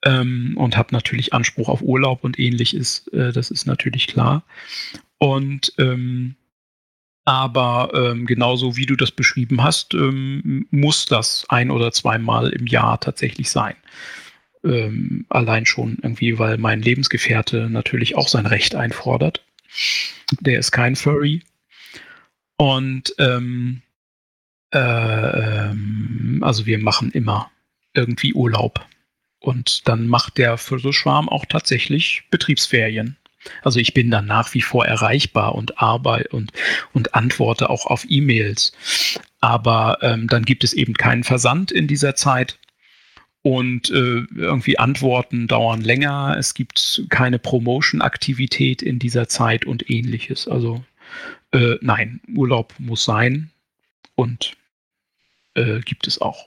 [0.02, 3.06] ähm, und habe natürlich Anspruch auf Urlaub und ähnliches.
[3.08, 4.44] Äh, das ist natürlich klar.
[5.18, 6.36] Und ähm,
[7.26, 12.66] aber ähm, genauso wie du das beschrieben hast, ähm, muss das ein oder zweimal im
[12.66, 13.74] Jahr tatsächlich sein.
[14.64, 19.44] Ähm, allein schon irgendwie, weil mein Lebensgefährte natürlich auch sein Recht einfordert.
[20.40, 21.42] Der ist kein Furry.
[22.58, 23.82] Und ähm,
[24.72, 27.50] äh, ähm, also wir machen immer
[27.92, 28.86] irgendwie Urlaub.
[29.40, 33.16] Und dann macht der Viertelschwarm auch tatsächlich Betriebsferien.
[33.62, 36.52] Also ich bin dann nach wie vor erreichbar und arbeite und,
[36.92, 38.72] und antworte auch auf E-Mails.
[39.40, 42.58] Aber ähm, dann gibt es eben keinen Versand in dieser Zeit.
[43.42, 46.34] Und äh, irgendwie Antworten dauern länger.
[46.36, 50.48] Es gibt keine Promotion-Aktivität in dieser Zeit und ähnliches.
[50.48, 50.84] Also
[51.52, 53.50] äh, nein, Urlaub muss sein
[54.16, 54.56] und
[55.54, 56.46] äh, gibt es auch.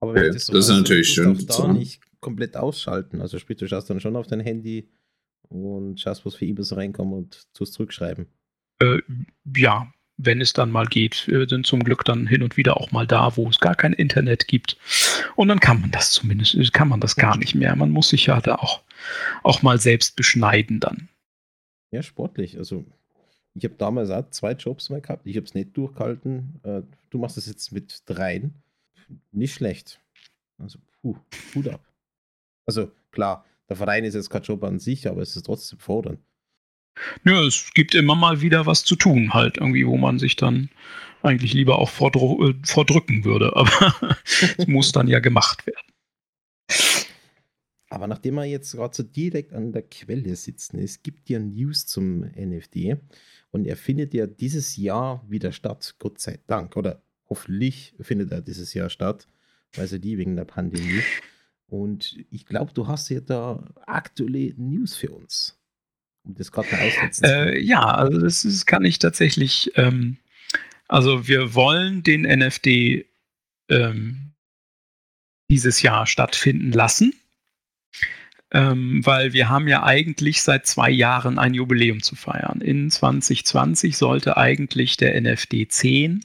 [0.00, 1.44] Aber wenn das, so das ist natürlich schön.
[1.46, 3.20] Da nicht komplett ausschalten.
[3.20, 4.88] Also sprich, du schaust dann schon auf dein Handy
[5.50, 8.26] und schaust, was für E-Mails reinkommen und tust zurückschreiben.
[8.80, 9.00] Äh,
[9.56, 12.92] ja, wenn es dann mal geht, äh, sind zum Glück dann hin und wieder auch
[12.92, 14.76] mal da, wo es gar kein Internet gibt.
[15.36, 17.74] Und dann kann man das zumindest, äh, kann man das gar nicht mehr.
[17.76, 18.82] Man muss sich ja da auch,
[19.42, 21.08] auch mal selbst beschneiden dann.
[21.90, 22.56] Ja, sportlich.
[22.58, 22.84] Also
[23.54, 25.26] ich habe damals auch zwei Jobs mal gehabt.
[25.26, 26.60] Ich habe es nicht durchgehalten.
[26.62, 28.54] Äh, du machst es jetzt mit dreien.
[29.32, 30.00] Nicht schlecht.
[30.58, 31.16] Also, puh,
[31.54, 31.84] Hut ab.
[32.66, 36.18] Also klar, der Verein ist jetzt kein Job an sich, aber es ist trotzdem fordernd.
[37.24, 40.68] Ja, es gibt immer mal wieder was zu tun, halt irgendwie, wo man sich dann
[41.22, 43.52] eigentlich lieber auch vordr äh, vordrücken würde.
[43.56, 44.16] Aber
[44.58, 45.86] es muss dann ja gemacht werden.
[47.90, 51.86] Aber nachdem wir jetzt gerade so direkt an der Quelle sitzen, es gibt ja News
[51.86, 52.96] zum NFD
[53.50, 56.76] und er findet ja dieses Jahr wieder statt, Gott sei Dank.
[56.76, 59.28] Oder hoffentlich findet er dieses Jahr statt,
[59.74, 61.02] weil sie die wegen der Pandemie.
[61.70, 65.56] Und ich glaube, du hast ja da aktuelle News für uns.
[66.24, 66.90] Um das gerade mal
[67.22, 69.70] äh, Ja, also das ist, kann ich tatsächlich.
[69.76, 70.18] Ähm,
[70.88, 73.06] also wir wollen den NFD
[73.70, 74.32] ähm,
[75.48, 77.14] dieses Jahr stattfinden lassen.
[78.52, 82.60] Ähm, weil wir haben ja eigentlich seit zwei Jahren ein Jubiläum zu feiern.
[82.60, 86.24] In 2020 sollte eigentlich der NFD 10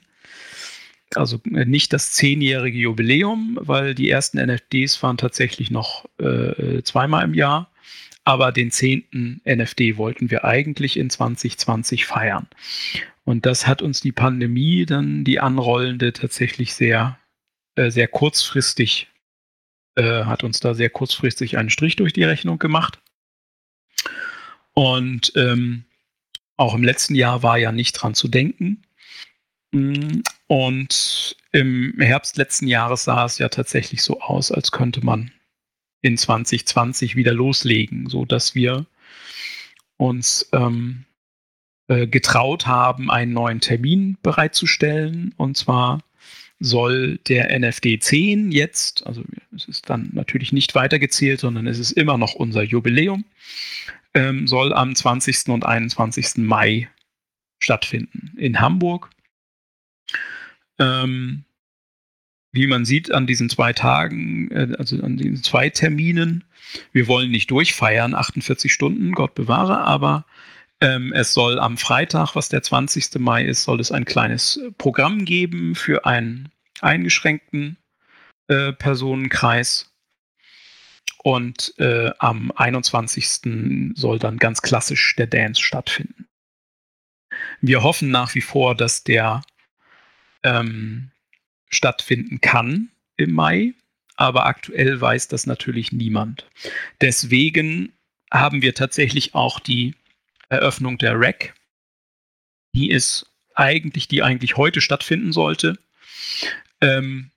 [1.14, 7.24] also äh, nicht das zehnjährige Jubiläum, weil die ersten NFDs waren tatsächlich noch äh, zweimal
[7.24, 7.70] im Jahr.
[8.24, 12.48] Aber den zehnten NFD wollten wir eigentlich in 2020 feiern.
[13.24, 17.20] Und das hat uns die Pandemie dann, die anrollende, tatsächlich sehr,
[17.76, 19.10] äh, sehr kurzfristig,
[19.96, 23.00] äh, hat uns da sehr kurzfristig einen Strich durch die Rechnung gemacht.
[24.74, 25.86] Und ähm,
[26.58, 28.85] auch im letzten Jahr war ja nicht dran zu denken.
[30.48, 35.32] Und im Herbst letzten Jahres sah es ja tatsächlich so aus, als könnte man
[36.02, 38.86] in 2020 wieder loslegen, so dass wir
[39.98, 41.06] uns ähm,
[41.88, 45.34] äh, getraut haben, einen neuen Termin bereitzustellen.
[45.38, 46.04] Und zwar
[46.60, 49.24] soll der NFD 10 jetzt, also
[49.56, 53.26] es ist dann natürlich nicht weitergezählt, sondern es ist immer noch unser Jubiläum,
[54.14, 55.50] ähm, soll am 20.
[55.50, 56.38] und 21.
[56.38, 56.90] Mai
[57.60, 59.10] stattfinden in Hamburg.
[60.80, 61.46] Ähm,
[62.52, 66.44] wie man sieht an diesen zwei Tagen, äh, also an diesen zwei Terminen,
[66.92, 70.26] wir wollen nicht durchfeiern, 48 Stunden, Gott bewahre, aber
[70.82, 73.16] ähm, es soll am Freitag, was der 20.
[73.20, 76.50] Mai ist, soll es ein kleines Programm geben für einen
[76.82, 77.78] eingeschränkten
[78.48, 79.92] äh, Personenkreis.
[81.24, 83.96] Und äh, am 21.
[83.96, 86.28] soll dann ganz klassisch der Dance stattfinden.
[87.62, 89.42] Wir hoffen nach wie vor, dass der
[90.46, 91.12] ähm,
[91.70, 93.74] stattfinden kann im Mai,
[94.16, 96.46] aber aktuell weiß das natürlich niemand.
[97.02, 97.92] Deswegen
[98.32, 99.96] haben wir tatsächlich auch die
[100.50, 101.54] Eröffnung der REC.
[102.74, 105.78] Die ist eigentlich, die eigentlich heute stattfinden sollte,
[106.82, 107.32] ähm,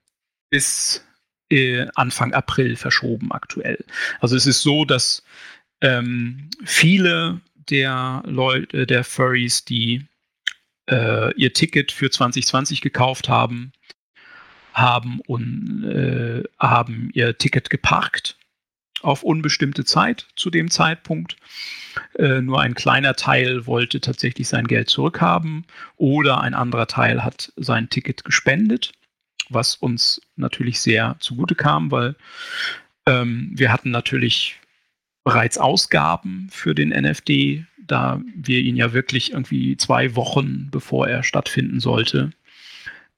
[0.51, 1.05] bis
[1.51, 3.85] äh, Anfang April verschoben aktuell.
[4.21, 5.23] Also es ist so, dass
[5.81, 7.41] ähm, viele
[7.71, 10.07] der Leute, der Furries, die
[10.89, 13.73] äh, ihr Ticket für 2020 gekauft haben,
[14.73, 18.37] haben und äh, haben ihr Ticket geparkt
[19.03, 21.37] auf unbestimmte Zeit zu dem Zeitpunkt.
[22.19, 25.65] Äh, nur ein kleiner Teil wollte tatsächlich sein Geld zurückhaben
[25.97, 28.93] oder ein anderer Teil hat sein Ticket gespendet,
[29.49, 32.17] was uns natürlich sehr zugute kam, weil
[33.07, 34.61] ähm, wir hatten natürlich
[35.25, 41.23] bereits Ausgaben für den NFD, da wir ihn ja wirklich irgendwie zwei Wochen bevor er
[41.23, 42.31] stattfinden sollte,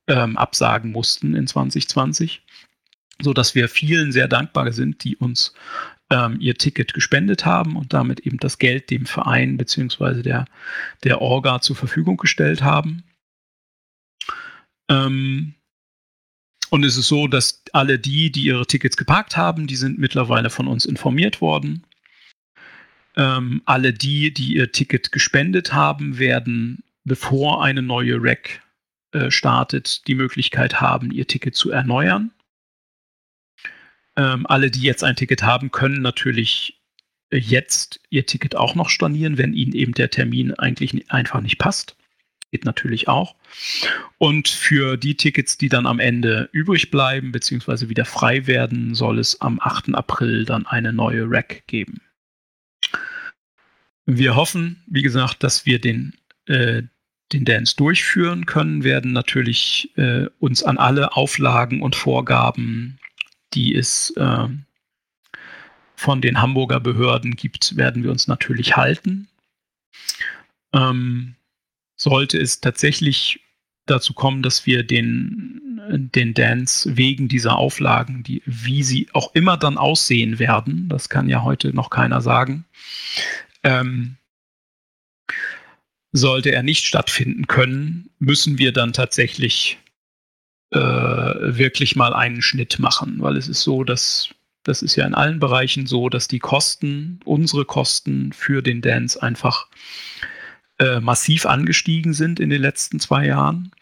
[0.07, 2.43] ähm, absagen mussten in 2020,
[3.21, 5.53] so dass wir vielen sehr dankbar sind, die uns
[6.11, 10.23] ähm, ihr Ticket gespendet haben und damit eben das Geld dem Verein bzw.
[10.23, 10.47] Der,
[11.05, 13.05] der Orga zur Verfügung gestellt haben.
[14.91, 15.55] Ähm,
[16.71, 20.51] und es ist so, dass alle die, die ihre Tickets geparkt haben, die sind mittlerweile
[20.51, 21.85] von uns informiert worden.
[23.17, 28.63] Ähm, alle die, die ihr Ticket gespendet haben, werden, bevor eine neue Rack
[29.13, 32.31] äh, startet, die Möglichkeit haben, ihr Ticket zu erneuern.
[34.17, 36.81] Ähm, alle, die jetzt ein Ticket haben, können natürlich
[37.33, 41.97] jetzt ihr Ticket auch noch stornieren, wenn ihnen eben der Termin eigentlich einfach nicht passt.
[42.51, 43.37] Geht natürlich auch.
[44.19, 49.21] Und für die Tickets, die dann am Ende übrig bleiben, beziehungsweise wieder frei werden, soll
[49.21, 49.95] es am 8.
[49.95, 52.01] April dann eine neue Rack geben.
[54.07, 56.15] Wir hoffen, wie gesagt, dass wir den,
[56.47, 56.83] äh,
[57.33, 62.99] den Dance durchführen können, werden natürlich äh, uns an alle Auflagen und Vorgaben,
[63.55, 64.49] die es äh,
[65.97, 69.29] von den Hamburger Behörden gibt, werden wir uns natürlich halten.
[70.73, 71.35] Ähm,
[71.97, 73.41] sollte es tatsächlich
[73.87, 79.57] dazu kommen, dass wir den, den Dance wegen dieser Auflagen, die, wie sie auch immer
[79.57, 82.65] dann aussehen werden, das kann ja heute noch keiner sagen,
[83.63, 84.17] ähm,
[86.13, 89.79] sollte er nicht stattfinden können, müssen wir dann tatsächlich
[90.71, 94.31] äh, wirklich mal einen Schnitt machen, weil es ist so, dass
[94.63, 99.21] das ist ja in allen Bereichen so, dass die Kosten, unsere Kosten für den Dance
[99.23, 99.69] einfach
[100.79, 103.73] äh, massiv angestiegen sind in den letzten zwei Jahren.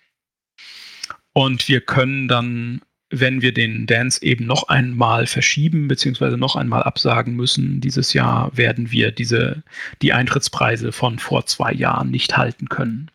[1.38, 6.82] Und wir können dann wenn wir den Dance eben noch einmal verschieben beziehungsweise noch einmal
[6.82, 9.62] absagen müssen dieses Jahr, werden wir diese
[10.02, 13.08] die Eintrittspreise von vor zwei Jahren nicht halten können.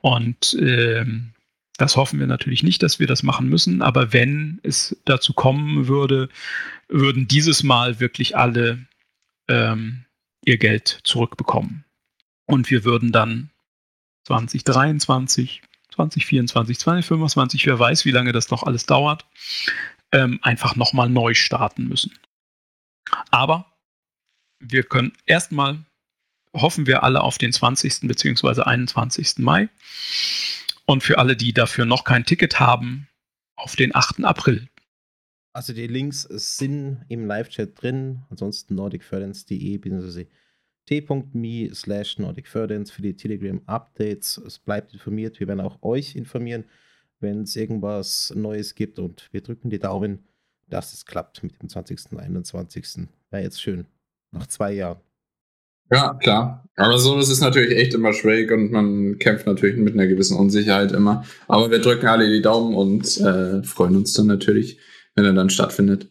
[0.00, 1.04] Und äh,
[1.76, 3.82] das hoffen wir natürlich nicht, dass wir das machen müssen.
[3.82, 6.30] Aber wenn es dazu kommen würde,
[6.88, 8.86] würden dieses Mal wirklich alle
[9.48, 10.06] ähm,
[10.46, 11.84] ihr Geld zurückbekommen.
[12.46, 13.50] Und wir würden dann
[14.24, 15.60] 2023
[15.92, 19.26] 2024, 2025, wer weiß, wie lange das noch alles dauert,
[20.12, 22.18] ähm, einfach nochmal neu starten müssen.
[23.30, 23.72] Aber
[24.58, 25.84] wir können erstmal,
[26.54, 28.08] hoffen wir alle auf den 20.
[28.08, 28.62] bzw.
[28.62, 29.38] 21.
[29.38, 29.68] Mai.
[30.86, 33.08] Und für alle, die dafür noch kein Ticket haben,
[33.56, 34.24] auf den 8.
[34.24, 34.68] April.
[35.54, 40.26] Also die Links sind im Live-Chat drin, ansonsten nordicförderns.de bzw
[40.86, 44.38] t.me slash Nordic für die Telegram-Updates.
[44.38, 45.40] Es bleibt informiert.
[45.40, 46.64] Wir werden auch euch informieren,
[47.20, 48.98] wenn es irgendwas Neues gibt.
[48.98, 50.26] Und wir drücken die Daumen,
[50.68, 52.12] dass es klappt mit dem 20.
[52.12, 53.08] und 21.
[53.30, 53.86] Ja, jetzt schön.
[54.32, 55.00] Nach zwei Jahren.
[55.90, 56.64] Ja, klar.
[56.76, 60.38] Aber so ist es natürlich echt immer schräg und man kämpft natürlich mit einer gewissen
[60.38, 61.24] Unsicherheit immer.
[61.48, 64.78] Aber wir drücken alle die Daumen und äh, freuen uns dann natürlich,
[65.14, 66.08] wenn er dann stattfindet.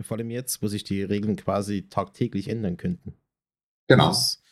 [0.00, 3.14] Vor allem jetzt, wo sich die Regeln quasi tagtäglich ändern könnten.
[3.88, 4.08] Genau.
[4.08, 4.42] Das ist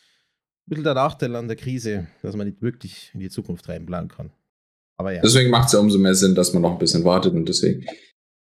[0.65, 4.09] ein bisschen der Nachteil an der Krise, dass man nicht wirklich in die Zukunft reinplanen
[4.09, 4.31] kann.
[4.97, 5.21] Aber ja.
[5.21, 7.85] Deswegen macht es ja umso mehr Sinn, dass man noch ein bisschen wartet und deswegen.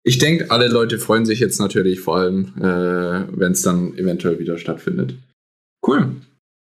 [0.06, 4.38] Ich denke, alle Leute freuen sich jetzt natürlich vor allem, äh, wenn es dann eventuell
[4.38, 5.14] wieder stattfindet.
[5.86, 6.16] Cool.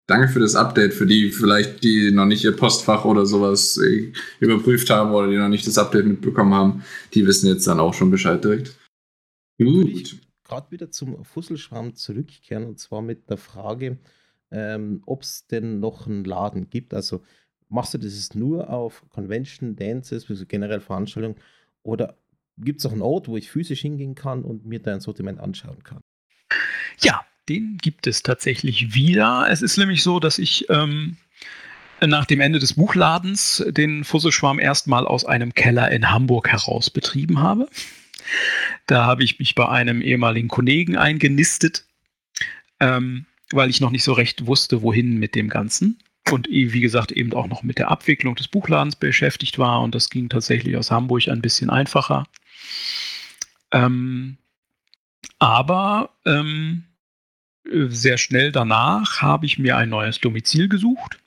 [0.07, 0.93] Danke für das Update.
[0.93, 5.37] Für die vielleicht, die noch nicht ihr Postfach oder sowas äh, überprüft haben oder die
[5.37, 6.83] noch nicht das Update mitbekommen haben,
[7.13, 8.77] die wissen jetzt dann auch schon Bescheid direkt.
[9.57, 10.19] Gut
[10.49, 13.99] gerade wieder zum Fusselschwamm zurückkehren und zwar mit der Frage,
[14.51, 16.93] ähm, ob es denn noch einen Laden gibt.
[16.93, 17.21] Also
[17.69, 21.35] machst du das nur auf Convention, Dances, also generell Veranstaltungen
[21.83, 22.17] oder
[22.57, 25.83] gibt es auch einen Ort, wo ich physisch hingehen kann und mir dein Sortiment anschauen
[25.83, 26.01] kann?
[27.01, 29.47] Ja, den gibt es tatsächlich wieder.
[29.49, 31.15] Es ist nämlich so, dass ich ähm,
[32.05, 37.39] nach dem Ende des Buchladens den Fusselschwarm erstmal aus einem Keller in Hamburg heraus betrieben
[37.39, 37.67] habe.
[38.87, 41.85] Da habe ich mich bei einem ehemaligen Kollegen eingenistet,
[42.79, 45.99] ähm, weil ich noch nicht so recht wusste, wohin mit dem Ganzen.
[46.31, 49.81] Und wie gesagt, eben auch noch mit der Abwicklung des Buchladens beschäftigt war.
[49.81, 52.27] Und das ging tatsächlich aus Hamburg ein bisschen einfacher.
[53.71, 54.37] Ähm,
[55.39, 56.83] aber ähm,
[57.71, 61.19] sehr schnell danach habe ich mir ein neues Domizil gesucht,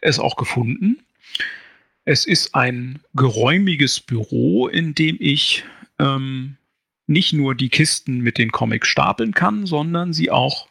[0.00, 0.98] es auch gefunden.
[2.04, 5.64] Es ist ein geräumiges Büro, in dem ich
[6.02, 6.56] ähm,
[7.06, 10.68] nicht nur die Kisten mit den Comics stapeln kann, sondern sie auch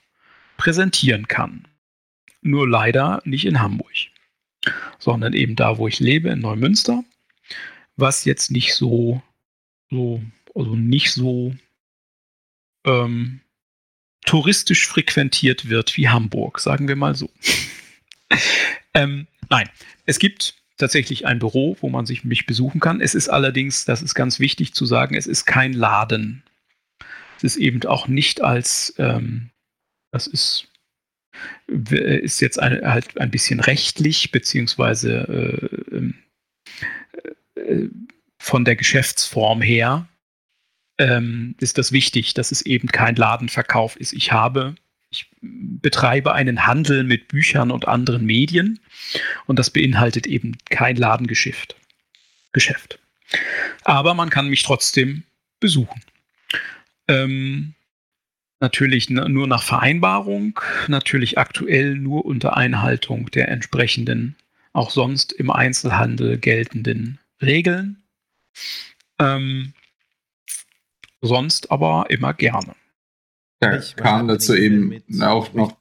[0.57, 1.67] präsentieren kann.
[2.41, 3.91] Nur leider nicht in Hamburg,
[4.99, 7.03] sondern eben da, wo ich lebe, in Neumünster,
[7.95, 9.21] was jetzt nicht so,
[9.89, 10.21] so
[10.53, 11.55] also nicht so
[12.85, 13.41] ähm,
[14.25, 17.29] touristisch frequentiert wird wie Hamburg, sagen wir mal so.
[18.93, 19.69] ähm, nein,
[20.05, 22.99] es gibt tatsächlich ein Büro, wo man sich mich besuchen kann.
[22.99, 26.43] Es ist allerdings, das ist ganz wichtig zu sagen, es ist kein Laden.
[27.37, 29.49] Es ist eben auch nicht als, ähm,
[30.11, 30.67] das ist,
[31.67, 36.15] ist jetzt ein, halt ein bisschen rechtlich, beziehungsweise äh, ähm,
[37.55, 37.87] äh,
[38.41, 40.07] von der Geschäftsform her
[40.99, 44.13] ähm, ist das wichtig, dass es eben kein Ladenverkauf ist.
[44.13, 44.75] Ich habe,
[45.41, 48.79] betreibe einen Handel mit Büchern und anderen Medien
[49.47, 51.75] und das beinhaltet eben kein Ladengeschäft.
[52.53, 52.99] Geschäft.
[53.83, 55.23] Aber man kann mich trotzdem
[55.59, 56.01] besuchen.
[57.07, 57.73] Ähm,
[58.59, 64.35] natürlich nur nach Vereinbarung, natürlich aktuell nur unter Einhaltung der entsprechenden,
[64.73, 68.03] auch sonst im Einzelhandel geltenden Regeln.
[69.17, 69.73] Ähm,
[71.21, 72.75] sonst aber immer gerne.
[73.63, 75.77] Ja, ich kam dazu eben auch noch.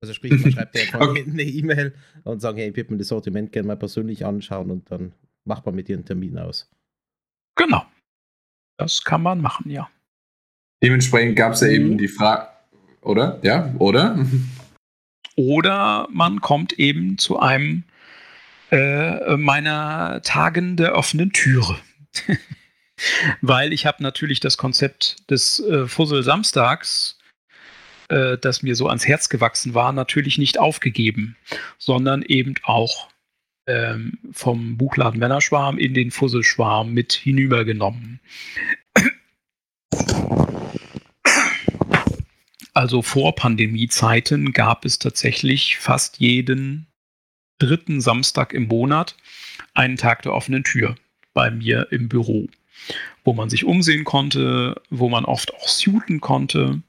[0.00, 1.24] Also sprich, man schreibt ja einfach okay.
[1.26, 1.94] eine E-Mail
[2.24, 5.12] und sagt, hey, ich würde mir das Sortiment gerne mal persönlich anschauen und dann
[5.44, 6.70] macht man mit dir einen Termin aus.
[7.56, 7.84] Genau.
[8.76, 9.88] Das kann man machen, ja.
[10.82, 11.98] Dementsprechend gab es ja eben mhm.
[11.98, 12.48] die Frage,
[13.00, 13.40] oder?
[13.42, 14.24] Ja, oder?
[15.34, 17.84] Oder man kommt eben zu einem
[18.70, 21.76] äh, meiner Tagen der offenen Türe.
[23.40, 27.18] Weil ich habe natürlich das Konzept des äh, Fussel-Samstags,
[28.08, 31.36] äh, das mir so ans Herz gewachsen war, natürlich nicht aufgegeben,
[31.78, 33.08] sondern eben auch
[33.66, 38.20] ähm, vom Buchladen Männerschwarm in den Fusselschwarm mit hinübergenommen.
[42.72, 46.86] Also vor Pandemiezeiten gab es tatsächlich fast jeden
[47.58, 49.16] dritten Samstag im Monat
[49.74, 50.94] einen Tag der offenen Tür
[51.34, 52.46] bei mir im Büro
[53.24, 56.82] wo man sich umsehen konnte, wo man oft auch suiten konnte.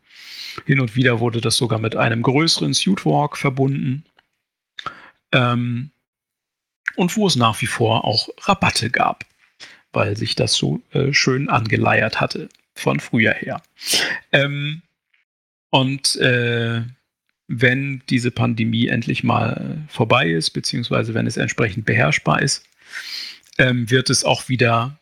[0.65, 4.03] Hin und wieder wurde das sogar mit einem größeren Suitwalk verbunden.
[5.31, 5.91] Ähm,
[6.95, 9.25] und wo es nach wie vor auch Rabatte gab,
[9.93, 13.61] weil sich das so äh, schön angeleiert hatte von früher her.
[14.31, 14.81] Ähm,
[15.69, 16.81] und äh,
[17.47, 22.63] wenn diese Pandemie endlich mal vorbei ist, beziehungsweise wenn es entsprechend beherrschbar ist,
[23.57, 24.98] ähm, wird es auch wieder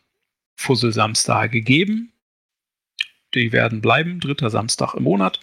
[0.58, 2.12] Fussel-Samstage geben.
[3.34, 5.40] Die werden bleiben, dritter Samstag im Monat.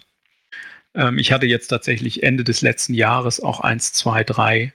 [0.93, 4.73] Ähm, ich hatte jetzt tatsächlich Ende des letzten Jahres auch eins, zwei, drei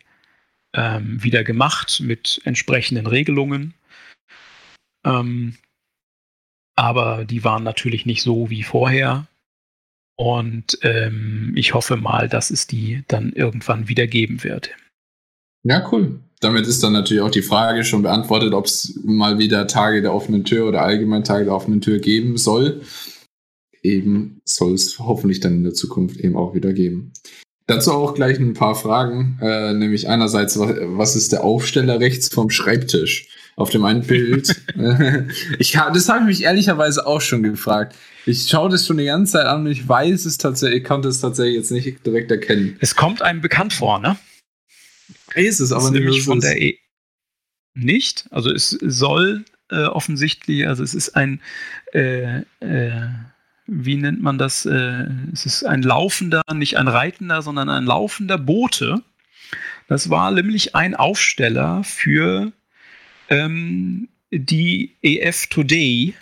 [0.72, 3.74] ähm, wieder gemacht mit entsprechenden Regelungen.
[5.04, 5.56] Ähm,
[6.76, 9.26] aber die waren natürlich nicht so wie vorher.
[10.16, 14.70] Und ähm, ich hoffe mal, dass es die dann irgendwann wieder geben wird.
[15.62, 19.66] Ja, cool damit ist dann natürlich auch die Frage schon beantwortet, ob es mal wieder
[19.66, 22.80] Tage der offenen Tür oder allgemein Tage der offenen Tür geben soll.
[23.82, 27.12] Eben soll es hoffentlich dann in der Zukunft eben auch wieder geben.
[27.66, 32.50] Dazu auch gleich ein paar Fragen, äh, nämlich einerseits, was ist der Aufsteller rechts vom
[32.50, 33.28] Schreibtisch?
[33.56, 34.56] Auf dem einen Bild.
[35.58, 37.94] ich, das habe ich mich ehrlicherweise auch schon gefragt.
[38.24, 41.08] Ich schaue das schon die ganze Zeit an und ich weiß es tatsächlich, ich konnte
[41.08, 42.76] es tatsächlich jetzt nicht direkt erkennen.
[42.80, 44.16] Es kommt einem bekannt vor, ne?
[45.34, 46.78] Ist es, aber nicht von der e
[47.74, 48.26] nicht.
[48.30, 51.40] Also es soll äh, offensichtlich, also es ist ein,
[51.92, 53.08] äh, äh,
[53.66, 54.66] wie nennt man das?
[54.66, 59.02] Äh, es ist ein laufender, nicht ein reitender, sondern ein laufender Bote.
[59.88, 62.52] Das war nämlich ein Aufsteller für
[63.28, 66.14] ähm, die EF Today.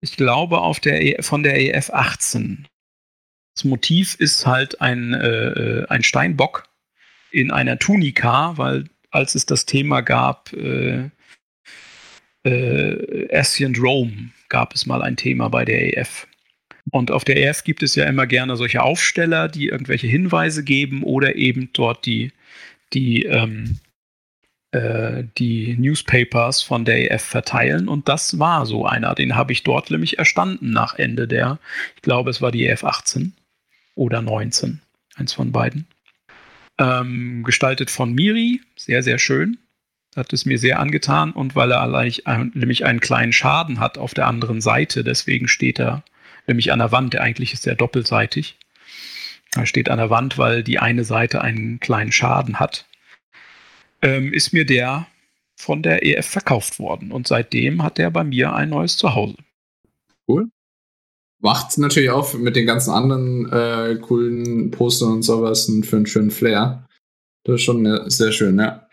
[0.00, 2.66] Ich glaube auf der e von der EF 18.
[3.54, 6.64] Das Motiv ist halt ein, äh, äh, ein Steinbock
[7.34, 11.10] in einer Tunika, weil als es das Thema gab, äh,
[12.44, 16.26] äh, Ancient Rome, gab es mal ein Thema bei der EF.
[16.90, 21.02] Und auf der EF gibt es ja immer gerne solche Aufsteller, die irgendwelche Hinweise geben
[21.02, 22.32] oder eben dort die,
[22.92, 23.80] die, ähm,
[24.72, 27.88] äh, die Newspapers von der EF verteilen.
[27.88, 29.14] Und das war so einer.
[29.14, 31.58] Den habe ich dort nämlich erstanden nach Ende der,
[31.96, 33.32] ich glaube, es war die EF 18
[33.96, 34.80] oder 19.
[35.16, 35.86] Eins von beiden.
[36.78, 39.58] Ähm, gestaltet von Miri, sehr, sehr schön.
[40.16, 42.12] Hat es mir sehr angetan und weil er allein,
[42.54, 46.04] nämlich einen kleinen Schaden hat auf der anderen Seite, deswegen steht er
[46.46, 47.16] nämlich an der Wand.
[47.16, 48.56] Eigentlich ist er doppelseitig.
[49.56, 52.86] Er steht an der Wand, weil die eine Seite einen kleinen Schaden hat.
[54.02, 55.06] Ähm, ist mir der
[55.56, 59.36] von der EF verkauft worden und seitdem hat er bei mir ein neues Zuhause.
[60.26, 60.48] Cool
[61.44, 66.30] macht natürlich auch mit den ganzen anderen äh, coolen Postern und sowas für einen schönen
[66.30, 66.86] Flair.
[67.44, 68.88] Das ist schon sehr schön, ja.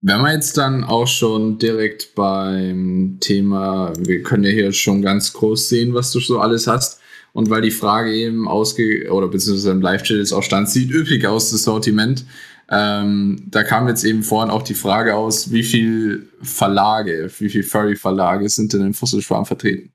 [0.00, 5.32] Wenn wir jetzt dann auch schon direkt beim Thema, wir können ja hier schon ganz
[5.34, 7.00] groß sehen, was du so alles hast.
[7.34, 11.26] Und weil die Frage eben ausge oder beziehungsweise im Live-Chat jetzt auch stand, sieht üppig
[11.26, 12.24] aus, das Sortiment.
[12.70, 17.62] Ähm, da kam jetzt eben vorhin auch die Frage aus, wie viel Verlage, wie viel
[17.62, 19.92] Furry-Verlage sind denn im Fossilschwarm vertreten?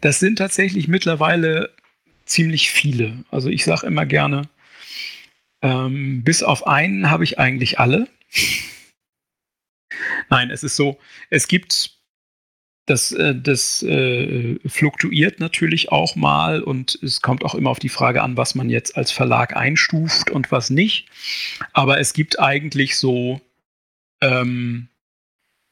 [0.00, 1.70] Das sind tatsächlich mittlerweile
[2.24, 3.24] ziemlich viele.
[3.30, 4.48] Also ich sage immer gerne,
[5.62, 8.08] ähm, bis auf einen habe ich eigentlich alle.
[10.30, 10.98] Nein, es ist so,
[11.30, 11.92] es gibt
[12.86, 17.88] das, äh, das äh, fluktuiert natürlich auch mal und es kommt auch immer auf die
[17.88, 21.08] Frage an, was man jetzt als Verlag einstuft und was nicht.
[21.72, 23.40] Aber es gibt eigentlich so,
[24.20, 24.88] ähm,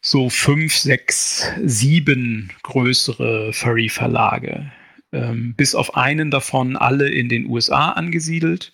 [0.01, 4.73] so fünf, sechs, sieben größere Furry-Verlage.
[5.13, 8.73] Ähm, bis auf einen davon alle in den USA angesiedelt.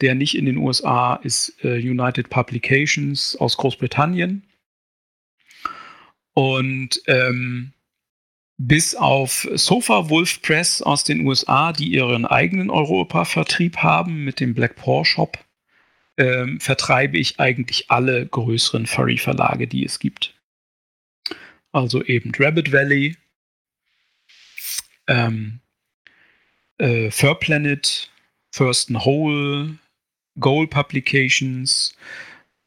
[0.00, 4.42] Der nicht in den USA ist äh, United Publications aus Großbritannien.
[6.34, 7.72] Und ähm,
[8.58, 14.54] bis auf Sofa Wolf Press aus den USA, die ihren eigenen Europa-Vertrieb haben mit dem
[14.54, 15.38] Black Paw Shop,
[16.18, 20.35] ähm, vertreibe ich eigentlich alle größeren Furry-Verlage, die es gibt.
[21.76, 23.16] Also eben Rabbit Valley,
[25.08, 25.60] ähm,
[26.78, 28.10] äh, Fur Planet,
[28.50, 29.78] First and Whole,
[30.40, 31.94] Goal Publications,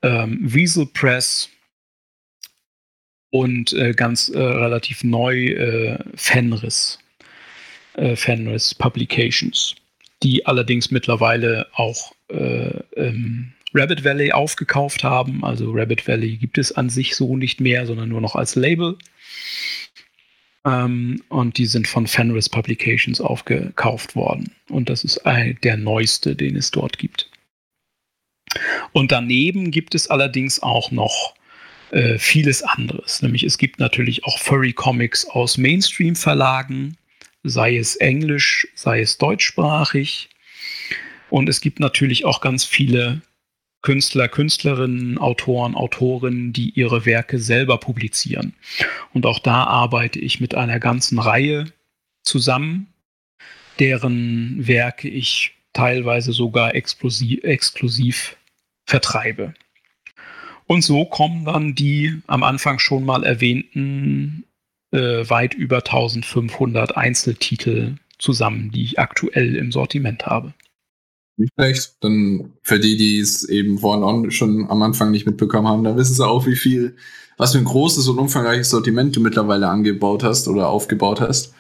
[0.04, 1.50] ähm, Weasel Press,
[3.32, 7.00] und äh, ganz äh, relativ neu äh, Fenris,
[7.94, 9.76] äh, Fenris Publications,
[10.22, 15.44] die allerdings mittlerweile auch äh, ähm, Rabbit Valley aufgekauft haben.
[15.44, 18.98] Also Rabbit Valley gibt es an sich so nicht mehr, sondern nur noch als Label.
[20.66, 24.56] Ähm, und die sind von Fenris Publications aufgekauft worden.
[24.70, 27.30] Und das ist der neueste, den es dort gibt.
[28.92, 31.36] Und daneben gibt es allerdings auch noch
[31.92, 33.22] äh, vieles anderes.
[33.22, 36.98] Nämlich es gibt natürlich auch Furry Comics aus Mainstream-Verlagen,
[37.44, 40.30] sei es englisch, sei es deutschsprachig.
[41.30, 43.22] Und es gibt natürlich auch ganz viele
[43.82, 48.54] Künstler, Künstlerinnen, Autoren, Autorinnen, die ihre Werke selber publizieren.
[49.14, 51.66] Und auch da arbeite ich mit einer ganzen Reihe
[52.24, 52.88] zusammen,
[53.80, 58.36] deren Werke ich teilweise sogar exklusiv, exklusiv
[58.86, 59.54] vertreibe.
[60.66, 64.44] Und so kommen dann die am Anfang schon mal erwähnten
[64.92, 70.54] äh, weit über 1500 Einzeltitel zusammen, die ich aktuell im Sortiment habe.
[71.40, 71.96] Nicht schlecht.
[72.02, 76.14] Dann für die, die es eben vorhin schon am Anfang nicht mitbekommen haben, dann wissen
[76.14, 76.98] sie auch, wie viel,
[77.38, 81.54] was für ein großes und umfangreiches Sortiment du mittlerweile angebaut hast oder aufgebaut hast.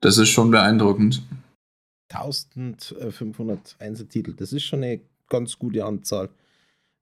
[0.00, 1.22] Das ist schon beeindruckend.
[2.10, 6.28] 1500 Einzeltitel, das ist schon eine ganz gute Anzahl.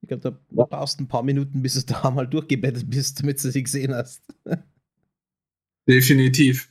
[0.00, 3.42] Ich glaube, da brauchst du ein paar Minuten, bis du da mal durchgebettet bist, damit
[3.44, 4.22] du sie gesehen hast.
[5.86, 6.70] Definitiv.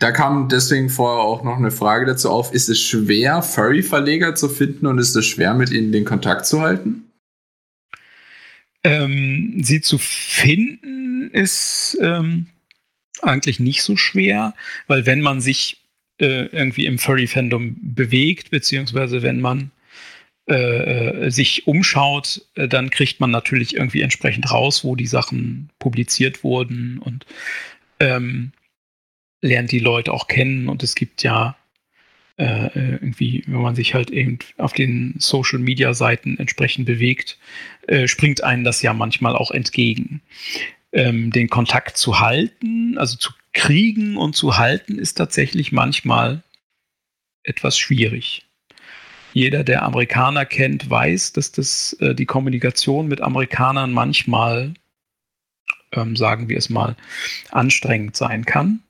[0.00, 2.54] Da kam deswegen vorher auch noch eine Frage dazu auf.
[2.54, 6.62] Ist es schwer, Furry-Verleger zu finden und ist es schwer, mit ihnen den Kontakt zu
[6.62, 7.04] halten?
[8.82, 12.46] Ähm, sie zu finden ist ähm,
[13.20, 14.54] eigentlich nicht so schwer,
[14.86, 15.82] weil wenn man sich
[16.18, 19.70] äh, irgendwie im Furry-Fandom bewegt, beziehungsweise wenn man
[20.48, 25.68] äh, äh, sich umschaut, äh, dann kriegt man natürlich irgendwie entsprechend raus, wo die Sachen
[25.78, 27.26] publiziert wurden und
[28.00, 28.52] ähm,
[29.42, 30.68] lernt die Leute auch kennen.
[30.68, 31.56] Und es gibt ja
[32.36, 37.38] äh, irgendwie, wenn man sich halt eben auf den Social Media Seiten entsprechend bewegt,
[37.86, 40.22] äh, springt einem das ja manchmal auch entgegen.
[40.92, 46.42] Ähm, den Kontakt zu halten, also zu kriegen und zu halten, ist tatsächlich manchmal
[47.42, 48.44] etwas schwierig
[49.32, 54.74] jeder, der Amerikaner kennt, weiß, dass das äh, die Kommunikation mit Amerikanern manchmal,
[55.92, 56.96] ähm, sagen wir es mal,
[57.50, 58.82] anstrengend sein kann.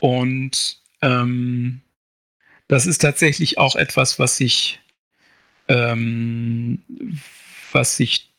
[0.00, 1.80] Und ähm,
[2.68, 4.80] das ist tatsächlich auch etwas, was sich,
[5.68, 6.82] ähm,
[7.72, 8.30] was sich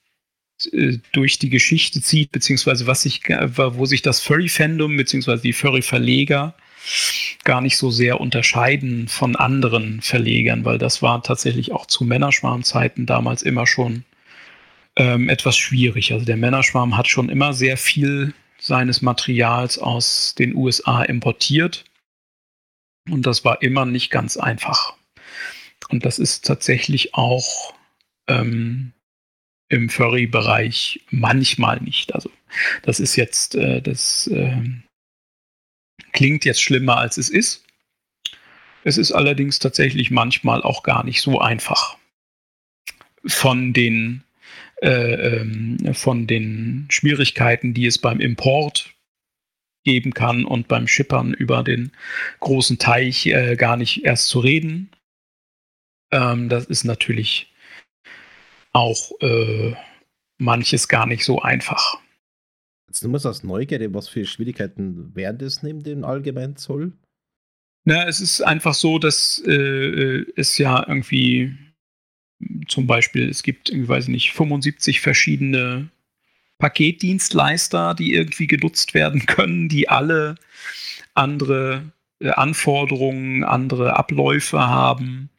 [0.71, 6.55] äh, durch die Geschichte zieht, beziehungsweise was sich, wo sich das Furry-Fandom, beziehungsweise die Furry-Verleger
[7.43, 13.05] gar nicht so sehr unterscheiden von anderen Verlegern, weil das war tatsächlich auch zu Männerschwarmzeiten
[13.05, 14.05] damals immer schon
[14.95, 16.13] ähm, etwas schwierig.
[16.13, 18.33] Also der Männerschwarm hat schon immer sehr viel
[18.69, 21.83] seines Materials aus den USA importiert
[23.09, 24.93] und das war immer nicht ganz einfach.
[25.89, 27.73] Und das ist tatsächlich auch
[28.27, 28.93] ähm,
[29.67, 32.15] im Furry-Bereich manchmal nicht.
[32.15, 32.31] Also
[32.83, 34.61] das ist jetzt äh, das äh,
[36.11, 37.65] Klingt jetzt schlimmer, als es ist.
[38.83, 41.97] Es ist allerdings tatsächlich manchmal auch gar nicht so einfach.
[43.25, 44.23] Von den,
[44.81, 48.93] äh, ähm, von den Schwierigkeiten, die es beim Import
[49.83, 51.91] geben kann und beim Schippern über den
[52.39, 54.89] großen Teich äh, gar nicht erst zu reden.
[56.11, 57.53] Ähm, das ist natürlich
[58.71, 59.75] auch äh,
[60.37, 61.99] manches gar nicht so einfach.
[62.87, 66.93] Jetzt nur mal aus Neugierde, was für Schwierigkeiten wären das neben dem allgemeinen Zoll?
[67.85, 71.55] Na, es ist einfach so, dass äh, äh es ja irgendwie
[72.69, 75.89] zum Beispiel, es gibt, ich weiß nicht, 75 verschiedene
[76.59, 80.35] Paketdienstleister, die irgendwie genutzt werden können, die alle
[81.13, 85.29] andere äh, Anforderungen, andere Abläufe haben.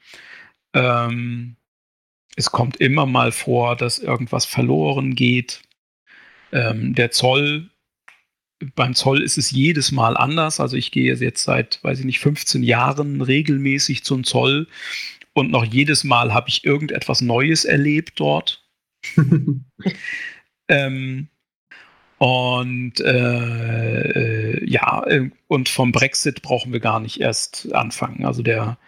[0.74, 1.56] Ähm,
[2.36, 5.62] es kommt immer mal vor, dass irgendwas verloren geht.
[6.52, 7.68] Ähm, der Zoll,
[8.74, 10.58] beim Zoll ist es jedes Mal anders.
[10.58, 14.68] Also ich gehe jetzt seit, weiß ich nicht, 15 Jahren regelmäßig zum Zoll
[15.34, 18.64] und noch jedes Mal habe ich irgendetwas Neues erlebt dort.
[20.68, 21.28] ähm,
[22.18, 28.26] und äh, äh, ja, äh, und vom Brexit brauchen wir gar nicht erst anfangen.
[28.26, 28.78] Also der,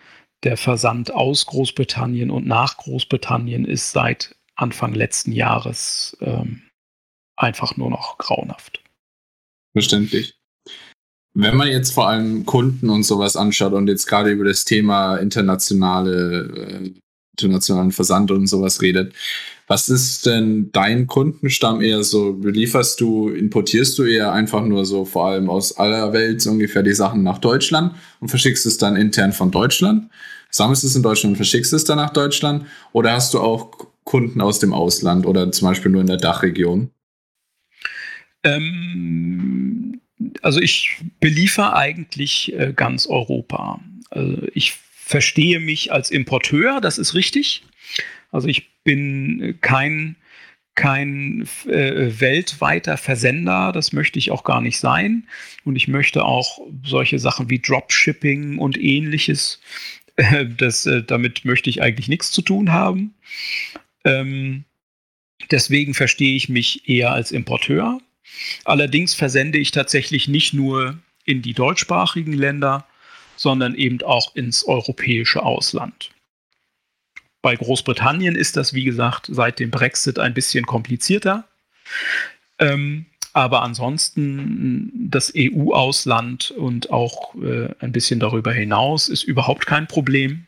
[0.44, 6.62] der Versand aus Großbritannien und nach Großbritannien ist seit Anfang letzten Jahres ähm,
[7.36, 8.82] einfach nur noch grauenhaft.
[9.72, 10.38] Verständlich.
[11.34, 15.16] Wenn man jetzt vor allem Kunden und sowas anschaut und jetzt gerade über das Thema
[15.16, 16.90] internationale, äh,
[17.38, 19.14] internationalen Versand und sowas redet,
[19.66, 22.34] was ist denn dein Kundenstamm eher so?
[22.34, 26.92] Belieferst du, importierst du eher einfach nur so vor allem aus aller Welt ungefähr die
[26.92, 30.10] Sachen nach Deutschland und verschickst es dann intern von Deutschland?
[30.50, 32.66] Sammelst es in Deutschland und verschickst es dann nach Deutschland?
[32.92, 33.70] Oder hast du auch
[34.04, 36.90] Kunden aus dem Ausland oder zum Beispiel nur in der Dachregion?
[38.44, 40.01] Ähm,
[40.40, 43.80] also ich beliefer eigentlich äh, ganz Europa.
[44.10, 47.64] Also ich verstehe mich als Importeur, das ist richtig.
[48.30, 50.16] Also ich bin kein,
[50.74, 55.24] kein äh, weltweiter Versender, das möchte ich auch gar nicht sein.
[55.64, 59.60] Und ich möchte auch solche Sachen wie Dropshipping und ähnliches,
[60.16, 63.14] äh, das, äh, damit möchte ich eigentlich nichts zu tun haben.
[64.04, 64.64] Ähm,
[65.50, 68.00] deswegen verstehe ich mich eher als Importeur.
[68.64, 72.86] Allerdings versende ich tatsächlich nicht nur in die deutschsprachigen Länder,
[73.36, 76.10] sondern eben auch ins europäische Ausland.
[77.40, 81.48] Bei Großbritannien ist das, wie gesagt, seit dem Brexit ein bisschen komplizierter.
[82.58, 89.88] Ähm, aber ansonsten das EU-Ausland und auch äh, ein bisschen darüber hinaus ist überhaupt kein
[89.88, 90.46] Problem.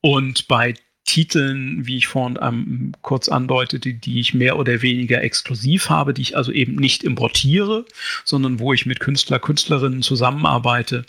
[0.00, 5.90] Und bei Titeln, wie ich vorhin ähm, kurz andeutete, die ich mehr oder weniger exklusiv
[5.90, 7.84] habe, die ich also eben nicht importiere,
[8.24, 11.04] sondern wo ich mit Künstler, Künstlerinnen zusammenarbeite,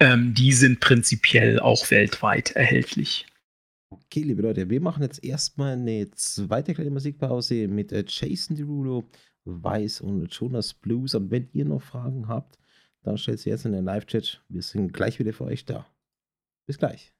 [0.00, 3.26] ähm, die sind prinzipiell auch weltweit erhältlich.
[3.90, 9.04] Okay, liebe Leute, wir machen jetzt erstmal eine zweite kleine Musikpause mit äh, Jason Derulo,
[9.44, 11.14] Weiß und Jonas Blues.
[11.14, 12.58] Und wenn ihr noch Fragen habt,
[13.02, 14.42] dann stellt sie jetzt in den Live-Chat.
[14.48, 15.86] Wir sind gleich wieder für euch da.
[16.66, 17.12] Bis gleich.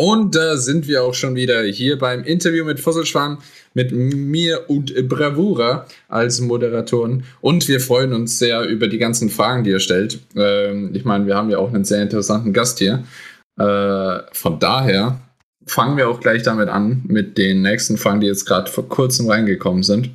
[0.00, 3.38] Und da sind wir auch schon wieder hier beim Interview mit Fossilschwarm
[3.74, 7.24] mit mir und Bravura als Moderatoren.
[7.40, 10.20] Und wir freuen uns sehr über die ganzen Fragen, die ihr stellt.
[10.36, 13.02] Ähm, ich meine, wir haben ja auch einen sehr interessanten Gast hier.
[13.58, 15.20] Äh, von daher
[15.66, 19.28] fangen wir auch gleich damit an, mit den nächsten Fragen, die jetzt gerade vor kurzem
[19.28, 20.10] reingekommen sind.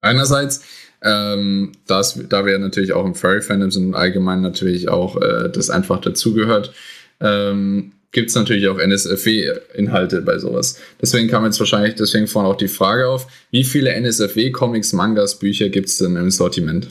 [0.00, 0.62] Einerseits,
[1.02, 5.68] ähm, das, da wir natürlich auch im Furry-Fandom sind und allgemein natürlich auch äh, das
[5.68, 6.72] einfach dazugehört,
[7.20, 10.80] ähm, gibt es natürlich auch NSFW-Inhalte bei sowas.
[11.00, 15.68] Deswegen kam jetzt wahrscheinlich deswegen vorhin auch die Frage auf, wie viele NSFW-Comics, Mangas, Bücher
[15.68, 16.88] gibt es denn im Sortiment?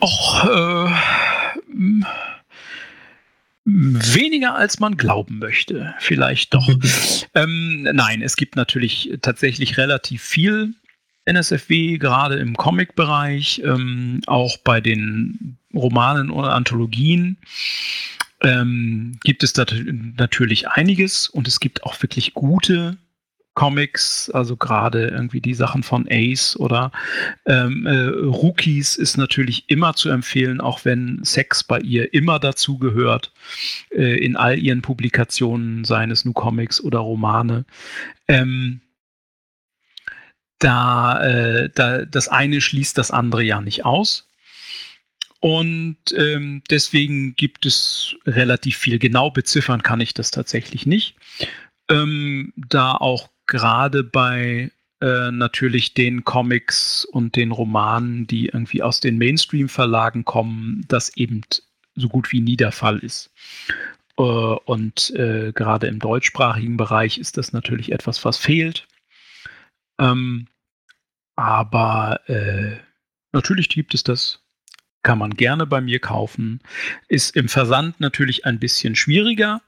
[0.00, 0.90] Och, äh,
[3.64, 5.94] weniger als man glauben möchte.
[5.98, 6.68] Vielleicht doch.
[7.34, 10.74] ähm, nein, es gibt natürlich tatsächlich relativ viel
[11.24, 17.38] NSFW, gerade im Comic-Bereich, ähm, auch bei den Romanen oder Anthologien
[18.40, 19.64] ähm, gibt es da
[20.16, 22.98] natürlich einiges und es gibt auch wirklich gute
[23.54, 26.90] Comics, also gerade irgendwie die Sachen von Ace oder
[27.46, 32.78] ähm, äh, Rookies ist natürlich immer zu empfehlen, auch wenn Sex bei ihr immer dazu
[32.78, 33.32] gehört,
[33.90, 37.64] äh, in all ihren Publikationen, seien es nur Comics oder Romane.
[38.26, 38.80] Ähm,
[40.58, 44.28] da, äh, da das eine schließt das andere ja nicht aus.
[45.44, 48.98] Und ähm, deswegen gibt es relativ viel.
[48.98, 51.16] Genau beziffern kann ich das tatsächlich nicht.
[51.90, 54.70] Ähm, da auch gerade bei
[55.02, 61.42] äh, natürlich den Comics und den Romanen, die irgendwie aus den Mainstream-Verlagen kommen, das eben
[61.94, 63.30] so gut wie nie der Fall ist.
[64.16, 68.88] Äh, und äh, gerade im deutschsprachigen Bereich ist das natürlich etwas, was fehlt.
[70.00, 70.46] Ähm,
[71.36, 72.78] aber äh,
[73.32, 74.40] natürlich gibt es das.
[75.04, 76.60] Kann man gerne bei mir kaufen.
[77.06, 79.60] Ist im Versand natürlich ein bisschen schwieriger.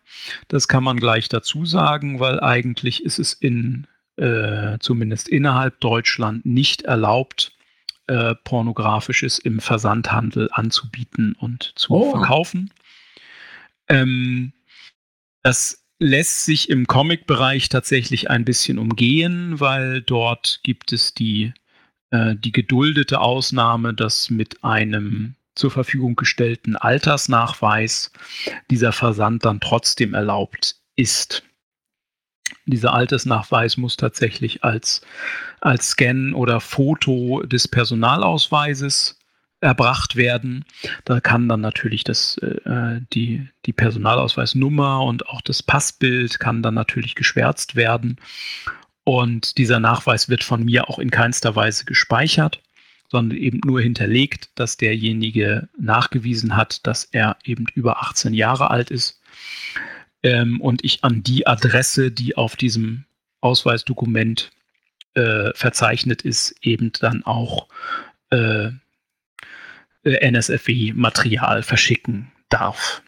[0.48, 3.86] Das kann man gleich dazu sagen, weil eigentlich ist es in,
[4.16, 7.52] äh, zumindest innerhalb Deutschland, nicht erlaubt,
[8.06, 12.10] äh, pornografisches im Versandhandel anzubieten und zu oh.
[12.12, 12.72] verkaufen.
[13.88, 14.52] Ähm,
[15.42, 21.52] das lässt sich im Comic-Bereich tatsächlich ein bisschen umgehen, weil dort gibt es die,
[22.10, 28.12] äh, die geduldete Ausnahme, dass mit einem zur Verfügung gestellten Altersnachweis
[28.70, 31.42] dieser Versand dann trotzdem erlaubt ist.
[32.66, 35.00] Dieser Altersnachweis muss tatsächlich als,
[35.60, 39.18] als Scan oder Foto des Personalausweises
[39.60, 40.64] erbracht werden.
[41.04, 46.74] Da kann dann natürlich das, äh, die, die Personalausweisnummer und auch das Passbild kann dann
[46.74, 48.18] natürlich geschwärzt werden.
[49.08, 52.60] Und dieser Nachweis wird von mir auch in keinster Weise gespeichert,
[53.08, 58.90] sondern eben nur hinterlegt, dass derjenige nachgewiesen hat, dass er eben über 18 Jahre alt
[58.90, 59.20] ist.
[60.24, 63.04] Ähm, und ich an die Adresse, die auf diesem
[63.42, 64.50] Ausweisdokument
[65.14, 67.68] äh, verzeichnet ist, eben dann auch
[68.30, 68.70] äh,
[70.02, 73.02] äh, NSFW-Material verschicken darf.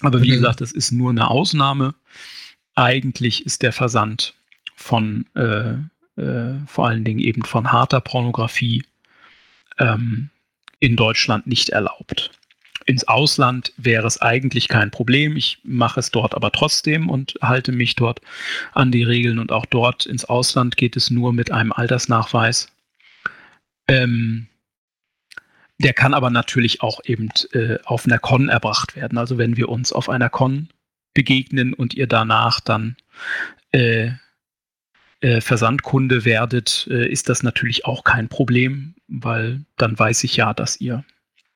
[0.00, 0.34] Aber wie mhm.
[0.34, 1.94] gesagt, das ist nur eine Ausnahme.
[2.74, 4.34] Eigentlich ist der Versand
[4.76, 5.74] von äh,
[6.20, 8.84] äh, vor allen Dingen eben von harter Pornografie
[9.78, 10.30] ähm,
[10.78, 12.30] in Deutschland nicht erlaubt.
[12.86, 15.36] Ins Ausland wäre es eigentlich kein Problem.
[15.36, 18.20] Ich mache es dort aber trotzdem und halte mich dort
[18.72, 19.40] an die Regeln.
[19.40, 22.68] Und auch dort ins Ausland geht es nur mit einem Altersnachweis.
[23.88, 24.46] Ähm,
[25.78, 29.18] der kann aber natürlich auch eben äh, auf einer Con erbracht werden.
[29.18, 30.68] Also wenn wir uns auf einer Con
[31.12, 32.96] begegnen und ihr danach dann
[33.72, 34.12] äh,
[35.20, 40.54] äh, Versandkunde werdet, äh, ist das natürlich auch kein Problem, weil dann weiß ich ja,
[40.54, 41.04] dass ihr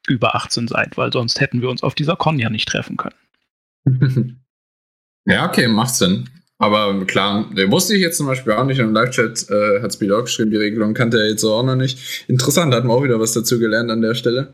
[0.09, 3.17] über 18 seid, weil sonst hätten wir uns auf dieser Con ja nicht treffen können.
[5.27, 6.29] Ja, okay, macht Sinn.
[6.59, 8.79] Aber klar, wusste ich jetzt zum Beispiel auch nicht.
[8.79, 12.25] Im Live-Chat äh, hat Speed auch geschrieben, die Regelung kannte er jetzt auch noch nicht.
[12.29, 14.53] Interessant, hatten wir auch wieder was dazu gelernt an der Stelle.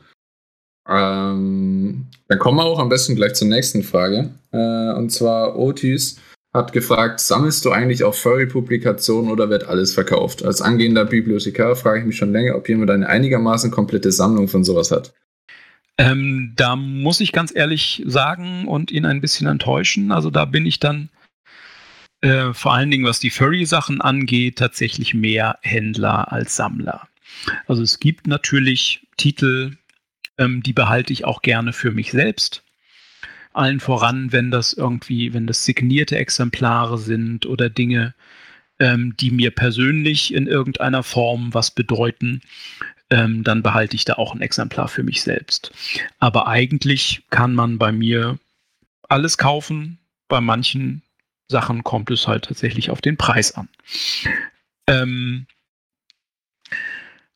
[0.89, 4.31] Ähm, dann kommen wir auch am besten gleich zur nächsten Frage.
[4.53, 6.21] Äh, und zwar Otis
[6.57, 10.45] hat gefragt, sammelst du eigentlich auch Furry-Publikationen oder wird alles verkauft?
[10.45, 14.65] Als angehender Bibliothekar frage ich mich schon länger, ob jemand eine einigermaßen komplette Sammlung von
[14.65, 15.15] sowas hat.
[15.99, 20.13] Ähm, da muss ich ganz ehrlich sagen und ihn ein bisschen enttäuschen.
[20.13, 21.09] Also da bin ich dann
[22.21, 27.09] äh, vor allen Dingen was die Furry-Sachen angeht, tatsächlich mehr Händler als Sammler.
[27.67, 29.77] Also es gibt natürlich Titel,
[30.39, 32.63] ähm, die behalte ich auch gerne für mich selbst.
[33.57, 38.15] Allen voran, wenn das irgendwie, wenn das signierte Exemplare sind oder Dinge,
[38.79, 42.43] ähm, die mir persönlich in irgendeiner Form was bedeuten,
[43.11, 45.73] ähm, dann behalte ich da auch ein Exemplar für mich selbst.
[46.19, 48.39] Aber eigentlich kann man bei mir
[49.09, 49.99] alles kaufen.
[50.29, 51.03] Bei manchen
[51.49, 53.69] Sachen kommt es halt tatsächlich auf den Preis an.
[54.89, 55.47] Ähm,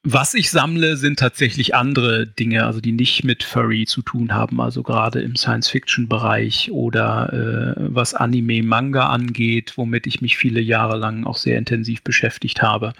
[0.02, 4.60] was ich sammle, sind tatsächlich andere Dinge, also die nicht mit Furry zu tun haben,
[4.60, 10.96] also gerade im Science-Fiction-Bereich oder äh, was Anime, Manga angeht, womit ich mich viele Jahre
[10.96, 12.94] lang auch sehr intensiv beschäftigt habe.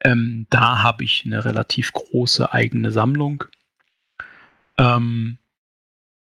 [0.00, 3.44] Ähm, da habe ich eine relativ große eigene Sammlung.
[4.78, 5.38] Ähm,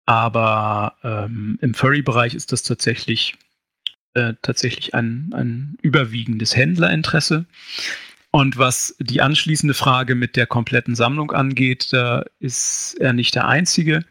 [0.05, 3.37] aber ähm, im Furry-Bereich ist das tatsächlich
[4.13, 7.45] äh, tatsächlich ein, ein überwiegendes Händlerinteresse.
[8.31, 13.47] Und was die anschließende Frage mit der kompletten Sammlung angeht, da ist er nicht der
[13.47, 14.05] Einzige.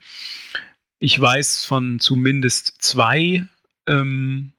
[0.99, 3.47] Ich weiß von zumindest zwei
[3.87, 4.53] ähm,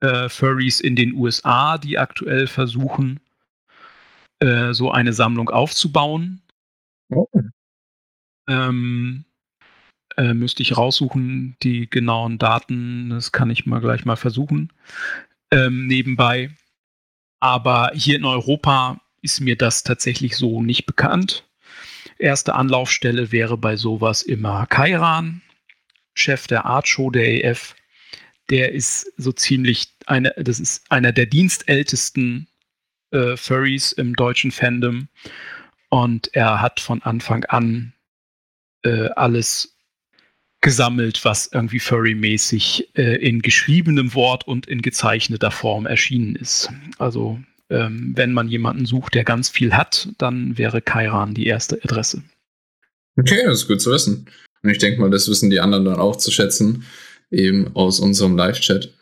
[0.00, 3.20] äh, Furries in den USA, die aktuell versuchen,
[4.40, 6.40] äh, so eine Sammlung aufzubauen.
[7.10, 7.28] Oh.
[8.48, 9.24] Ähm,
[10.16, 13.10] äh, müsste ich raussuchen, die genauen Daten.
[13.10, 14.72] Das kann ich mal gleich mal versuchen.
[15.50, 16.50] Ähm, nebenbei.
[17.40, 21.44] Aber hier in Europa ist mir das tatsächlich so nicht bekannt.
[22.18, 25.42] Erste Anlaufstelle wäre bei sowas immer Kairan,
[26.14, 27.74] Chef der Art Show der EF.
[28.50, 32.48] Der ist so ziemlich eine, das ist einer der dienstältesten
[33.10, 35.08] äh, Furries im deutschen Fandom.
[35.88, 37.94] Und er hat von Anfang an
[38.82, 39.69] äh, alles
[40.60, 46.70] gesammelt, was irgendwie Furry-mäßig äh, in geschriebenem Wort und in gezeichneter Form erschienen ist.
[46.98, 51.80] Also ähm, wenn man jemanden sucht, der ganz viel hat, dann wäre Kairan die erste
[51.82, 52.22] Adresse.
[53.18, 54.26] Okay, das ist gut zu wissen.
[54.62, 56.84] Und ich denke mal, das wissen die anderen dann auch zu schätzen,
[57.30, 58.92] eben aus unserem Live-Chat.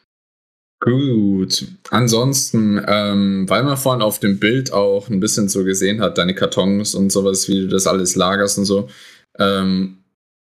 [0.81, 1.67] Gut.
[1.91, 6.35] Ansonsten, ähm, weil man vorhin auf dem Bild auch ein bisschen so gesehen hat, deine
[6.35, 8.89] Kartons und sowas, wie du das alles lagerst und so,
[9.39, 9.99] ähm,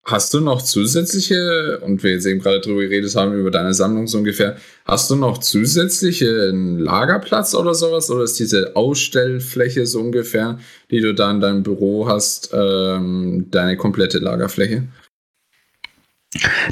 [0.05, 4.07] Hast du noch zusätzliche, und wir jetzt eben gerade drüber geredet haben, über deine Sammlung
[4.07, 4.57] so ungefähr,
[4.87, 8.11] hast du noch zusätzliche einen Lagerplatz oder sowas?
[8.11, 10.59] Oder ist diese Ausstellfläche so ungefähr,
[10.91, 14.89] die du da in deinem Büro hast, ähm, deine komplette Lagerfläche?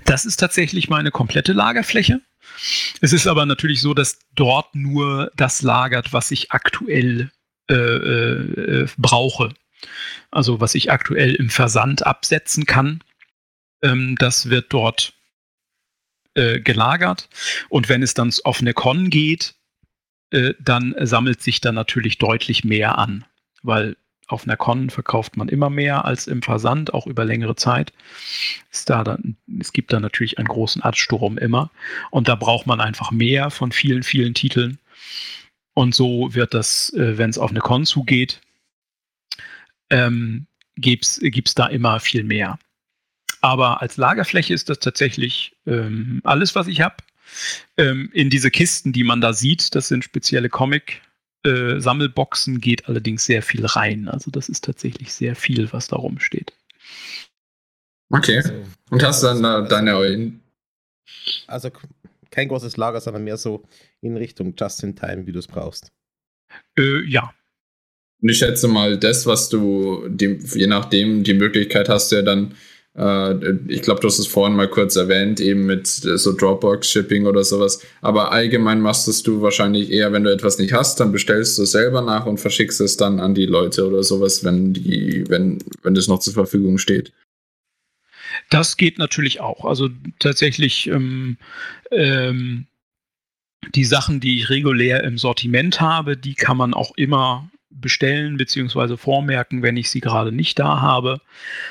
[0.04, 2.20] Das ist tatsächlich meine komplette Lagerfläche.
[3.00, 7.30] Es ist aber natürlich so, dass dort nur das lagert, was ich aktuell
[7.68, 9.52] äh, äh, brauche.
[10.30, 13.00] Also was ich aktuell im Versand absetzen kann.
[13.82, 15.14] Ähm, das wird dort
[16.34, 17.28] äh, gelagert.
[17.68, 19.54] Und wenn es dann auf eine Con geht,
[20.30, 23.24] äh, dann sammelt sich da natürlich deutlich mehr an.
[23.62, 23.96] Weil
[24.28, 27.92] auf einer Con verkauft man immer mehr als im Versand, auch über längere Zeit.
[28.70, 31.70] Ist da dann, es gibt da natürlich einen großen Ansturm immer.
[32.10, 34.78] Und da braucht man einfach mehr von vielen, vielen Titeln.
[35.72, 38.40] Und so wird das, äh, wenn es auf eine Con zugeht,
[39.90, 40.46] ähm,
[40.76, 42.58] gibt es da immer viel mehr.
[43.40, 46.96] Aber als Lagerfläche ist das tatsächlich ähm, alles, was ich habe.
[47.76, 53.26] Ähm, in diese Kisten, die man da sieht, das sind spezielle Comic-Sammelboxen, äh, geht allerdings
[53.26, 54.08] sehr viel rein.
[54.08, 56.54] Also das ist tatsächlich sehr viel, was da rumsteht.
[58.10, 58.38] Okay.
[58.38, 58.54] Also,
[58.90, 60.32] Und hast dann da deine.
[61.46, 61.70] Also
[62.30, 63.64] kein großes Lager, sondern mehr so
[64.00, 65.92] in Richtung Just in Time, wie du es brauchst.
[66.78, 67.32] Äh, ja.
[68.20, 72.52] Und ich schätze mal, das, was du, die, je nachdem, die Möglichkeit hast, ja dann
[72.52, 72.54] äh,
[73.68, 77.80] ich glaube, du hast es vorhin mal kurz erwähnt, eben mit so Dropbox-Shipping oder sowas.
[78.00, 81.62] Aber allgemein machst es du wahrscheinlich eher, wenn du etwas nicht hast, dann bestellst du
[81.62, 85.58] es selber nach und verschickst es dann an die Leute oder sowas, wenn die, wenn,
[85.82, 87.12] wenn das noch zur Verfügung steht.
[88.50, 89.64] Das geht natürlich auch.
[89.64, 91.36] Also tatsächlich ähm,
[91.92, 92.66] ähm,
[93.76, 98.96] die Sachen, die ich regulär im Sortiment habe, die kann man auch immer bestellen bzw.
[98.96, 101.20] vormerken, wenn ich sie gerade nicht da habe.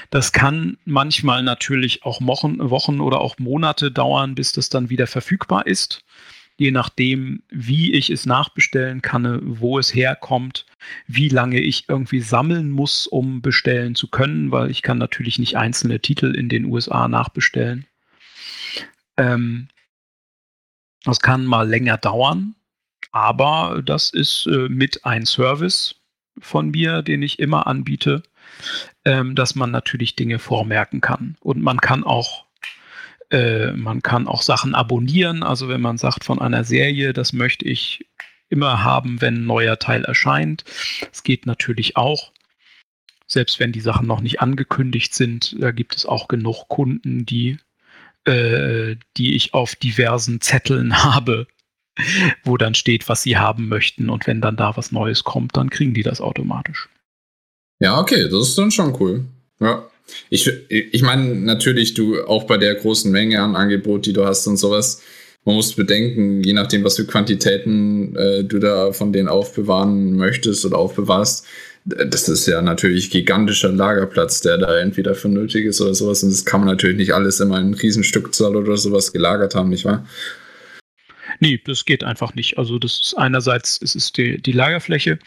[0.09, 5.65] Das kann manchmal natürlich auch Wochen, oder auch Monate dauern, bis das dann wieder verfügbar
[5.67, 6.03] ist.
[6.59, 10.65] Je nachdem, wie ich es nachbestellen kann, wo es herkommt,
[11.05, 15.55] wie lange ich irgendwie sammeln muss, um bestellen zu können, weil ich kann natürlich nicht
[15.55, 17.85] einzelne Titel in den USA nachbestellen.
[19.17, 19.67] Ähm,
[21.03, 22.55] das kann mal länger dauern,
[23.11, 25.95] aber das ist äh, mit ein Service
[26.39, 28.23] von mir, den ich immer anbiete,
[29.05, 31.35] ähm, dass man natürlich Dinge vormerken kann.
[31.39, 32.45] Und man kann auch
[33.29, 35.43] äh, man kann auch Sachen abonnieren.
[35.43, 38.05] Also wenn man sagt von einer Serie, das möchte ich
[38.49, 40.63] immer haben, wenn ein neuer Teil erscheint.
[41.11, 42.31] Es geht natürlich auch.
[43.25, 47.57] Selbst wenn die Sachen noch nicht angekündigt sind, da gibt es auch genug Kunden, die,
[48.23, 51.47] äh, die ich auf diversen Zetteln habe,
[52.43, 54.09] wo dann steht, was sie haben möchten.
[54.09, 56.89] Und wenn dann da was Neues kommt, dann kriegen die das automatisch.
[57.79, 59.25] Ja, okay, das ist dann schon cool.
[59.59, 59.87] Ja.
[60.29, 64.47] Ich, ich meine, natürlich, du auch bei der großen Menge an Angebot, die du hast
[64.47, 65.01] und sowas,
[65.43, 70.65] man muss bedenken, je nachdem, was für Quantitäten äh, du da von denen aufbewahren möchtest
[70.65, 71.45] oder aufbewahrst,
[71.85, 76.21] das ist ja natürlich gigantischer Lagerplatz, der da entweder für nötig ist oder sowas.
[76.21, 79.85] Und das kann man natürlich nicht alles immer in Riesenstückzahl oder sowas gelagert haben, nicht
[79.85, 80.05] wahr?
[81.39, 82.57] Nee, das geht einfach nicht.
[82.57, 85.19] Also das ist einerseits ist es die, die Lagerfläche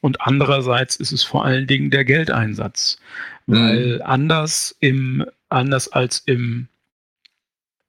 [0.00, 2.98] und andererseits ist es vor allen Dingen der Geldeinsatz.
[3.46, 3.54] Mhm.
[3.54, 6.68] Weil anders im, anders als im,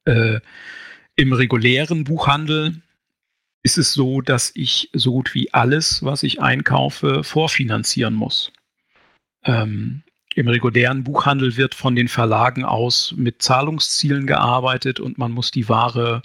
[0.04, 0.40] äh,
[1.16, 2.80] im regulären Buchhandel
[3.62, 8.52] ist es so, dass ich so gut wie alles, was ich einkaufe, vorfinanzieren muss.
[9.44, 10.02] Ähm,
[10.34, 15.68] Im regulären Buchhandel wird von den Verlagen aus mit Zahlungszielen gearbeitet und man muss die
[15.68, 16.22] Ware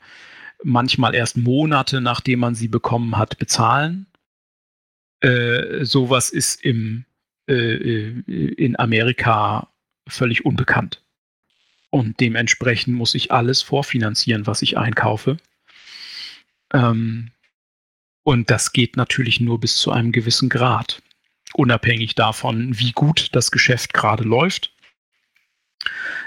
[0.66, 4.08] manchmal erst Monate, nachdem man sie bekommen hat, bezahlen.
[5.22, 7.06] Äh, sowas ist im,
[7.48, 8.24] äh, äh,
[8.56, 9.70] in Amerika
[10.08, 11.02] völlig unbekannt.
[11.92, 15.38] Und dementsprechend muss ich alles vorfinanzieren, was ich einkaufe.
[16.74, 17.32] Ähm,
[18.24, 21.02] und das geht natürlich nur bis zu einem gewissen Grad.
[21.54, 24.75] Unabhängig davon, wie gut das Geschäft gerade läuft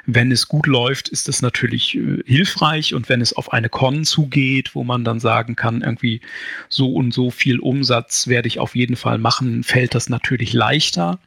[0.06, 4.04] wenn es gut läuft, ist es natürlich äh, hilfreich und wenn es auf eine Con
[4.04, 6.20] zugeht, wo man dann sagen kann, irgendwie
[6.68, 11.18] so und so viel Umsatz werde ich auf jeden Fall machen, fällt das natürlich leichter,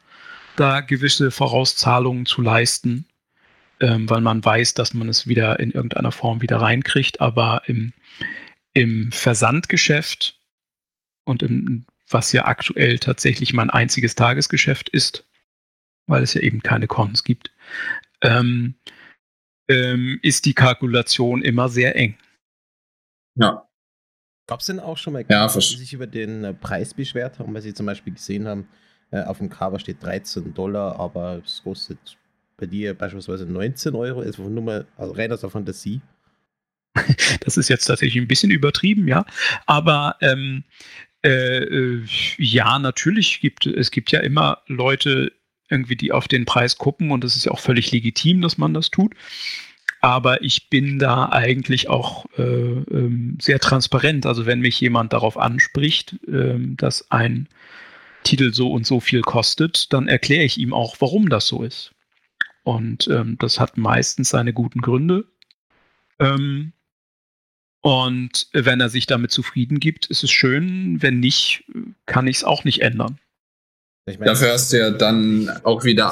[0.56, 3.06] da gewisse Vorauszahlungen zu leisten,
[3.80, 7.20] ähm, weil man weiß, dass man es wieder in irgendeiner Form wieder reinkriegt.
[7.20, 7.92] Aber im,
[8.74, 10.38] im Versandgeschäft
[11.24, 15.24] und im, was ja aktuell tatsächlich mein einziges Tagesgeschäft ist,
[16.06, 17.50] weil es ja eben keine Cons gibt,
[18.22, 18.74] ähm,
[19.68, 22.16] ähm, ist die Kalkulation immer sehr eng.
[23.34, 23.68] Ja.
[24.46, 27.54] Gab es denn auch schon mal, ja, die sich über den äh, Preis beschwert haben,
[27.54, 28.68] weil sie zum Beispiel gesehen haben,
[29.10, 32.18] äh, auf dem Cover steht 13 Dollar, aber es kostet
[32.56, 36.00] bei dir beispielsweise 19 Euro, also nur mal also rein aus der Fantasie.
[37.40, 39.24] Das ist jetzt tatsächlich ein bisschen übertrieben, ja.
[39.66, 40.64] Aber ähm,
[41.24, 42.04] äh, äh,
[42.36, 45.32] ja, natürlich gibt es gibt ja immer Leute
[45.72, 48.74] irgendwie, die auf den Preis gucken und das ist ja auch völlig legitim, dass man
[48.74, 49.14] das tut.
[50.00, 54.26] Aber ich bin da eigentlich auch äh, ähm, sehr transparent.
[54.26, 57.48] Also wenn mich jemand darauf anspricht, äh, dass ein
[58.24, 61.92] Titel so und so viel kostet, dann erkläre ich ihm auch, warum das so ist.
[62.64, 65.24] Und ähm, das hat meistens seine guten Gründe.
[66.18, 66.72] Ähm,
[67.80, 71.02] und wenn er sich damit zufrieden gibt, ist es schön.
[71.02, 71.64] Wenn nicht,
[72.06, 73.18] kann ich es auch nicht ändern.
[74.06, 76.08] Ich meine, Dafür hast du ja dann auch wieder.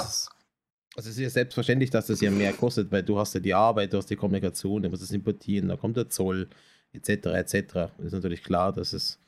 [0.97, 3.55] Also es ist ja selbstverständlich, dass das ja mehr kostet, weil du hast ja die
[3.55, 6.49] Arbeit, du hast die Kommunikation, du musst es importieren, da kommt der Zoll,
[6.93, 7.27] etc.
[7.27, 7.55] etc.
[7.99, 9.19] Ist natürlich klar, dass es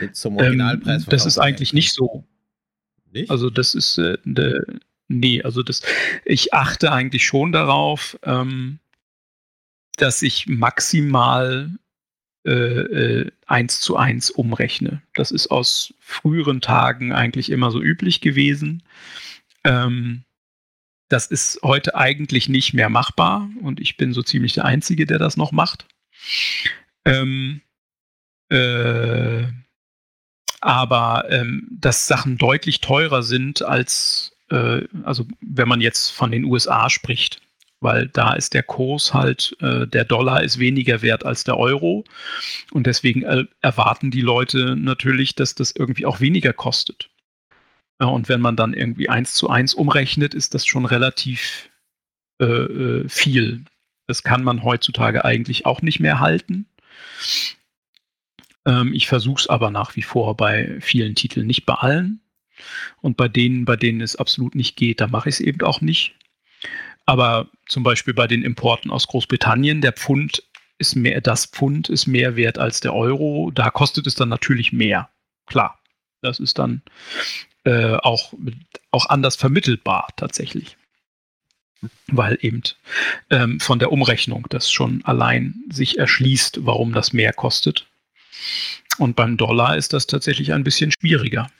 [0.00, 2.24] jetzt zum Originalpreis ähm, Das ist eigentlich nicht so.
[3.10, 3.30] Nicht?
[3.30, 4.60] Also das ist äh, de,
[5.08, 5.82] nee, also das
[6.24, 8.78] ich achte eigentlich schon darauf, ähm,
[9.96, 11.70] dass ich maximal
[12.44, 15.00] eins zu eins umrechne.
[15.14, 18.82] Das ist aus früheren Tagen eigentlich immer so üblich gewesen.
[19.64, 20.24] Ähm,
[21.08, 25.18] das ist heute eigentlich nicht mehr machbar und ich bin so ziemlich der Einzige, der
[25.18, 25.86] das noch macht.
[27.04, 27.60] Ähm,
[28.48, 29.44] äh,
[30.60, 36.44] aber ähm, dass Sachen deutlich teurer sind als, äh, also wenn man jetzt von den
[36.44, 37.42] USA spricht
[37.82, 42.04] weil da ist der Kurs halt, äh, der Dollar ist weniger wert als der Euro
[42.70, 47.10] und deswegen äh, erwarten die Leute natürlich, dass das irgendwie auch weniger kostet.
[48.00, 51.70] Ja, und wenn man dann irgendwie eins zu eins umrechnet, ist das schon relativ
[52.40, 53.64] äh, äh viel.
[54.06, 56.66] Das kann man heutzutage eigentlich auch nicht mehr halten.
[58.66, 62.20] Ähm, ich versuche es aber nach wie vor bei vielen Titeln, nicht bei allen.
[63.00, 65.80] Und bei denen, bei denen es absolut nicht geht, da mache ich es eben auch
[65.80, 66.14] nicht.
[67.06, 70.42] Aber zum Beispiel bei den Importen aus Großbritannien, der Pfund
[70.78, 73.50] ist mehr, das Pfund ist mehr wert als der Euro.
[73.52, 75.10] Da kostet es dann natürlich mehr.
[75.46, 75.78] Klar.
[76.22, 76.82] Das ist dann
[77.64, 78.32] äh, auch,
[78.92, 80.76] auch anders vermittelbar tatsächlich.
[82.06, 82.62] Weil eben
[83.30, 87.88] ähm, von der Umrechnung das schon allein sich erschließt, warum das mehr kostet.
[88.98, 91.50] Und beim Dollar ist das tatsächlich ein bisschen schwieriger.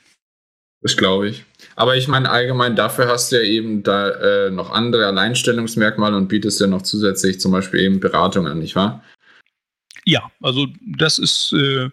[0.81, 1.43] Das glaube ich.
[1.75, 6.27] Aber ich meine, allgemein dafür hast du ja eben da äh, noch andere Alleinstellungsmerkmale und
[6.27, 9.03] bietest ja noch zusätzlich zum Beispiel eben Beratung an, nicht wahr?
[10.05, 11.89] Ja, also das ist äh,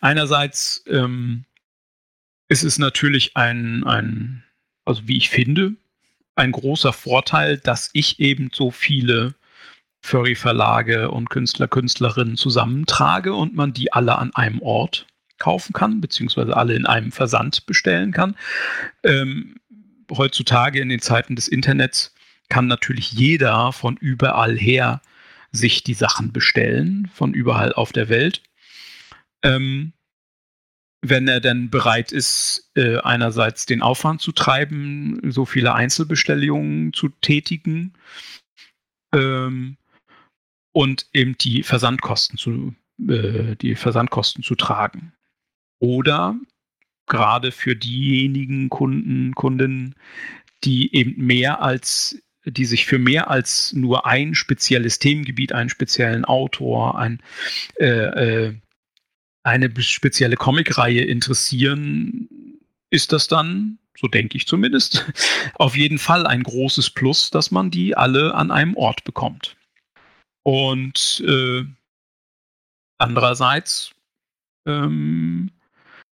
[0.00, 1.44] einerseits ähm,
[2.48, 4.44] ist es natürlich ein, ein,
[4.84, 5.74] also wie ich finde,
[6.36, 9.34] ein großer Vorteil, dass ich eben so viele
[10.00, 15.06] Furry-Verlage und Künstler, Künstlerinnen zusammentrage und man die alle an einem Ort
[15.40, 18.36] kaufen kann, beziehungsweise alle in einem Versand bestellen kann.
[19.02, 19.56] Ähm,
[20.12, 22.14] heutzutage in den Zeiten des Internets
[22.48, 25.02] kann natürlich jeder von überall her
[25.52, 28.42] sich die Sachen bestellen, von überall auf der Welt.
[29.42, 29.92] Ähm,
[31.02, 37.08] wenn er denn bereit ist, äh, einerseits den Aufwand zu treiben, so viele Einzelbestellungen zu
[37.08, 37.94] tätigen
[39.14, 39.78] ähm,
[40.72, 42.74] und eben die Versandkosten zu,
[43.08, 45.12] äh, die Versandkosten zu tragen.
[45.80, 46.36] Oder
[47.06, 49.96] gerade für diejenigen Kunden, Kundinnen,
[50.64, 56.24] die eben mehr als, die sich für mehr als nur ein spezielles Themengebiet, einen speziellen
[56.24, 57.20] Autor, ein,
[57.78, 57.86] äh,
[58.46, 58.54] äh,
[59.42, 62.28] eine spezielle Comicreihe interessieren,
[62.90, 65.10] ist das dann, so denke ich zumindest,
[65.54, 69.56] auf jeden Fall ein großes Plus, dass man die alle an einem Ort bekommt.
[70.42, 71.64] Und äh,
[72.98, 73.92] andererseits
[74.66, 75.50] ähm,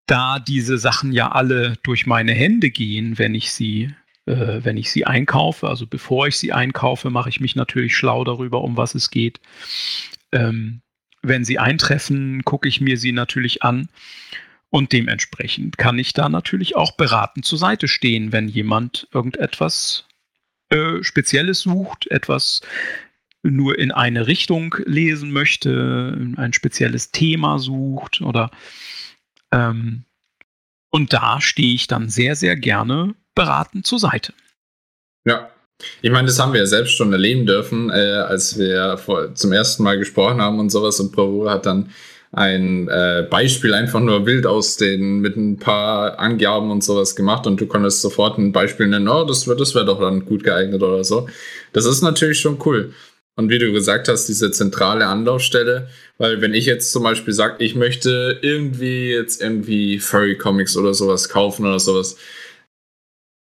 [0.09, 3.94] da diese Sachen ja alle durch meine Hände gehen, wenn ich sie,
[4.26, 5.68] äh, wenn ich sie einkaufe.
[5.68, 9.40] Also bevor ich sie einkaufe, mache ich mich natürlich schlau darüber, um was es geht.
[10.32, 10.80] Ähm,
[11.22, 13.89] wenn sie eintreffen, gucke ich mir sie natürlich an.
[14.70, 20.06] Und dementsprechend kann ich da natürlich auch beratend zur Seite stehen, wenn jemand irgendetwas
[20.70, 22.60] äh, Spezielles sucht, etwas
[23.43, 28.51] nur in eine Richtung lesen möchte, ein spezielles Thema sucht oder
[29.52, 30.04] ähm,
[30.90, 34.32] und da stehe ich dann sehr, sehr gerne beratend zur Seite.
[35.26, 35.50] Ja,
[36.02, 39.52] ich meine, das haben wir ja selbst schon erleben dürfen, äh, als wir vor, zum
[39.52, 40.98] ersten Mal gesprochen haben und sowas.
[40.98, 41.90] Und Bravura hat dann
[42.32, 47.46] ein äh, Beispiel einfach nur wild aus den mit ein paar Angaben und sowas gemacht
[47.46, 50.82] und du konntest sofort ein Beispiel nennen, oh, das, das wäre doch dann gut geeignet
[50.82, 51.28] oder so.
[51.72, 52.92] Das ist natürlich schon cool.
[53.36, 55.88] Und wie du gesagt hast, diese zentrale Anlaufstelle,
[56.19, 60.93] weil wenn ich jetzt zum Beispiel sage, ich möchte irgendwie jetzt irgendwie Furry Comics oder
[60.95, 62.16] sowas kaufen oder sowas,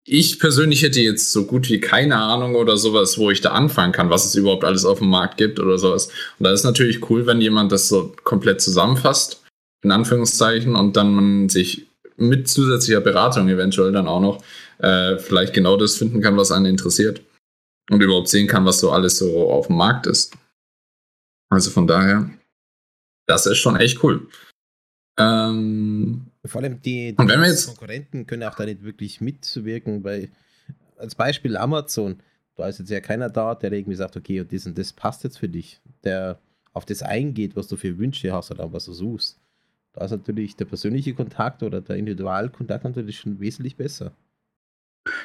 [0.10, 3.92] ich persönlich hätte jetzt so gut wie keine Ahnung oder sowas, wo ich da anfangen
[3.92, 6.08] kann, was es überhaupt alles auf dem Markt gibt oder sowas.
[6.40, 9.44] Und da ist natürlich cool, wenn jemand das so komplett zusammenfasst,
[9.84, 14.44] in Anführungszeichen, und dann man sich mit zusätzlicher Beratung eventuell dann auch noch
[14.80, 17.22] äh, vielleicht genau das finden kann, was einen interessiert.
[17.90, 20.34] Und überhaupt sehen kann, was so alles so auf dem Markt ist.
[21.50, 22.30] Also von daher,
[23.28, 24.28] das ist schon echt cool.
[25.20, 30.30] Ähm, Vor allem die, die jetzt, Konkurrenten können auch da nicht wirklich mitwirken, weil
[30.98, 32.22] als Beispiel Amazon,
[32.56, 35.24] da ist jetzt ja keiner da, der irgendwie sagt, okay, und das und das passt
[35.24, 36.40] jetzt für dich, der
[36.74, 39.40] auf das eingeht, was du für Wünsche hast oder was du suchst.
[39.94, 44.14] Da ist natürlich der persönliche Kontakt oder der Individualkontakt natürlich schon wesentlich besser.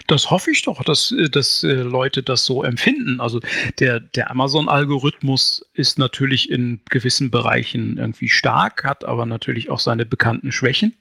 [0.07, 3.21] Das hoffe ich doch, dass, äh, dass äh, Leute das so empfinden.
[3.21, 3.41] Also
[3.79, 10.07] der, der Amazon-Algorithmus ist natürlich in gewissen Bereichen irgendwie stark, hat aber natürlich auch seine
[10.07, 10.95] bekannten Schwächen.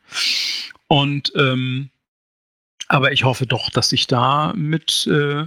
[0.88, 1.90] Und ähm,
[2.92, 5.46] aber ich hoffe doch, dass ich da mit, äh,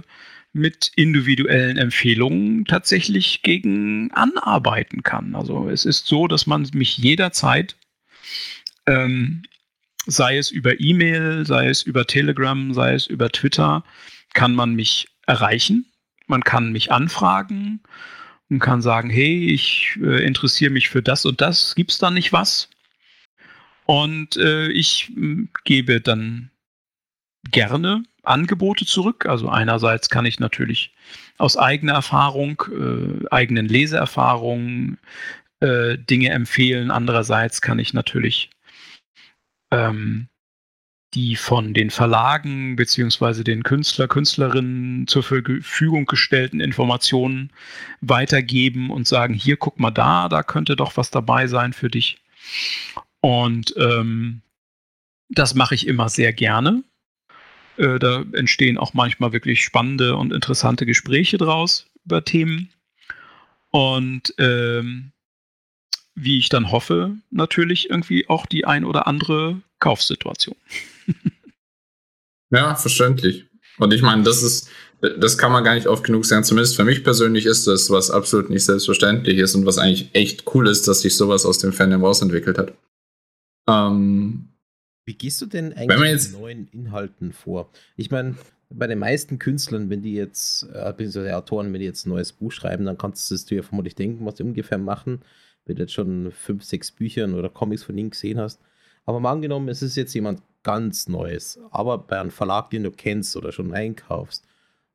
[0.51, 5.35] mit individuellen Empfehlungen tatsächlich gegen anarbeiten kann.
[5.35, 7.75] Also es ist so, dass man mich jederzeit
[8.87, 9.43] ähm,
[10.05, 13.83] sei es über E-Mail, sei es über Telegram, sei es über Twitter,
[14.33, 15.85] kann man mich erreichen.
[16.27, 17.81] Man kann mich anfragen
[18.49, 22.11] und kann sagen, hey, ich äh, interessiere mich für das und das, gibt es da
[22.11, 22.69] nicht was?
[23.85, 26.49] Und äh, ich äh, gebe dann
[27.51, 29.25] gerne Angebote zurück.
[29.25, 30.93] Also einerseits kann ich natürlich
[31.37, 34.97] aus eigener Erfahrung, äh, eigenen Leseerfahrungen
[35.59, 36.91] äh, Dinge empfehlen.
[36.91, 38.49] Andererseits kann ich natürlich
[39.71, 40.27] ähm,
[41.13, 47.51] die von den Verlagen beziehungsweise den Künstler, Künstlerinnen zur Verfügung gestellten Informationen
[48.01, 52.17] weitergeben und sagen, hier guck mal da, da könnte doch was dabei sein für dich.
[53.21, 54.41] Und ähm,
[55.29, 56.83] das mache ich immer sehr gerne.
[57.77, 62.71] Äh, da entstehen auch manchmal wirklich spannende und interessante Gespräche draus über Themen.
[63.71, 65.11] Und ähm,
[66.15, 70.55] wie ich dann hoffe, natürlich irgendwie auch die ein oder andere Kaufsituation.
[72.49, 73.45] ja, verständlich.
[73.77, 74.69] Und ich meine, das ist,
[75.01, 76.45] das kann man gar nicht oft genug sagen.
[76.45, 80.45] Zumindest für mich persönlich ist das, was absolut nicht selbstverständlich ist und was eigentlich echt
[80.55, 82.73] cool ist, dass sich sowas aus dem Fandom rausentwickelt hat.
[83.67, 84.47] Ähm,
[85.05, 87.69] Wie gehst du denn eigentlich mit neuen Inhalten vor?
[87.97, 88.35] Ich meine,
[88.69, 92.31] bei den meisten Künstlern, wenn die jetzt, äh, beziehungsweise Autoren, wenn die jetzt ein neues
[92.31, 95.19] Buch schreiben, dann kannst du es dir vermutlich denken, was die ungefähr machen
[95.65, 98.61] wenn du jetzt schon fünf, sechs Büchern oder Comics von ihm gesehen hast.
[99.05, 102.91] Aber mal angenommen, es ist jetzt jemand ganz Neues, aber bei einem Verlag, den du
[102.91, 104.47] kennst oder schon einkaufst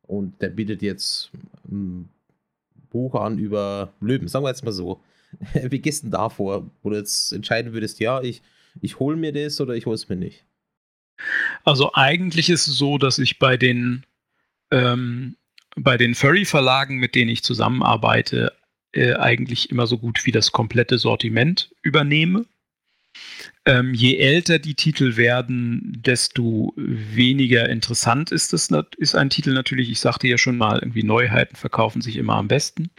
[0.02, 1.30] und der bietet jetzt
[1.68, 2.08] ein
[2.90, 5.00] Buch an über Löwen, sagen wir jetzt mal so.
[5.54, 8.42] Wie gehst du denn da vor, wo du jetzt entscheiden würdest, ja, ich,
[8.80, 10.44] ich hole mir das oder ich hole es mir nicht?
[11.64, 14.04] Also eigentlich ist es so, dass ich bei den
[14.72, 15.36] ähm,
[15.76, 18.52] bei den Furry-Verlagen, mit denen ich zusammenarbeite,
[18.92, 22.46] äh, eigentlich immer so gut wie das komplette Sortiment übernehme.
[23.66, 29.90] Ähm, je älter die Titel werden, desto weniger interessant ist, das, ist ein Titel natürlich.
[29.90, 32.90] Ich sagte ja schon mal, irgendwie Neuheiten verkaufen sich immer am besten.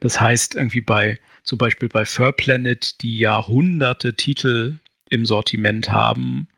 [0.00, 4.78] Das heißt, irgendwie bei, zum Beispiel bei Fur Planet, die ja hunderte Titel
[5.10, 6.48] im Sortiment haben,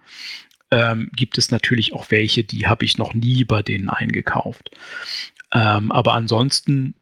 [0.71, 4.71] ähm, gibt es natürlich auch welche, die habe ich noch nie bei denen eingekauft.
[5.53, 6.95] Ähm, aber ansonsten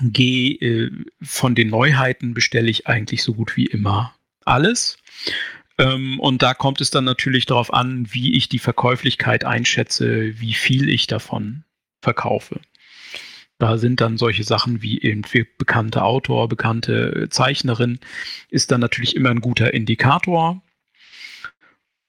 [0.00, 0.90] gehe äh,
[1.22, 4.14] von den Neuheiten bestelle ich eigentlich so gut wie immer
[4.44, 4.98] alles.
[5.78, 10.54] Ähm, und da kommt es dann natürlich darauf an, wie ich die Verkäuflichkeit einschätze, wie
[10.54, 11.64] viel ich davon
[12.00, 12.60] verkaufe.
[13.58, 17.98] Da sind dann solche Sachen wie irgendwie bekannte Autor, bekannte Zeichnerin,
[18.50, 20.62] ist dann natürlich immer ein guter Indikator.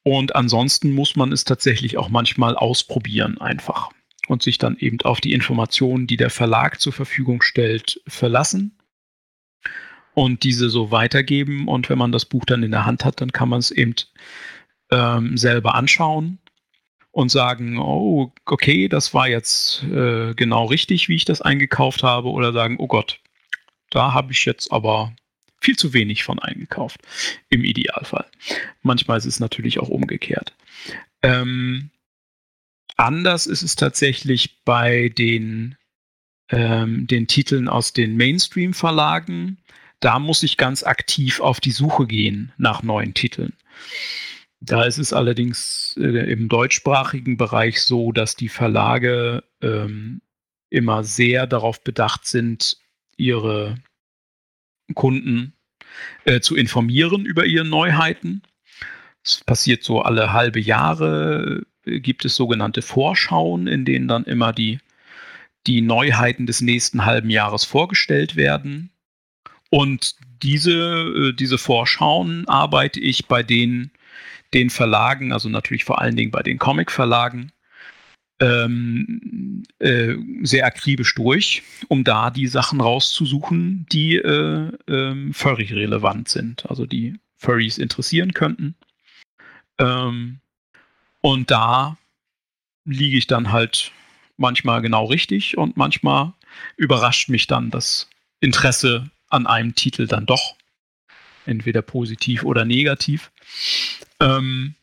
[0.03, 3.91] Und ansonsten muss man es tatsächlich auch manchmal ausprobieren einfach
[4.28, 8.78] und sich dann eben auf die Informationen, die der Verlag zur Verfügung stellt, verlassen
[10.14, 11.68] und diese so weitergeben.
[11.68, 13.95] Und wenn man das Buch dann in der Hand hat, dann kann man es eben
[14.91, 16.40] ähm, selber anschauen
[17.12, 22.30] und sagen, oh, okay, das war jetzt äh, genau richtig, wie ich das eingekauft habe,
[22.30, 23.20] oder sagen, oh Gott,
[23.90, 25.14] da habe ich jetzt aber
[25.60, 27.02] viel zu wenig von eingekauft,
[27.49, 28.26] im Idealfall.
[28.84, 30.54] Manchmal ist es natürlich auch umgekehrt.
[31.24, 31.90] Ähm,
[32.98, 35.78] Anders ist es tatsächlich bei den,
[36.49, 39.60] ähm, den Titeln aus den Mainstream-Verlagen.
[39.99, 43.53] Da muss ich ganz aktiv auf die Suche gehen nach neuen Titeln.
[44.60, 50.22] Da ist es allerdings äh, im deutschsprachigen Bereich so, dass die Verlage ähm,
[50.69, 52.78] immer sehr darauf bedacht sind,
[53.15, 53.78] ihre
[54.95, 55.53] Kunden
[56.26, 58.41] äh, zu informieren über ihre Neuheiten.
[59.24, 61.64] Es passiert so alle halbe Jahre,
[61.99, 64.80] gibt es sogenannte Vorschauen, in denen dann immer die,
[65.65, 68.91] die Neuheiten des nächsten halben Jahres vorgestellt werden.
[69.69, 73.91] Und diese, äh, diese Vorschauen arbeite ich bei den,
[74.53, 77.51] den Verlagen, also natürlich vor allen Dingen bei den Comic-Verlagen,
[78.39, 86.65] ähm, äh, sehr akribisch durch, um da die Sachen rauszusuchen, die äh, ähm, Furry-relevant sind,
[86.68, 88.76] also die Furries interessieren könnten.
[89.80, 90.39] Ähm,
[91.22, 91.98] und da
[92.85, 93.91] liege ich dann halt
[94.38, 96.34] manchmal genau richtig und manchmal
[96.77, 100.56] überrascht mich dann das Interesse an einem Titel dann doch.
[101.45, 103.31] Entweder positiv oder negativ.
[104.19, 104.76] Ähm,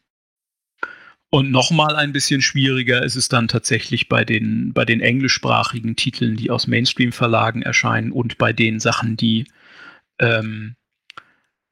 [1.30, 6.36] und nochmal ein bisschen schwieriger ist es dann tatsächlich bei den, bei den englischsprachigen Titeln,
[6.36, 9.46] die aus Mainstream-Verlagen erscheinen und bei den Sachen, die
[10.20, 10.76] ähm,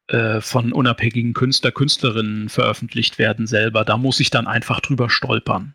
[0.09, 3.85] äh, von unabhängigen Künstler, Künstlerinnen veröffentlicht werden selber.
[3.85, 5.75] Da muss ich dann einfach drüber stolpern.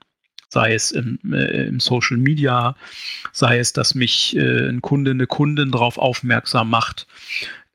[0.50, 2.76] Sei es im, äh, im Social Media,
[3.34, 7.08] sei es, dass mich äh, ein Kunde, eine Kundin darauf aufmerksam macht.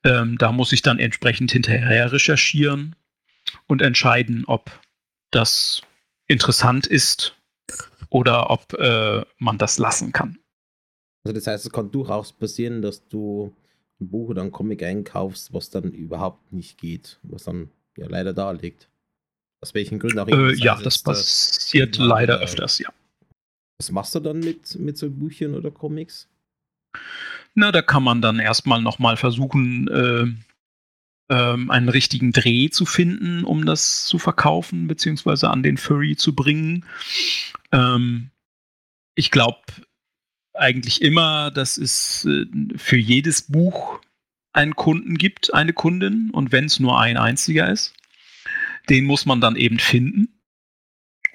[0.05, 2.97] Ähm, da muss ich dann entsprechend hinterher recherchieren
[3.67, 4.71] und entscheiden, ob
[5.31, 5.83] das
[6.27, 7.37] interessant ist
[8.09, 10.39] oder ob äh, man das lassen kann.
[11.25, 13.55] Also das heißt, es kann durchaus passieren, dass du
[14.03, 18.33] ein Buch oder ein Comic einkaufst, was dann überhaupt nicht geht, was dann ja leider
[18.33, 18.89] da liegt.
[19.61, 20.51] Aus welchen Gründen auch immer.
[20.51, 22.93] Äh, ja, das passiert leider oder, öfters, ja.
[23.79, 26.29] Was machst du dann mit, mit so Büchern oder Comics?
[27.55, 30.27] Na, da kann man dann erstmal nochmal versuchen, äh,
[31.33, 36.35] ähm, einen richtigen Dreh zu finden, um das zu verkaufen, beziehungsweise an den Furry zu
[36.35, 36.85] bringen.
[37.71, 38.31] Ähm,
[39.15, 39.63] ich glaube
[40.55, 42.47] eigentlich immer, dass es äh,
[42.77, 44.01] für jedes Buch
[44.53, 47.95] einen Kunden gibt, eine Kundin, und wenn es nur ein einziger ist,
[48.89, 50.41] den muss man dann eben finden.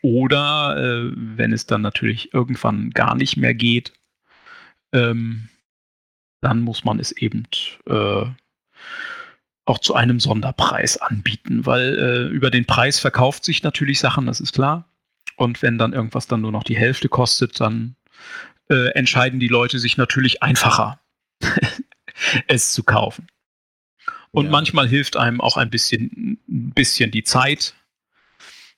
[0.04, 3.94] Oder äh, wenn es dann natürlich irgendwann gar nicht mehr geht,
[4.94, 5.50] ähm,
[6.42, 7.48] dann muss man es eben
[7.88, 8.26] äh,
[9.66, 14.40] auch zu einem Sonderpreis anbieten, weil äh, über den Preis verkauft sich natürlich Sachen, das
[14.40, 14.88] ist klar.
[15.36, 17.96] Und wenn dann irgendwas dann nur noch die Hälfte kostet, dann
[18.70, 21.00] äh, entscheiden die Leute sich natürlich einfacher,
[22.48, 23.28] es zu kaufen.
[24.32, 24.52] Und ja.
[24.52, 27.74] manchmal hilft einem auch ein bisschen, ein bisschen die Zeit.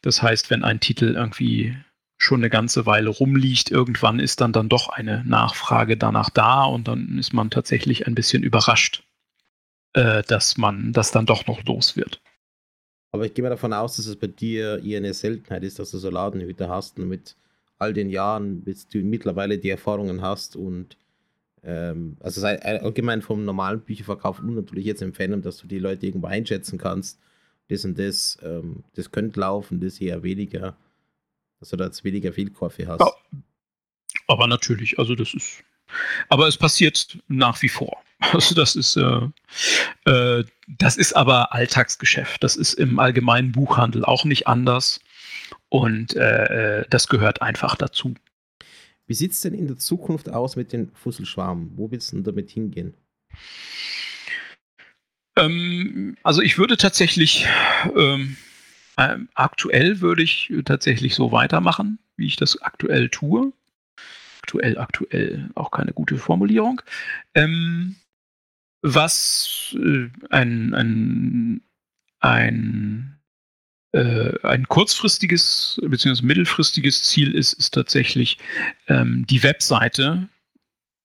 [0.02, 1.76] Das heißt, wenn ein Titel irgendwie
[2.18, 6.88] schon eine ganze Weile rumliegt, irgendwann ist dann dann doch eine Nachfrage danach da und
[6.88, 9.04] dann ist man tatsächlich ein bisschen überrascht,
[9.94, 12.22] äh, dass man das dann doch noch los wird.
[13.12, 15.92] Aber ich gehe mal davon aus, dass es bei dir eher eine Seltenheit ist, dass
[15.92, 17.36] du so Ladenhüter hast und mit
[17.80, 20.98] all den Jahren, bis du mittlerweile die Erfahrungen hast und
[21.64, 25.80] ähm, also sei allgemein vom normalen Bücherverkauf und natürlich jetzt im Fandom, dass du die
[25.80, 27.20] Leute irgendwo einschätzen kannst,
[27.70, 30.78] das und das, ähm, das könnte laufen, das eher weniger,
[31.60, 33.00] dass du da jetzt weniger Fehlkäufe hast.
[33.00, 33.12] Ja,
[34.28, 35.64] aber natürlich, also das ist,
[36.28, 37.98] aber es passiert nach wie vor.
[38.34, 39.30] Also das ist, äh,
[40.04, 42.44] äh, das ist aber Alltagsgeschäft.
[42.44, 45.00] Das ist im allgemeinen Buchhandel auch nicht anders.
[45.70, 48.16] Und äh, äh das gehört einfach dazu.
[49.08, 51.72] Wie sieht es denn in der Zukunft aus mit den Fusselschwarmen?
[51.76, 52.94] Wo willst du denn damit hingehen?
[55.36, 57.48] Ähm, also ich würde tatsächlich,
[57.96, 58.38] ähm,
[58.98, 63.54] äh, aktuell würde ich tatsächlich so weitermachen, wie ich das aktuell tue.
[64.42, 66.82] Aktuell, aktuell, auch keine gute Formulierung.
[67.36, 67.96] Ähm,
[68.82, 71.62] was äh, ein, ein,
[72.20, 73.19] ein,
[73.92, 76.24] ein kurzfristiges bzw.
[76.24, 78.38] mittelfristiges Ziel ist, ist tatsächlich
[78.88, 80.30] ähm, die Webseite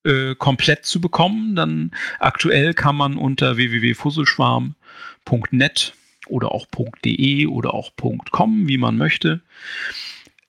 [0.05, 1.57] äh, komplett zu bekommen.
[1.57, 5.95] Dann aktuell kann man unter www.fusselschwarm.net
[6.27, 6.67] oder auch
[7.05, 7.93] .de oder auch
[8.31, 9.43] .com, wie man möchte,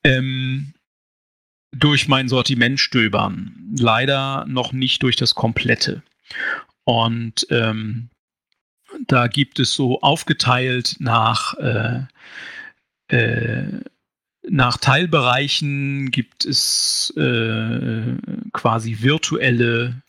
[0.04, 0.74] ähm,
[1.72, 3.74] durch mein Sortiment stöbern.
[3.78, 6.02] Leider noch nicht durch das komplette.
[6.84, 8.10] Und ähm,
[9.08, 12.02] da gibt es so aufgeteilt nach, äh,
[13.08, 13.82] äh,
[14.48, 18.18] nach Teilbereichen gibt es äh,
[18.54, 20.02] quasi virtuelle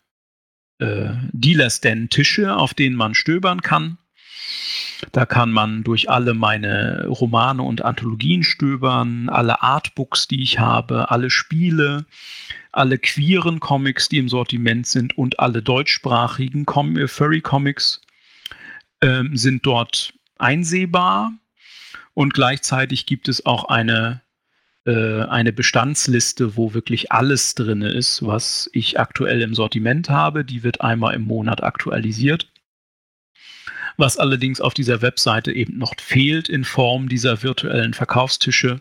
[0.79, 3.97] äh, Dealer-Stand-Tische, auf denen man stöbern kann.
[5.11, 11.11] Da kann man durch alle meine Romane und Anthologien stöbern, alle Artbooks, die ich habe,
[11.11, 12.05] alle Spiele,
[12.71, 18.01] alle queeren Comics, die im Sortiment sind und alle deutschsprachigen Com äh, Furry Comics
[19.01, 21.31] ähm, sind dort einsehbar.
[22.13, 24.21] Und gleichzeitig gibt es auch eine
[24.87, 30.45] äh, eine Bestandsliste, wo wirklich alles drin ist, was ich aktuell im Sortiment habe.
[30.45, 32.47] Die wird einmal im Monat aktualisiert.
[33.97, 38.79] Was allerdings auf dieser Webseite eben noch fehlt in Form dieser virtuellen Verkaufstische,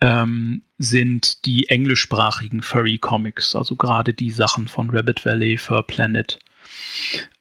[0.00, 6.38] ähm, sind die englischsprachigen Furry Comics, also gerade die Sachen von Rabbit Valley, Fur Planet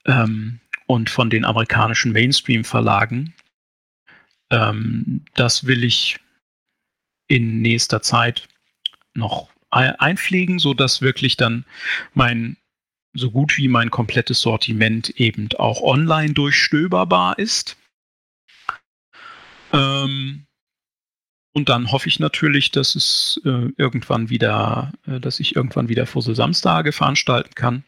[0.05, 3.33] ähm, und von den amerikanischen Mainstream-Verlagen.
[4.49, 6.19] Ähm, das will ich
[7.27, 8.47] in nächster Zeit
[9.13, 11.65] noch einpflegen, sodass wirklich dann
[12.13, 12.55] mein
[13.13, 17.75] so gut wie mein komplettes Sortiment eben auch online durchstöberbar ist.
[19.73, 20.45] Ähm,
[21.53, 26.05] und dann hoffe ich natürlich, dass es äh, irgendwann wieder, äh, dass ich irgendwann wieder
[26.05, 27.83] Fussel Samstage veranstalten kann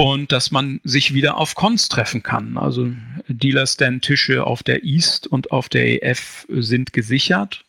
[0.00, 2.56] und dass man sich wieder auf Cons treffen kann.
[2.56, 2.90] Also
[3.28, 7.66] Dealer-Stand-Tische auf der East und auf der EF sind gesichert.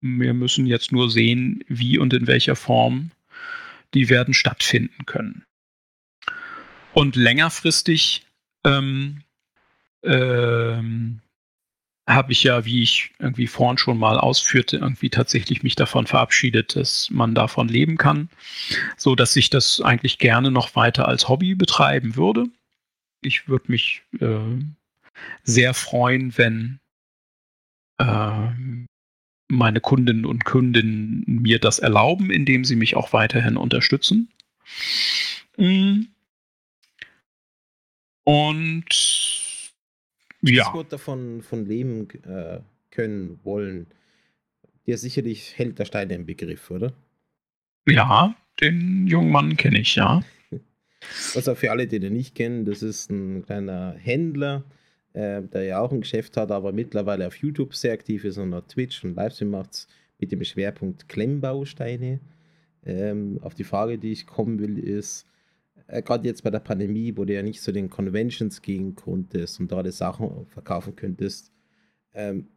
[0.00, 3.12] Wir müssen jetzt nur sehen, wie und in welcher Form
[3.94, 5.44] die werden stattfinden können.
[6.92, 8.26] Und längerfristig
[8.64, 9.22] ähm,
[10.02, 11.20] ähm,
[12.08, 16.74] habe ich ja, wie ich irgendwie vorhin schon mal ausführte, irgendwie tatsächlich mich davon verabschiedet,
[16.74, 18.30] dass man davon leben kann,
[18.96, 22.46] so dass ich das eigentlich gerne noch weiter als Hobby betreiben würde.
[23.20, 24.38] Ich würde mich äh,
[25.44, 26.80] sehr freuen, wenn
[27.98, 28.48] äh,
[29.48, 34.30] meine Kundinnen und Kunden mir das erlauben, indem sie mich auch weiterhin unterstützen.
[35.58, 36.04] Mm.
[38.24, 39.47] Und
[40.42, 40.70] ja.
[40.70, 42.60] gut davon von leben äh,
[42.90, 43.86] können, wollen.
[44.86, 46.92] Dir sicherlich hält der Stein im Begriff, oder?
[47.86, 50.22] Ja, den jungen Mann kenne ich, ja.
[51.34, 54.64] Also für alle, die den nicht kennen, das ist ein kleiner Händler,
[55.12, 58.52] äh, der ja auch ein Geschäft hat, aber mittlerweile auf YouTube sehr aktiv ist und
[58.52, 59.86] auf Twitch und Livestream macht
[60.18, 62.18] mit dem Schwerpunkt Klemmbausteine.
[62.84, 65.24] Ähm, auf die Frage, die ich kommen will, ist,
[65.88, 69.58] äh, gerade jetzt bei der Pandemie, wo du ja nicht zu den Conventions gehen konntest
[69.58, 71.52] und dort Sachen verkaufen könntest,
[72.14, 72.48] ähm,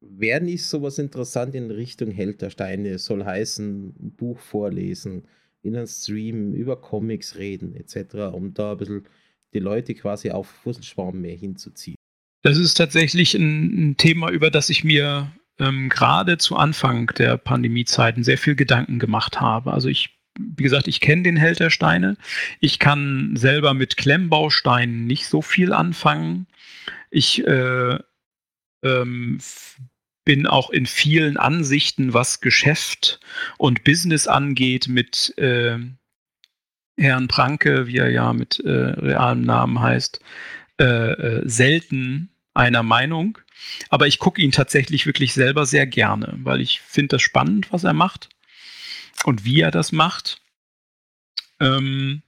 [0.00, 2.98] wäre nicht sowas interessant in Richtung Held der Steine?
[2.98, 5.24] Soll heißen, ein Buch vorlesen,
[5.62, 9.08] in einem Stream über Comics reden, etc., um da ein bisschen
[9.54, 11.96] die Leute quasi auf Fusselschwarm mehr hinzuziehen.
[12.42, 17.36] Das ist tatsächlich ein, ein Thema, über das ich mir ähm, gerade zu Anfang der
[17.36, 19.72] Pandemiezeiten sehr viel Gedanken gemacht habe.
[19.72, 22.16] Also ich wie gesagt, ich kenne den Held der Steine.
[22.60, 26.46] Ich kann selber mit Klemmbausteinen nicht so viel anfangen.
[27.10, 27.98] Ich äh,
[28.82, 29.38] ähm,
[30.24, 33.20] bin auch in vielen Ansichten, was Geschäft
[33.56, 35.78] und Business angeht, mit äh,
[36.96, 40.20] Herrn Pranke, wie er ja mit äh, realem Namen heißt,
[40.80, 43.38] äh, äh, selten einer Meinung.
[43.88, 47.84] Aber ich gucke ihn tatsächlich wirklich selber sehr gerne, weil ich finde das spannend, was
[47.84, 48.28] er macht
[49.24, 50.40] und wie er das macht.
[51.60, 52.22] Ähm,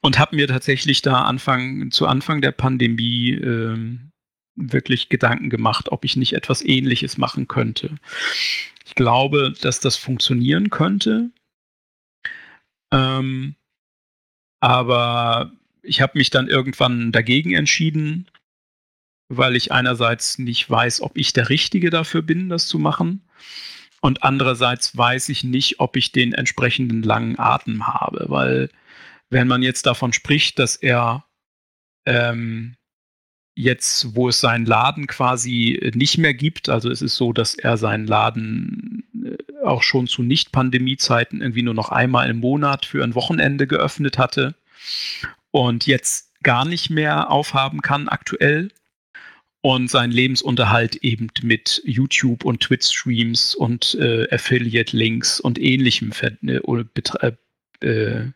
[0.00, 4.10] und habe mir tatsächlich da Anfang, zu Anfang der Pandemie ähm,
[4.54, 7.96] wirklich Gedanken gemacht, ob ich nicht etwas Ähnliches machen könnte.
[8.84, 11.30] Ich glaube, dass das funktionieren könnte.
[12.92, 13.56] Ähm,
[14.60, 15.52] aber
[15.82, 18.28] ich habe mich dann irgendwann dagegen entschieden,
[19.28, 23.22] weil ich einerseits nicht weiß, ob ich der Richtige dafür bin, das zu machen.
[24.04, 28.68] Und andererseits weiß ich nicht, ob ich den entsprechenden langen Atem habe, weil
[29.30, 31.24] wenn man jetzt davon spricht, dass er
[32.04, 32.76] ähm,
[33.54, 37.78] jetzt, wo es seinen Laden quasi nicht mehr gibt, also es ist so, dass er
[37.78, 43.14] seinen Laden äh, auch schon zu Nicht-Pandemie-Zeiten irgendwie nur noch einmal im Monat für ein
[43.14, 44.54] Wochenende geöffnet hatte
[45.50, 48.68] und jetzt gar nicht mehr aufhaben kann aktuell
[49.64, 57.32] und seinen Lebensunterhalt eben mit YouTube und Twitch-Streams und äh, Affiliate-Links und ähnlichem äh,
[57.80, 58.30] äh,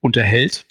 [0.00, 0.64] unterhält.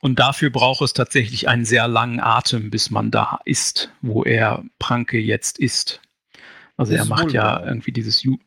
[0.00, 4.64] Und dafür braucht es tatsächlich einen sehr langen Atem, bis man da ist, wo er
[4.78, 6.00] Pranke jetzt ist.
[6.78, 8.38] Also er macht ja irgendwie dieses U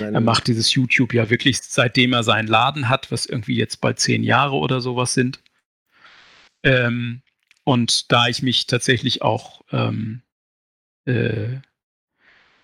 [0.00, 4.00] er macht dieses YouTube ja wirklich seitdem er seinen Laden hat, was irgendwie jetzt bald
[4.00, 5.42] zehn Jahre oder sowas sind.
[6.62, 7.22] Ähm,
[7.66, 10.22] und da ich mich tatsächlich auch ähm,
[11.04, 11.56] äh,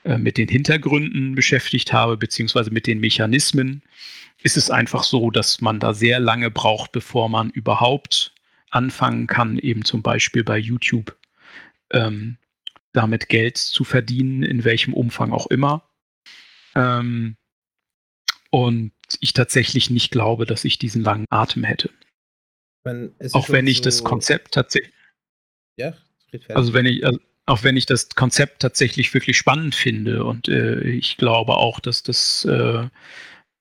[0.05, 3.83] äh, mit den Hintergründen beschäftigt habe, beziehungsweise mit den Mechanismen,
[4.45, 8.33] ist es einfach so, dass man da sehr lange braucht, bevor man überhaupt
[8.71, 11.17] anfangen kann, eben zum Beispiel bei YouTube
[11.91, 12.37] ähm,
[12.93, 15.83] damit Geld zu verdienen, in welchem Umfang auch immer.
[16.77, 17.37] Ähm,
[18.51, 21.91] und ich tatsächlich nicht glaube, dass ich diesen langen Atem hätte.
[22.85, 24.93] Meine, auch wenn ich so das Konzept tatsächlich.
[25.77, 25.95] Ja,
[26.49, 30.81] also wenn ich, also, auch wenn ich das Konzept tatsächlich wirklich spannend finde und äh,
[30.81, 32.89] ich glaube auch, dass das äh,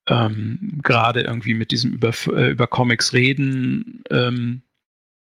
[0.07, 4.61] ähm, gerade irgendwie mit diesem über, äh, über Comics reden ähm,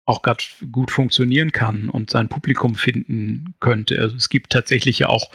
[0.05, 3.99] auch gerade gut funktionieren kann und sein Publikum finden könnte.
[3.99, 5.31] Also es gibt tatsächlich ja auch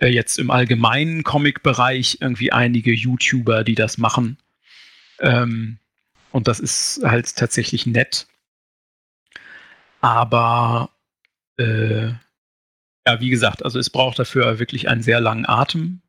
[0.00, 4.38] äh, jetzt im allgemeinen Comic-Bereich irgendwie einige YouTuber, die das machen.
[5.18, 5.78] Ähm,
[6.32, 8.26] und das ist halt tatsächlich nett.
[10.00, 10.90] Aber
[11.58, 12.08] äh,
[13.06, 16.02] ja, wie gesagt, also es braucht dafür wirklich einen sehr langen Atem.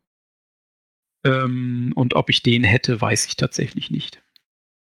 [1.23, 4.21] Ähm, und ob ich den hätte, weiß ich tatsächlich nicht.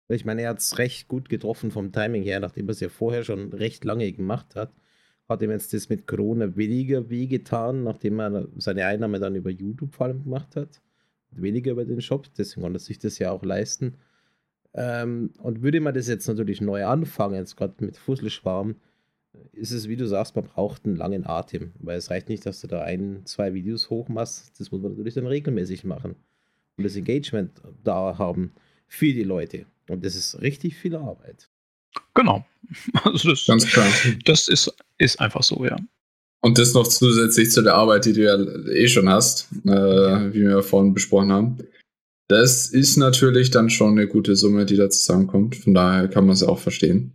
[0.08, 2.90] Ich meine, er hat es recht gut getroffen vom Timing her, nachdem er es ja
[2.90, 4.74] vorher schon recht lange gemacht hat.
[5.28, 9.96] Hat ihm jetzt das mit Corona weniger wehgetan, nachdem er seine Einnahme dann über YouTube
[9.96, 10.82] vor allem gemacht hat.
[11.32, 13.98] Weniger über den Shop, deswegen konnte er sich das ja auch leisten.
[14.76, 18.76] Ähm, und würde man das jetzt natürlich neu anfangen, jetzt gerade mit Fusselschwarm,
[19.54, 22.62] ist es, wie du sagst, man braucht einen langen Atem, weil es reicht nicht, dass
[22.62, 24.60] du da ein, zwei Videos hochmachst.
[24.60, 26.16] Das muss man natürlich dann regelmäßig machen
[26.78, 27.52] und das Engagement
[27.84, 28.52] da haben
[28.88, 29.66] für die Leute.
[29.88, 31.50] Und das ist richtig viel Arbeit.
[32.14, 32.46] Genau.
[33.04, 33.88] Also das, Ganz klar.
[34.26, 35.78] Das ist, ist einfach so, ja.
[36.42, 38.38] Und das noch zusätzlich zu der Arbeit, die du ja
[38.72, 41.58] eh schon hast, äh, wie wir vorhin besprochen haben.
[42.28, 45.56] Das ist natürlich dann schon eine gute Summe, die da zusammenkommt.
[45.56, 47.14] Von daher kann man es auch verstehen.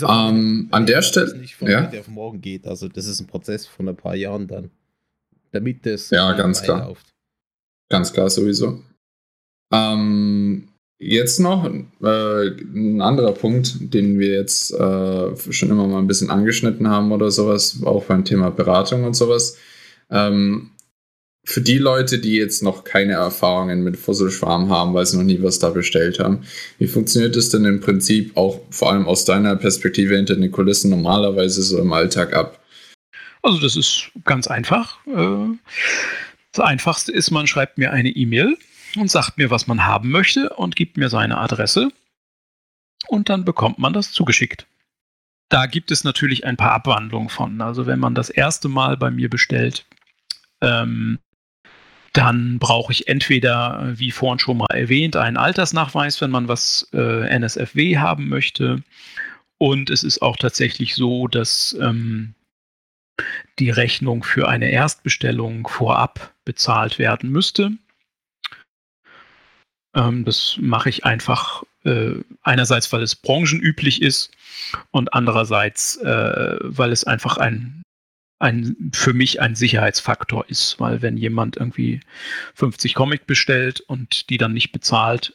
[0.00, 1.36] Ähm, an der Stelle.
[1.36, 1.86] nicht von ja?
[1.86, 2.66] heute auf morgen geht.
[2.66, 4.70] Also, das ist ein Prozess von ein paar Jahren dann.
[5.50, 6.10] Damit das.
[6.10, 6.88] Ja, ganz klar.
[6.88, 7.12] Läuft.
[7.90, 8.82] Ganz klar, sowieso.
[9.72, 10.72] Ähm,
[11.04, 16.30] Jetzt noch äh, ein anderer Punkt, den wir jetzt äh, schon immer mal ein bisschen
[16.30, 19.58] angeschnitten haben oder sowas, auch beim Thema Beratung und sowas.
[20.10, 20.70] Ähm,
[21.44, 25.42] für die Leute, die jetzt noch keine Erfahrungen mit Fusselschwarm haben, weil sie noch nie
[25.42, 26.44] was da bestellt haben,
[26.78, 30.90] wie funktioniert das denn im Prinzip auch vor allem aus deiner Perspektive hinter den Kulissen
[30.90, 32.60] normalerweise so im Alltag ab?
[33.42, 35.04] Also das ist ganz einfach.
[35.06, 35.56] Äh,
[36.52, 38.56] das Einfachste ist, man schreibt mir eine E-Mail
[38.96, 41.90] und sagt mir, was man haben möchte und gibt mir seine Adresse.
[43.08, 44.66] Und dann bekommt man das zugeschickt.
[45.48, 47.60] Da gibt es natürlich ein paar Abwandlungen von.
[47.60, 49.84] Also wenn man das erste Mal bei mir bestellt,
[50.60, 51.18] ähm,
[52.12, 57.26] dann brauche ich entweder, wie vorhin schon mal erwähnt, einen Altersnachweis, wenn man was äh,
[57.28, 58.82] NSFW haben möchte.
[59.58, 62.34] Und es ist auch tatsächlich so, dass ähm,
[63.58, 67.72] die Rechnung für eine Erstbestellung vorab bezahlt werden müsste.
[69.94, 74.30] Ähm, das mache ich einfach äh, einerseits, weil es branchenüblich ist
[74.90, 77.82] und andererseits, äh, weil es einfach ein,
[78.42, 82.00] ein für mich ein Sicherheitsfaktor ist, weil wenn jemand irgendwie
[82.54, 85.34] 50 Comic bestellt und die dann nicht bezahlt,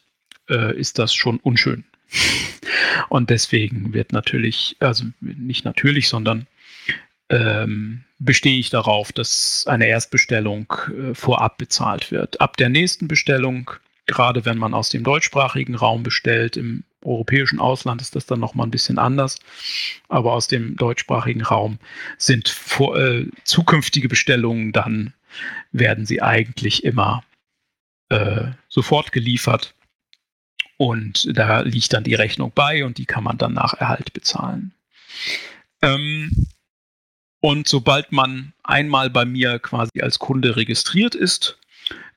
[0.49, 1.85] äh, ist das schon unschön.
[3.09, 6.47] und deswegen wird natürlich, also nicht natürlich, sondern
[7.29, 12.40] ähm, bestehe ich darauf, dass eine Erstbestellung äh, vorab bezahlt wird.
[12.40, 13.72] Ab der nächsten Bestellung
[14.07, 16.57] gerade wenn man aus dem deutschsprachigen Raum bestellt.
[16.57, 19.40] Im europäischen Ausland ist das dann nochmal ein bisschen anders.
[20.08, 21.80] Aber aus dem deutschsprachigen Raum
[22.17, 25.14] sind vor, äh, zukünftige Bestellungen dann,
[25.72, 27.24] werden sie eigentlich immer
[28.09, 29.76] äh, sofort geliefert.
[30.77, 34.74] Und da liegt dann die Rechnung bei und die kann man dann nach Erhalt bezahlen.
[35.82, 36.48] Ähm,
[37.40, 41.58] und sobald man einmal bei mir quasi als Kunde registriert ist,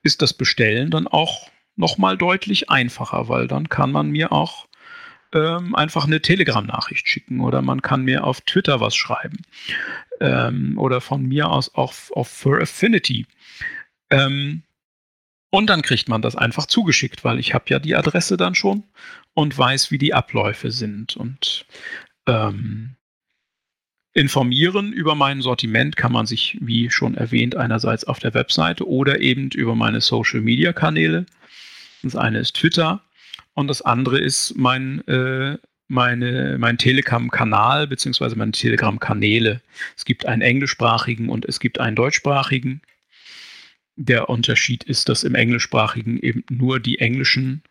[0.03, 4.67] ist das Bestellen dann auch nochmal deutlich einfacher, weil dann kann man mir auch
[5.33, 9.43] ähm, einfach eine Telegram-Nachricht schicken oder man kann mir auf Twitter was schreiben
[10.21, 13.27] ähm, oder von mir aus auch auf Fur Affinity.
[14.11, 14.63] Ähm,
[15.51, 18.85] und dann kriegt man das einfach zugeschickt, weil ich habe ja die Adresse dann schon
[19.35, 21.17] und weiß, wie die Abläufe sind.
[21.17, 21.67] Und
[22.27, 22.95] ähm,
[24.13, 29.21] informieren über mein Sortiment kann man sich, wie schon erwähnt, einerseits auf der Webseite oder
[29.21, 31.27] eben über meine Social-Media-Kanäle.
[32.03, 33.03] Das eine ist Twitter
[33.55, 39.61] und das andere ist mein, äh, meine, mein Telegram-Kanal beziehungsweise meine Telegram-Kanäle.
[39.97, 42.81] Es gibt einen englischsprachigen und es gibt einen deutschsprachigen.
[43.97, 47.63] Der Unterschied ist, dass im englischsprachigen eben nur die englischen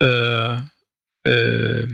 [0.00, 0.58] äh,
[1.24, 1.86] äh,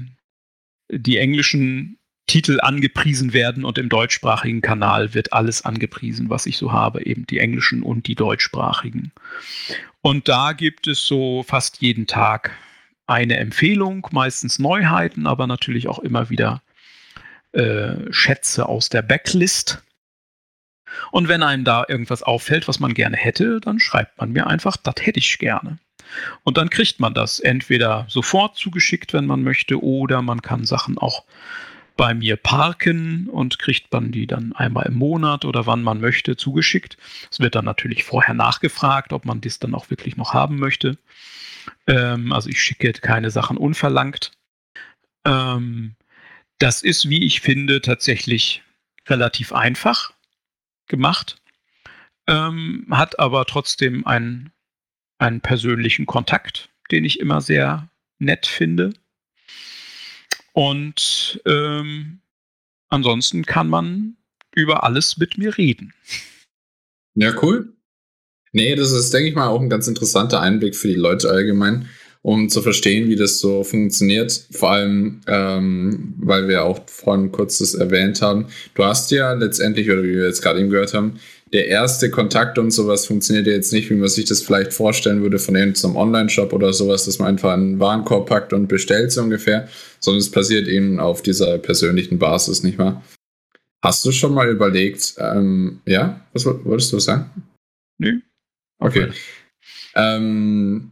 [0.91, 6.73] die englischen Titel angepriesen werden und im deutschsprachigen Kanal wird alles angepriesen, was ich so
[6.73, 9.13] habe, eben die englischen und die deutschsprachigen.
[10.03, 12.53] Und da gibt es so fast jeden Tag
[13.07, 16.63] eine Empfehlung, meistens Neuheiten, aber natürlich auch immer wieder
[17.53, 19.83] äh, Schätze aus der Backlist.
[21.11, 24.77] Und wenn einem da irgendwas auffällt, was man gerne hätte, dann schreibt man mir einfach,
[24.77, 25.79] das hätte ich gerne.
[26.45, 30.99] Und dann kriegt man das entweder sofort zugeschickt, wenn man möchte, oder man kann Sachen
[30.99, 31.25] auch
[31.97, 36.37] bei mir parken und kriegt man die dann einmal im Monat oder wann man möchte
[36.37, 36.97] zugeschickt.
[37.31, 40.97] Es wird dann natürlich vorher nachgefragt, ob man das dann auch wirklich noch haben möchte.
[41.87, 44.33] Ähm, also ich schicke keine Sachen unverlangt.
[45.25, 45.97] Ähm,
[46.59, 48.63] das ist, wie ich finde, tatsächlich
[49.09, 50.13] relativ einfach
[50.87, 51.41] gemacht,
[52.27, 54.53] ähm, hat aber trotzdem einen,
[55.19, 58.93] einen persönlichen Kontakt, den ich immer sehr nett finde.
[60.53, 62.21] Und ähm,
[62.89, 64.17] ansonsten kann man
[64.55, 65.95] über alles mit mir reden.
[67.15, 67.75] Ja, cool.
[68.53, 71.89] Nee, das ist, denke ich mal, auch ein ganz interessanter Einblick für die Leute allgemein,
[72.21, 74.47] um zu verstehen, wie das so funktioniert.
[74.51, 78.47] Vor allem, ähm, weil wir auch vorhin kurz das erwähnt haben.
[78.75, 81.19] Du hast ja letztendlich, oder wie wir jetzt gerade eben gehört haben,
[81.53, 85.23] der erste Kontakt und sowas funktioniert ja jetzt nicht, wie man sich das vielleicht vorstellen
[85.23, 89.23] würde von irgendeinem Online-Shop oder sowas, dass man einfach einen Warenkorb packt und bestellt so
[89.23, 89.69] ungefähr,
[90.01, 93.03] sondern es passiert eben auf dieser persönlichen Basis, nicht wahr?
[93.83, 97.31] Hast du schon mal überlegt, ähm, ja, was wolltest du sagen?
[97.99, 98.21] Nö.
[98.83, 99.09] Okay.
[99.95, 100.91] Ähm,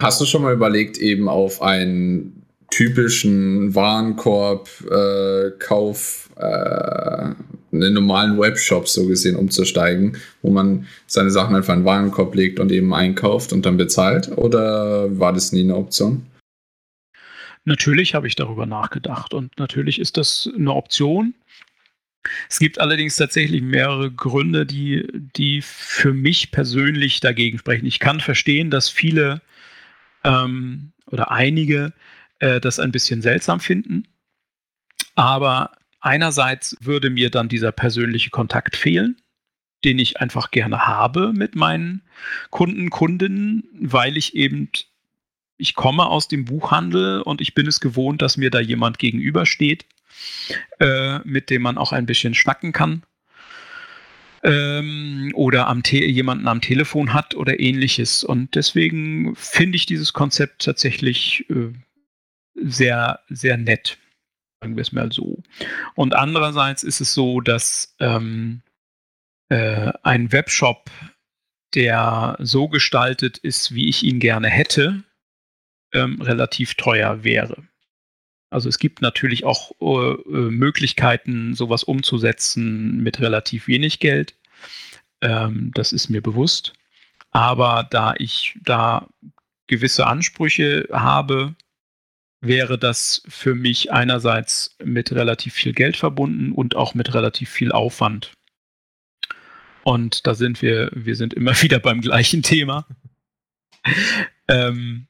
[0.00, 7.34] hast du schon mal überlegt, eben auf einen typischen Warenkorb-Kauf, äh, äh,
[7.72, 12.58] einen normalen Webshop so gesehen umzusteigen, wo man seine Sachen einfach in den Warenkorb legt
[12.58, 14.36] und eben einkauft und dann bezahlt?
[14.36, 16.26] Oder war das nie eine Option?
[17.64, 21.34] Natürlich habe ich darüber nachgedacht und natürlich ist das eine Option.
[22.48, 27.86] Es gibt allerdings tatsächlich mehrere Gründe, die, die für mich persönlich dagegen sprechen.
[27.86, 29.40] Ich kann verstehen, dass viele
[30.24, 31.92] ähm, oder einige
[32.38, 34.08] äh, das ein bisschen seltsam finden,
[35.14, 39.16] aber einerseits würde mir dann dieser persönliche Kontakt fehlen,
[39.84, 42.02] den ich einfach gerne habe mit meinen
[42.50, 44.70] Kunden, Kundinnen, weil ich eben
[45.58, 49.86] ich komme aus dem Buchhandel und ich bin es gewohnt, dass mir da jemand gegenübersteht,
[50.80, 53.02] äh, mit dem man auch ein bisschen schnacken kann.
[54.42, 58.22] Ähm, oder am jemanden am Telefon hat oder ähnliches.
[58.22, 61.72] Und deswegen finde ich dieses Konzept tatsächlich äh,
[62.54, 63.98] sehr, sehr nett.
[64.60, 65.42] Sagen wir es mal so.
[65.94, 68.62] Und andererseits ist es so, dass ähm,
[69.48, 70.90] äh, ein Webshop,
[71.74, 75.02] der so gestaltet ist, wie ich ihn gerne hätte,
[75.92, 77.66] ähm, relativ teuer wäre.
[78.56, 84.34] Also es gibt natürlich auch äh, äh, Möglichkeiten, sowas umzusetzen mit relativ wenig Geld.
[85.20, 86.72] Ähm, das ist mir bewusst.
[87.32, 89.08] Aber da ich da
[89.66, 91.54] gewisse Ansprüche habe,
[92.40, 97.72] wäre das für mich einerseits mit relativ viel Geld verbunden und auch mit relativ viel
[97.72, 98.32] Aufwand.
[99.84, 102.86] Und da sind wir, wir sind immer wieder beim gleichen Thema.
[104.48, 105.08] ähm,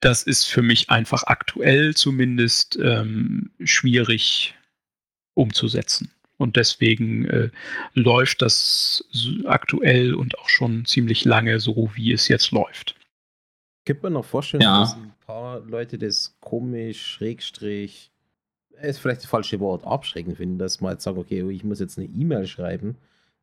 [0.00, 4.54] das ist für mich einfach aktuell zumindest ähm, schwierig
[5.34, 6.10] umzusetzen.
[6.36, 7.50] Und deswegen äh,
[7.94, 9.04] läuft das
[9.44, 12.94] aktuell und auch schon ziemlich lange so, wie es jetzt läuft.
[13.84, 14.80] Gibt man noch vorstellen, ja.
[14.80, 18.12] dass ein paar Leute das komisch, Schrägstrich,
[18.80, 21.98] ist vielleicht das falsche Wort, abschrecken finden, dass man jetzt sagt, okay, ich muss jetzt
[21.98, 22.96] eine E-Mail schreiben,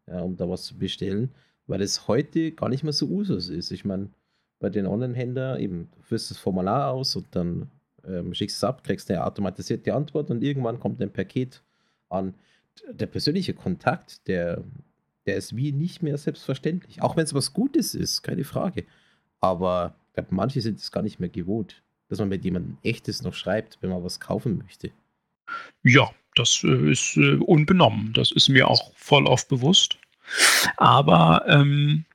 [0.08, 1.32] ja, um da was zu bestellen,
[1.68, 3.72] weil das heute gar nicht mehr so Usus ist.
[3.72, 4.10] Ich meine,
[4.60, 7.70] bei den Online-Händlern eben, du führst das Formular aus und dann
[8.08, 11.62] ähm, schickst es ab, kriegst eine automatisierte Antwort und irgendwann kommt ein Paket
[12.10, 12.36] an.
[12.90, 14.64] Der persönliche Kontakt, der,
[15.26, 17.02] der ist wie nicht mehr selbstverständlich.
[17.02, 18.86] Auch wenn es was Gutes ist, keine Frage.
[19.40, 23.24] Aber ich glaube, manche sind es gar nicht mehr gewohnt, dass man mit jemandem echtes
[23.24, 24.92] noch schreibt, wenn man was kaufen möchte.
[25.84, 28.14] Ja, das äh, ist äh, unbenommen.
[28.14, 29.98] Das ist mir auch voll oft bewusst.
[30.78, 32.06] Aber ähm,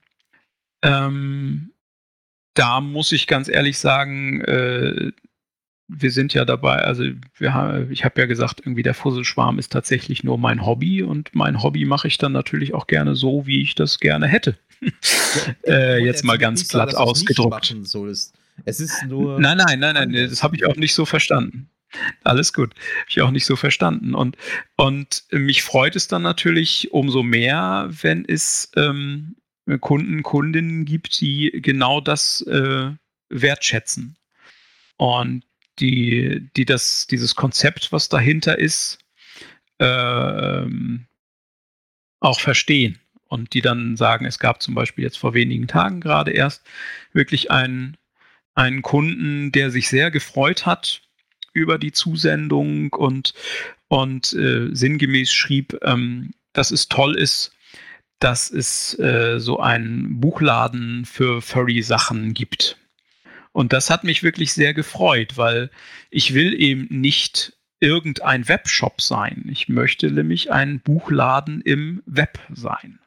[0.81, 1.71] ähm,
[2.53, 5.11] da muss ich ganz ehrlich sagen, äh,
[5.87, 7.03] wir sind ja dabei, also
[7.37, 11.35] wir haben, ich habe ja gesagt, irgendwie der Fusselschwarm ist tatsächlich nur mein Hobby und
[11.35, 14.57] mein Hobby mache ich dann natürlich auch gerne so, wie ich das gerne hätte.
[15.67, 17.75] äh, jetzt mal ganz platt sagen, ausgedruckt.
[18.65, 19.39] Es ist nur.
[19.39, 21.69] Nein, nein, nein, nein, das habe ich auch nicht so verstanden.
[22.23, 22.73] Alles gut.
[22.73, 24.15] Habe ich auch nicht so verstanden.
[24.15, 24.37] Und,
[24.77, 29.35] und mich freut es dann natürlich umso mehr, wenn es ähm,
[29.79, 32.91] Kunden, Kundinnen gibt, die genau das äh,
[33.29, 34.17] wertschätzen.
[34.97, 35.43] Und
[35.79, 38.99] die, die das, dieses Konzept, was dahinter ist,
[39.79, 40.65] äh,
[42.19, 42.99] auch verstehen.
[43.27, 46.63] Und die dann sagen, es gab zum Beispiel jetzt vor wenigen Tagen gerade erst
[47.13, 47.97] wirklich einen,
[48.53, 51.01] einen Kunden, der sich sehr gefreut hat
[51.53, 53.33] über die Zusendung und,
[53.87, 57.53] und äh, sinngemäß schrieb, ähm, dass es toll ist,
[58.21, 62.77] dass es äh, so einen Buchladen für Furry-Sachen gibt.
[63.51, 65.71] Und das hat mich wirklich sehr gefreut, weil
[66.09, 69.45] ich will eben nicht irgendein Webshop sein.
[69.51, 72.99] Ich möchte nämlich ein Buchladen im Web sein.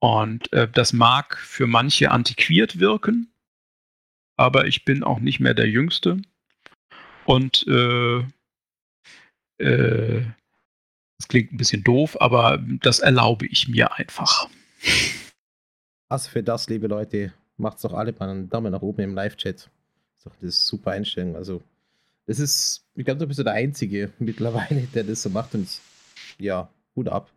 [0.00, 3.32] Und äh, das mag für manche antiquiert wirken,
[4.36, 6.20] aber ich bin auch nicht mehr der Jüngste.
[7.24, 8.24] Und äh,
[9.58, 10.24] äh,
[11.22, 14.48] das klingt ein bisschen doof, aber das erlaube ich mir einfach.
[16.08, 19.70] Also für das, liebe Leute, macht's doch alle mal einen Daumen nach oben im Live-Chat.
[20.16, 21.36] Ist doch das super Einstellung.
[21.36, 21.62] Also,
[22.26, 25.68] das ist, ich glaube, du bist der Einzige mittlerweile, der das so macht und
[26.38, 27.30] ja, Hut ab.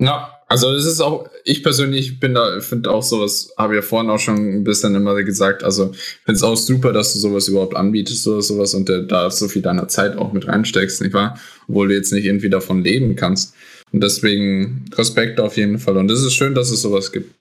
[0.00, 4.10] Ja, also es ist auch, ich persönlich bin da, finde auch sowas, habe ja vorhin
[4.10, 5.92] auch schon ein bisschen immer gesagt, also
[6.24, 9.62] finde es auch super, dass du sowas überhaupt anbietest oder sowas und da so viel
[9.62, 11.38] deiner Zeit auch mit reinsteckst, nicht wahr?
[11.68, 13.54] Obwohl du jetzt nicht irgendwie davon leben kannst.
[13.92, 15.96] Und deswegen Respekt auf jeden Fall.
[15.96, 17.34] Und es ist schön, dass es sowas gibt.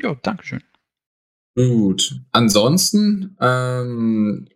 [0.00, 0.62] Ja, Dankeschön.
[1.56, 2.20] Gut.
[2.32, 4.48] Ansonsten ähm,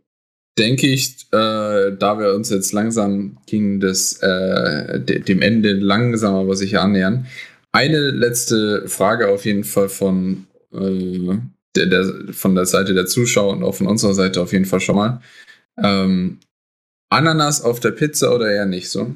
[0.59, 6.35] denke ich, äh, da wir uns jetzt langsam gegen das, äh, de dem Ende langsam
[6.35, 7.27] aber sicher annähern,
[7.73, 11.39] eine letzte Frage auf jeden Fall von, äh,
[11.77, 14.81] der, der, von der Seite der Zuschauer und auch von unserer Seite auf jeden Fall
[14.81, 15.20] schon mal.
[15.83, 16.39] Ähm,
[17.11, 19.15] Ananas auf der Pizza oder eher nicht so?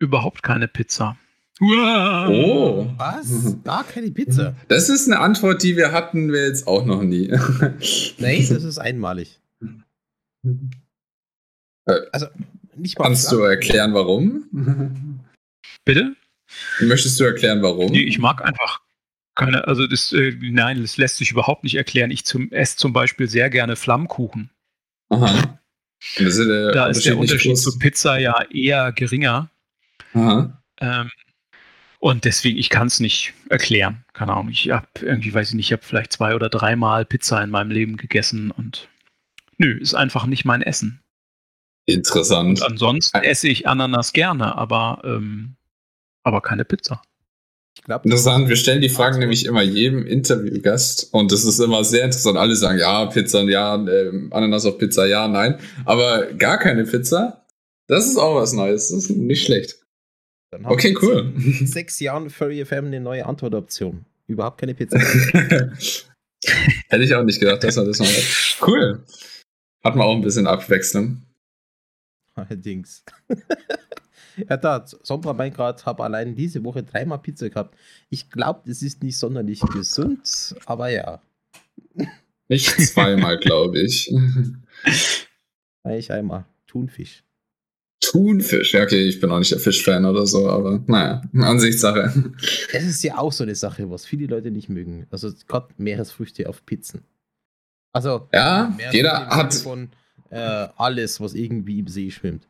[0.00, 1.16] Überhaupt keine Pizza.
[1.60, 2.86] Oh.
[2.96, 3.56] Was?
[3.64, 4.54] Gar keine Pizza?
[4.68, 7.28] Das ist eine Antwort, die wir hatten wir jetzt auch noch nie.
[8.18, 9.40] Nein, das ist einmalig.
[10.44, 12.26] Äh, Also,
[12.76, 13.04] nicht mal.
[13.06, 14.44] Kannst du erklären, warum?
[15.84, 16.14] Bitte?
[16.80, 17.90] Möchtest du erklären, warum?
[17.92, 18.80] Nee, ich mag einfach
[19.34, 22.10] keine, also das, äh, nein, das lässt sich überhaupt nicht erklären.
[22.10, 24.50] Ich zum, esse zum Beispiel sehr gerne Flammkuchen.
[25.10, 25.60] Aha.
[26.16, 27.62] Ist der Da ist der Unterschied groß.
[27.62, 29.50] zu Pizza ja eher geringer.
[30.14, 30.60] Aha.
[30.80, 31.10] Ähm,
[32.00, 34.04] und deswegen, ich kann es nicht erklären.
[34.12, 34.50] Keine Ahnung.
[34.50, 37.70] Ich habe irgendwie, weiß ich nicht, ich habe vielleicht zwei oder dreimal Pizza in meinem
[37.70, 38.88] Leben gegessen und
[39.58, 41.00] nö, ist einfach nicht mein Essen.
[41.86, 42.60] Interessant.
[42.60, 45.56] Und ansonsten esse ich Ananas gerne, aber, ähm,
[46.22, 47.02] aber keine Pizza.
[47.76, 51.84] Ich glaube, Interessant, wir stellen die Fragen nämlich immer jedem Interviewgast und das ist immer
[51.84, 52.36] sehr interessant.
[52.36, 55.58] Alle sagen ja, Pizza, ja, ähm, Ananas auf Pizza, ja, nein.
[55.84, 57.46] Aber gar keine Pizza,
[57.86, 58.90] das ist auch was Neues.
[58.90, 59.78] Das ist nicht schlecht.
[60.50, 61.32] Dann haben Okay, cool.
[61.64, 64.04] Sechs Jahren Furry FM eine neue Antwortoption.
[64.26, 64.98] Überhaupt keine Pizza.
[66.88, 68.66] Hätte ich auch nicht gedacht, dass er das noch hat.
[68.66, 69.02] Cool.
[69.82, 71.22] Hat man auch ein bisschen Abwechslung.
[72.34, 73.04] Allerdings.
[74.48, 77.76] ja, da, Sombra meint gerade, habe allein diese Woche dreimal Pizza gehabt.
[78.10, 81.20] Ich glaube, das ist nicht sonderlich gesund, aber ja,
[82.48, 84.12] Nicht zweimal, glaube ich.
[85.82, 86.44] eigentlich einmal.
[86.66, 87.24] Thunfisch.
[88.00, 88.74] Thunfisch.
[88.74, 92.32] Ja, okay, ich bin auch nicht der Fischfan oder so, aber naja, Ansichtssache.
[92.72, 95.06] Das ist ja auch so eine Sache, was viele Leute nicht mögen.
[95.10, 97.02] Also gerade Meeresfrüchte auf Pizzen.
[97.92, 99.90] Also, Ja, jeder hat, von
[100.30, 102.46] äh, alles, was irgendwie im See schwimmt.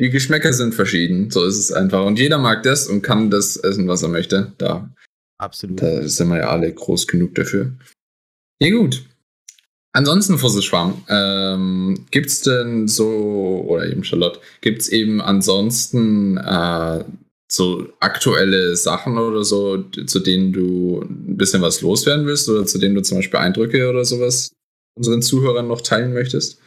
[0.00, 2.04] die Geschmäcker sind verschieden, so ist es einfach.
[2.04, 4.52] Und jeder mag das und kann das essen, was er möchte.
[4.58, 4.88] Da,
[5.38, 5.80] Absolut.
[5.82, 7.72] da sind wir ja alle groß genug dafür.
[8.60, 9.04] Ja, gut.
[9.92, 17.04] Ansonsten, Fusselschwarm, ähm, gibt's denn so, oder eben Charlotte, gibt's eben ansonsten äh,
[17.50, 22.78] so aktuelle Sachen oder so, zu denen du ein bisschen was loswerden willst oder zu
[22.78, 24.52] denen du zum Beispiel Eindrücke oder sowas
[24.96, 26.62] unseren Zuhörern noch teilen möchtest?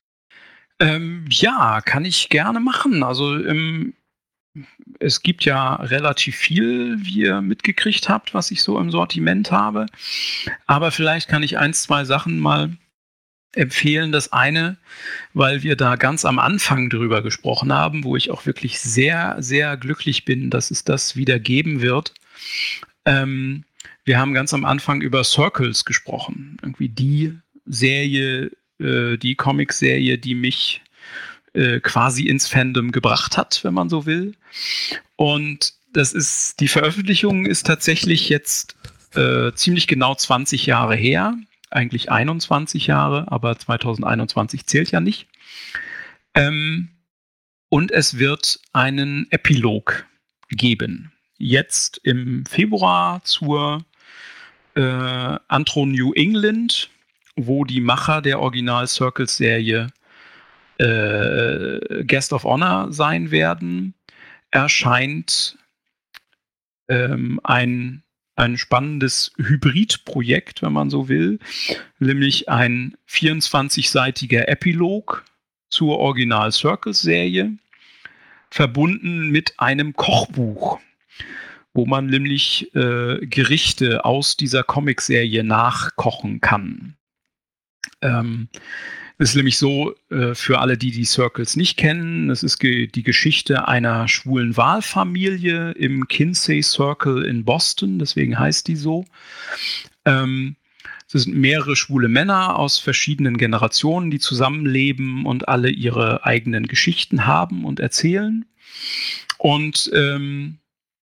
[0.79, 3.03] Ähm, ja, kann ich gerne machen.
[3.03, 3.93] Also ähm,
[4.99, 9.85] es gibt ja relativ viel, wie ihr mitgekriegt habt, was ich so im Sortiment habe.
[10.65, 12.75] Aber vielleicht kann ich eins, zwei Sachen mal
[13.53, 14.11] empfehlen.
[14.11, 14.77] Das eine,
[15.33, 19.77] weil wir da ganz am Anfang drüber gesprochen haben, wo ich auch wirklich sehr, sehr
[19.77, 22.13] glücklich bin, dass es das wieder geben wird.
[23.05, 23.63] Ähm,
[24.03, 26.57] wir haben ganz am Anfang über Circles gesprochen.
[26.61, 30.81] Irgendwie die Serie, äh, die Comic-Serie, die mich
[31.53, 34.33] äh, quasi ins Fandom gebracht hat, wenn man so will.
[35.17, 38.75] Und das ist, die Veröffentlichung ist tatsächlich jetzt
[39.15, 41.35] äh, ziemlich genau 20 Jahre her.
[41.71, 45.27] Eigentlich 21 Jahre, aber 2021 zählt ja nicht.
[46.35, 46.89] Ähm,
[47.69, 50.05] und es wird einen Epilog
[50.49, 51.11] geben.
[51.37, 53.85] Jetzt im Februar zur
[54.75, 54.81] äh,
[55.47, 56.89] Antro New England,
[57.35, 59.87] wo die Macher der Original Circles Serie
[60.77, 63.93] äh, Guest of Honor sein werden,
[64.51, 65.57] erscheint
[66.89, 68.03] ähm, ein,
[68.35, 71.39] ein spannendes Hybridprojekt, wenn man so will,
[71.99, 75.23] nämlich ein 24-seitiger Epilog
[75.69, 77.57] zur Original Circles Serie,
[78.49, 80.79] verbunden mit einem Kochbuch,
[81.73, 86.95] wo man nämlich äh, Gerichte aus dieser Comicserie nachkochen kann.
[88.01, 88.49] Ähm,
[89.21, 92.87] Es ist nämlich so, äh, für alle, die die Circles nicht kennen, es ist ge
[92.87, 99.05] die Geschichte einer schwulen Wahlfamilie im Kinsey Circle in Boston, deswegen heißt die so.
[100.05, 100.55] Ähm,
[101.05, 107.27] es sind mehrere schwule Männer aus verschiedenen Generationen, die zusammenleben und alle ihre eigenen Geschichten
[107.27, 108.45] haben und erzählen.
[109.37, 110.57] Und ähm,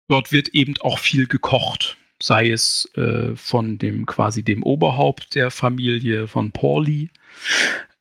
[0.08, 5.51] dort wird eben auch viel gekocht sei es äh, von dem quasi dem Oberhaupt der
[5.51, 7.09] Familie von Pauli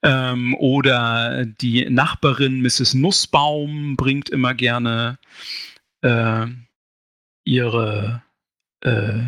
[0.03, 2.95] ähm, oder die Nachbarin Mrs.
[2.95, 5.19] Nussbaum bringt immer gerne
[6.03, 6.47] äh,
[7.45, 8.23] ihre,
[8.81, 9.21] äh,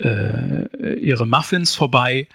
[0.00, 2.28] äh, ihre Muffins vorbei.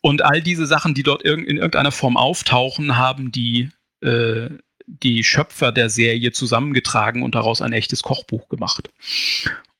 [0.00, 3.70] Und all diese Sachen, die dort in irgendeiner Form auftauchen, haben die,
[4.02, 4.50] äh,
[4.86, 8.90] die Schöpfer der Serie zusammengetragen und daraus ein echtes Kochbuch gemacht.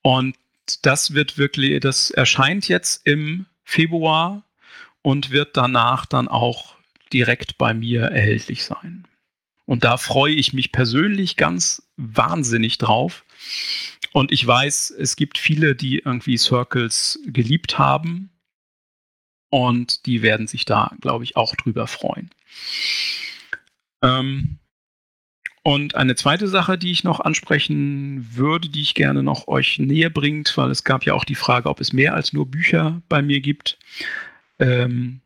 [0.03, 0.37] Und
[0.83, 4.43] das wird wirklich, das erscheint jetzt im Februar
[5.03, 6.76] und wird danach dann auch
[7.13, 9.07] direkt bei mir erhältlich sein.
[9.65, 13.25] Und da freue ich mich persönlich ganz wahnsinnig drauf.
[14.13, 18.31] Und ich weiß, es gibt viele, die irgendwie Circles geliebt haben.
[19.51, 22.31] Und die werden sich da, glaube ich, auch drüber freuen.
[24.03, 24.59] Ähm,
[25.63, 30.11] und eine zweite Sache, die ich noch ansprechen würde, die ich gerne noch euch näher
[30.11, 33.21] bringt, weil es gab ja auch die Frage, ob es mehr als nur Bücher bei
[33.21, 33.79] mir gibt.
[34.61, 35.23] Ähm,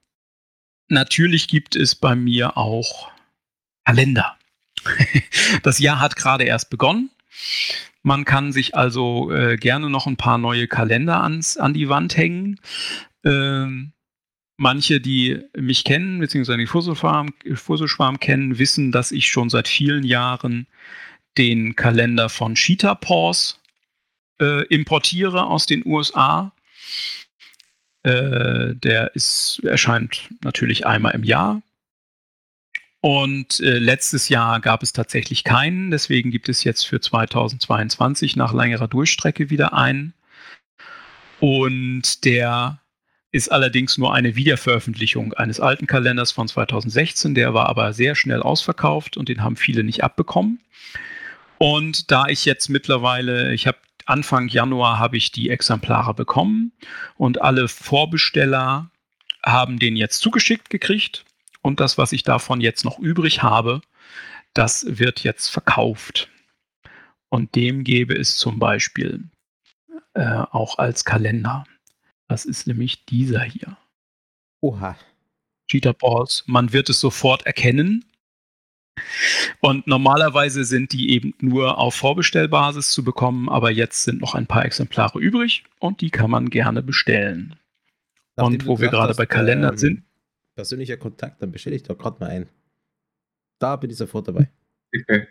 [0.90, 3.12] Natürlich gibt es bei mir auch
[3.84, 4.36] Kalender.
[5.62, 7.10] das Jahr hat gerade erst begonnen.
[8.02, 12.16] Man kann sich also äh, gerne noch ein paar neue Kalender ans, an die Wand
[12.16, 12.58] hängen.
[13.24, 13.92] Ähm,
[14.56, 20.66] manche, die mich kennen, beziehungsweise die Fusselschwarm, kennen, wissen, dass ich schon seit vielen Jahren
[21.38, 23.60] den Kalender von Cheetah Paws
[24.40, 26.52] äh, importiere aus den USA.
[28.02, 31.62] Äh, der ist, erscheint natürlich einmal im Jahr.
[33.02, 38.52] Und äh, letztes Jahr gab es tatsächlich keinen, deswegen gibt es jetzt für 2022 nach
[38.52, 40.12] längerer Durchstrecke wieder einen.
[41.40, 42.80] Und der
[43.32, 47.34] ist allerdings nur eine Wiederveröffentlichung eines alten Kalenders von 2016.
[47.34, 50.60] Der war aber sehr schnell ausverkauft und den haben viele nicht abbekommen.
[51.58, 56.72] Und da ich jetzt mittlerweile, ich habe Anfang Januar habe ich die Exemplare bekommen
[57.16, 58.90] und alle Vorbesteller
[59.44, 61.24] haben den jetzt zugeschickt gekriegt.
[61.62, 63.80] Und das, was ich davon jetzt noch übrig habe,
[64.54, 66.28] das wird jetzt verkauft.
[67.28, 69.24] Und dem gebe es zum Beispiel
[70.14, 71.64] äh, auch als Kalender.
[72.28, 73.76] Das ist nämlich dieser hier.
[74.60, 74.96] Oha.
[75.68, 76.42] Cheetah Balls.
[76.46, 78.04] Man wird es sofort erkennen.
[79.60, 84.46] Und normalerweise sind die eben nur auf Vorbestellbasis zu bekommen, aber jetzt sind noch ein
[84.46, 87.56] paar Exemplare übrig und die kann man gerne bestellen.
[88.36, 90.02] Nachdem und wo wir gerade bei Kalendern ähm, sind.
[90.54, 92.48] Persönlicher Kontakt, dann bestelle ich doch gerade mal ein.
[93.58, 94.50] Da bin ich sofort dabei.
[94.94, 95.26] Okay.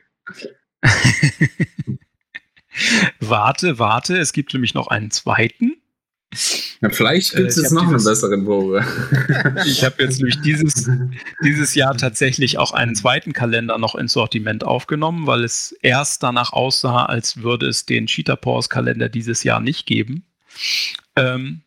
[3.20, 5.79] warte, warte, es gibt nämlich noch einen zweiten.
[6.82, 8.86] Ja, vielleicht gibt es äh, jetzt noch einen besseren Bohrer.
[9.66, 10.90] ich habe jetzt nämlich dieses,
[11.44, 16.54] dieses Jahr tatsächlich auch einen zweiten Kalender noch ins Sortiment aufgenommen, weil es erst danach
[16.54, 20.24] aussah, als würde es den Cheetah Paws Kalender dieses Jahr nicht geben.
[21.16, 21.62] Ähm,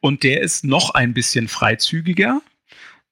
[0.00, 2.40] und der ist noch ein bisschen freizügiger.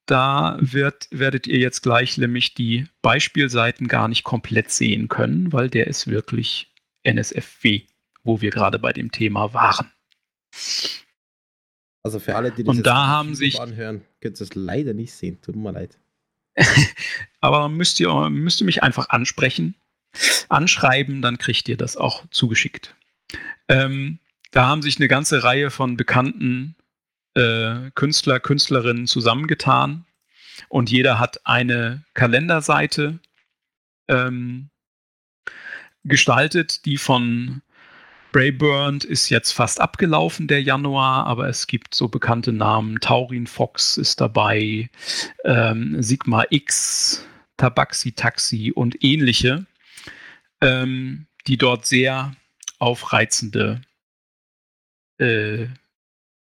[0.05, 5.69] Da wird, werdet ihr jetzt gleich nämlich die Beispielseiten gar nicht komplett sehen können, weil
[5.69, 7.81] der ist wirklich NSFW,
[8.23, 9.91] wo wir gerade bei dem Thema waren.
[12.03, 15.13] Also für alle, die das und da haben sich anhören, könnt ihr es leider nicht
[15.13, 15.39] sehen.
[15.41, 15.99] Tut mir leid.
[17.41, 19.75] Aber müsst ihr, müsst ihr mich einfach ansprechen,
[20.49, 22.95] anschreiben, dann kriegt ihr das auch zugeschickt.
[23.67, 24.19] Ähm,
[24.51, 26.75] da haben sich eine ganze Reihe von bekannten
[27.35, 30.05] äh, Künstler, Künstlerinnen zusammengetan
[30.67, 33.19] und jeder hat eine Kalenderseite
[34.07, 34.69] ähm,
[36.03, 37.61] gestaltet, die von
[38.31, 42.99] Brayburn ist jetzt fast abgelaufen, der Januar, aber es gibt so bekannte Namen.
[42.99, 44.89] Taurin Fox ist dabei,
[45.45, 47.25] ähm, Sigma X,
[47.57, 49.65] Tabaxi Taxi und ähnliche,
[50.61, 52.35] ähm, die dort sehr
[52.77, 53.81] aufreizende
[55.17, 55.67] äh,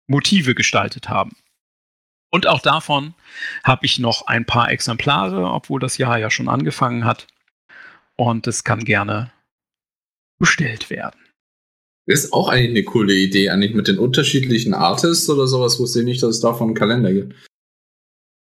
[0.06, 1.36] Motive gestaltet haben.
[2.30, 3.14] Und auch davon
[3.62, 7.26] habe ich noch ein paar Exemplare, obwohl das Jahr ja schon angefangen hat.
[8.16, 9.32] Und es kann gerne
[10.38, 11.23] bestellt werden.
[12.06, 15.80] Ist auch eigentlich eine coole Idee, eigentlich mit den unterschiedlichen Artists oder sowas.
[15.80, 17.34] Wusste ich nicht, dass es davon einen Kalender gibt.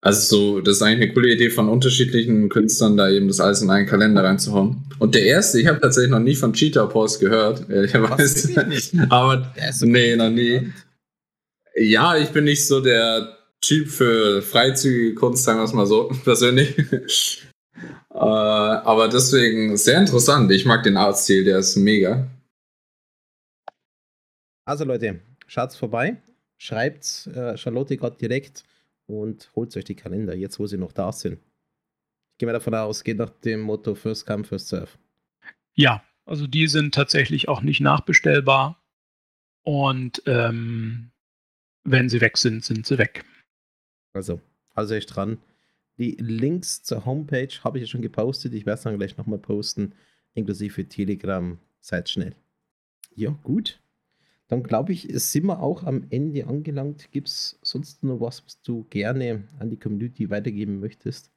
[0.01, 3.63] Also so, das ist eigentlich eine coole Idee von unterschiedlichen Künstlern, da eben das alles
[3.63, 4.85] in einen Kalender reinzuhauen.
[5.01, 8.67] Und der erste, ich habe tatsächlich noch nie von Cheetah Post gehört, ehrlicherweise.
[9.11, 9.53] Aber
[9.83, 10.73] nee, noch nie.
[11.75, 16.13] Ja, ich bin nicht so der Typ für freizügige Kunst, sagen wir es mal so,
[16.25, 17.43] persönlich.
[18.15, 20.51] äh, aber deswegen sehr interessant.
[20.53, 22.29] Ich mag den Artstil, der ist mega.
[24.69, 26.21] Also Leute, schaut's vorbei,
[26.59, 28.65] schreibt äh, Charlotte gerade direkt
[29.07, 31.39] und holt euch die Kalender, jetzt wo sie noch da sind.
[32.33, 34.91] Ich gehe mal davon aus, geht nach dem Motto First Come, First Serve.
[35.73, 38.79] Ja, also die sind tatsächlich auch nicht nachbestellbar.
[39.63, 41.13] Und ähm,
[41.85, 43.25] wenn sie weg sind, sind sie weg.
[44.13, 44.39] Also,
[44.75, 45.39] also euch dran.
[45.97, 48.53] Die Links zur Homepage habe ich ja schon gepostet.
[48.53, 49.95] Ich werde es dann gleich nochmal posten,
[50.35, 51.59] inklusive Telegram.
[51.81, 52.37] Seid schnell.
[53.15, 53.81] Ja, gut.
[54.49, 57.11] Dann glaube ich, sind wir auch am Ende angelangt.
[57.13, 61.31] Gibt es sonst noch was, was du gerne an die Community weitergeben möchtest?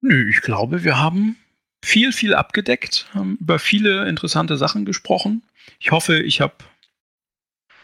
[0.00, 1.36] Nö, ich glaube, wir haben
[1.84, 5.42] viel, viel abgedeckt, haben über viele interessante Sachen gesprochen.
[5.78, 6.54] Ich hoffe, ich habe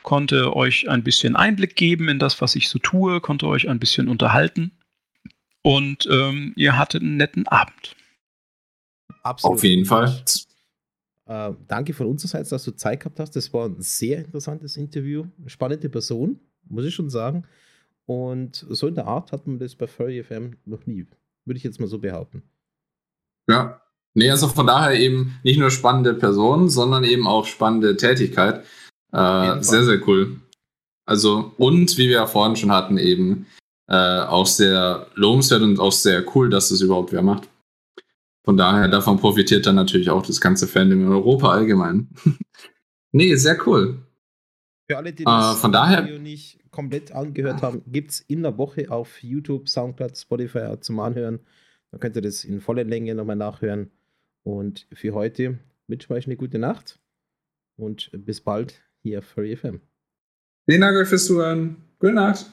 [0.02, 3.78] konnte euch ein bisschen Einblick geben in das, was ich so tue, konnte euch ein
[3.78, 4.72] bisschen unterhalten
[5.62, 7.94] und ähm, ihr hattet einen netten Abend.
[9.22, 9.58] Absolut.
[9.58, 10.24] Auf jeden Fall.
[11.28, 13.36] Äh, danke von unserer Seite, dass du Zeit gehabt hast.
[13.36, 15.26] Das war ein sehr interessantes Interview.
[15.46, 17.44] Spannende Person, muss ich schon sagen.
[18.06, 21.06] Und so in der Art hat man das bei Furry FM noch nie.
[21.44, 22.42] Würde ich jetzt mal so behaupten.
[23.48, 23.82] Ja.
[24.14, 28.64] Nee, also von daher eben nicht nur spannende Person, sondern eben auch spannende Tätigkeit.
[29.12, 30.40] Äh, sehr, sehr cool.
[31.04, 33.46] Also, und wie wir ja vorhin schon hatten, eben
[33.86, 37.48] äh, auch sehr lobenswert und auch sehr cool, dass das überhaupt wer macht.
[38.48, 42.08] Von daher, davon profitiert dann natürlich auch das ganze Fandom in Europa allgemein.
[43.12, 43.98] nee, sehr cool.
[44.90, 48.20] Für alle, die äh, das äh, von daher, Video nicht komplett angehört haben, gibt es
[48.20, 51.40] in der Woche auf YouTube, Soundcloud, Spotify zum Anhören.
[51.90, 53.90] Dann könnt ihr das in voller Länge nochmal nachhören.
[54.44, 56.98] Und für heute wünsche ich euch eine gute Nacht
[57.76, 59.82] und bis bald hier auf Furry FM.
[60.64, 61.76] Vielen Dank euch fürs Zuhören.
[61.98, 62.50] Gute Nacht.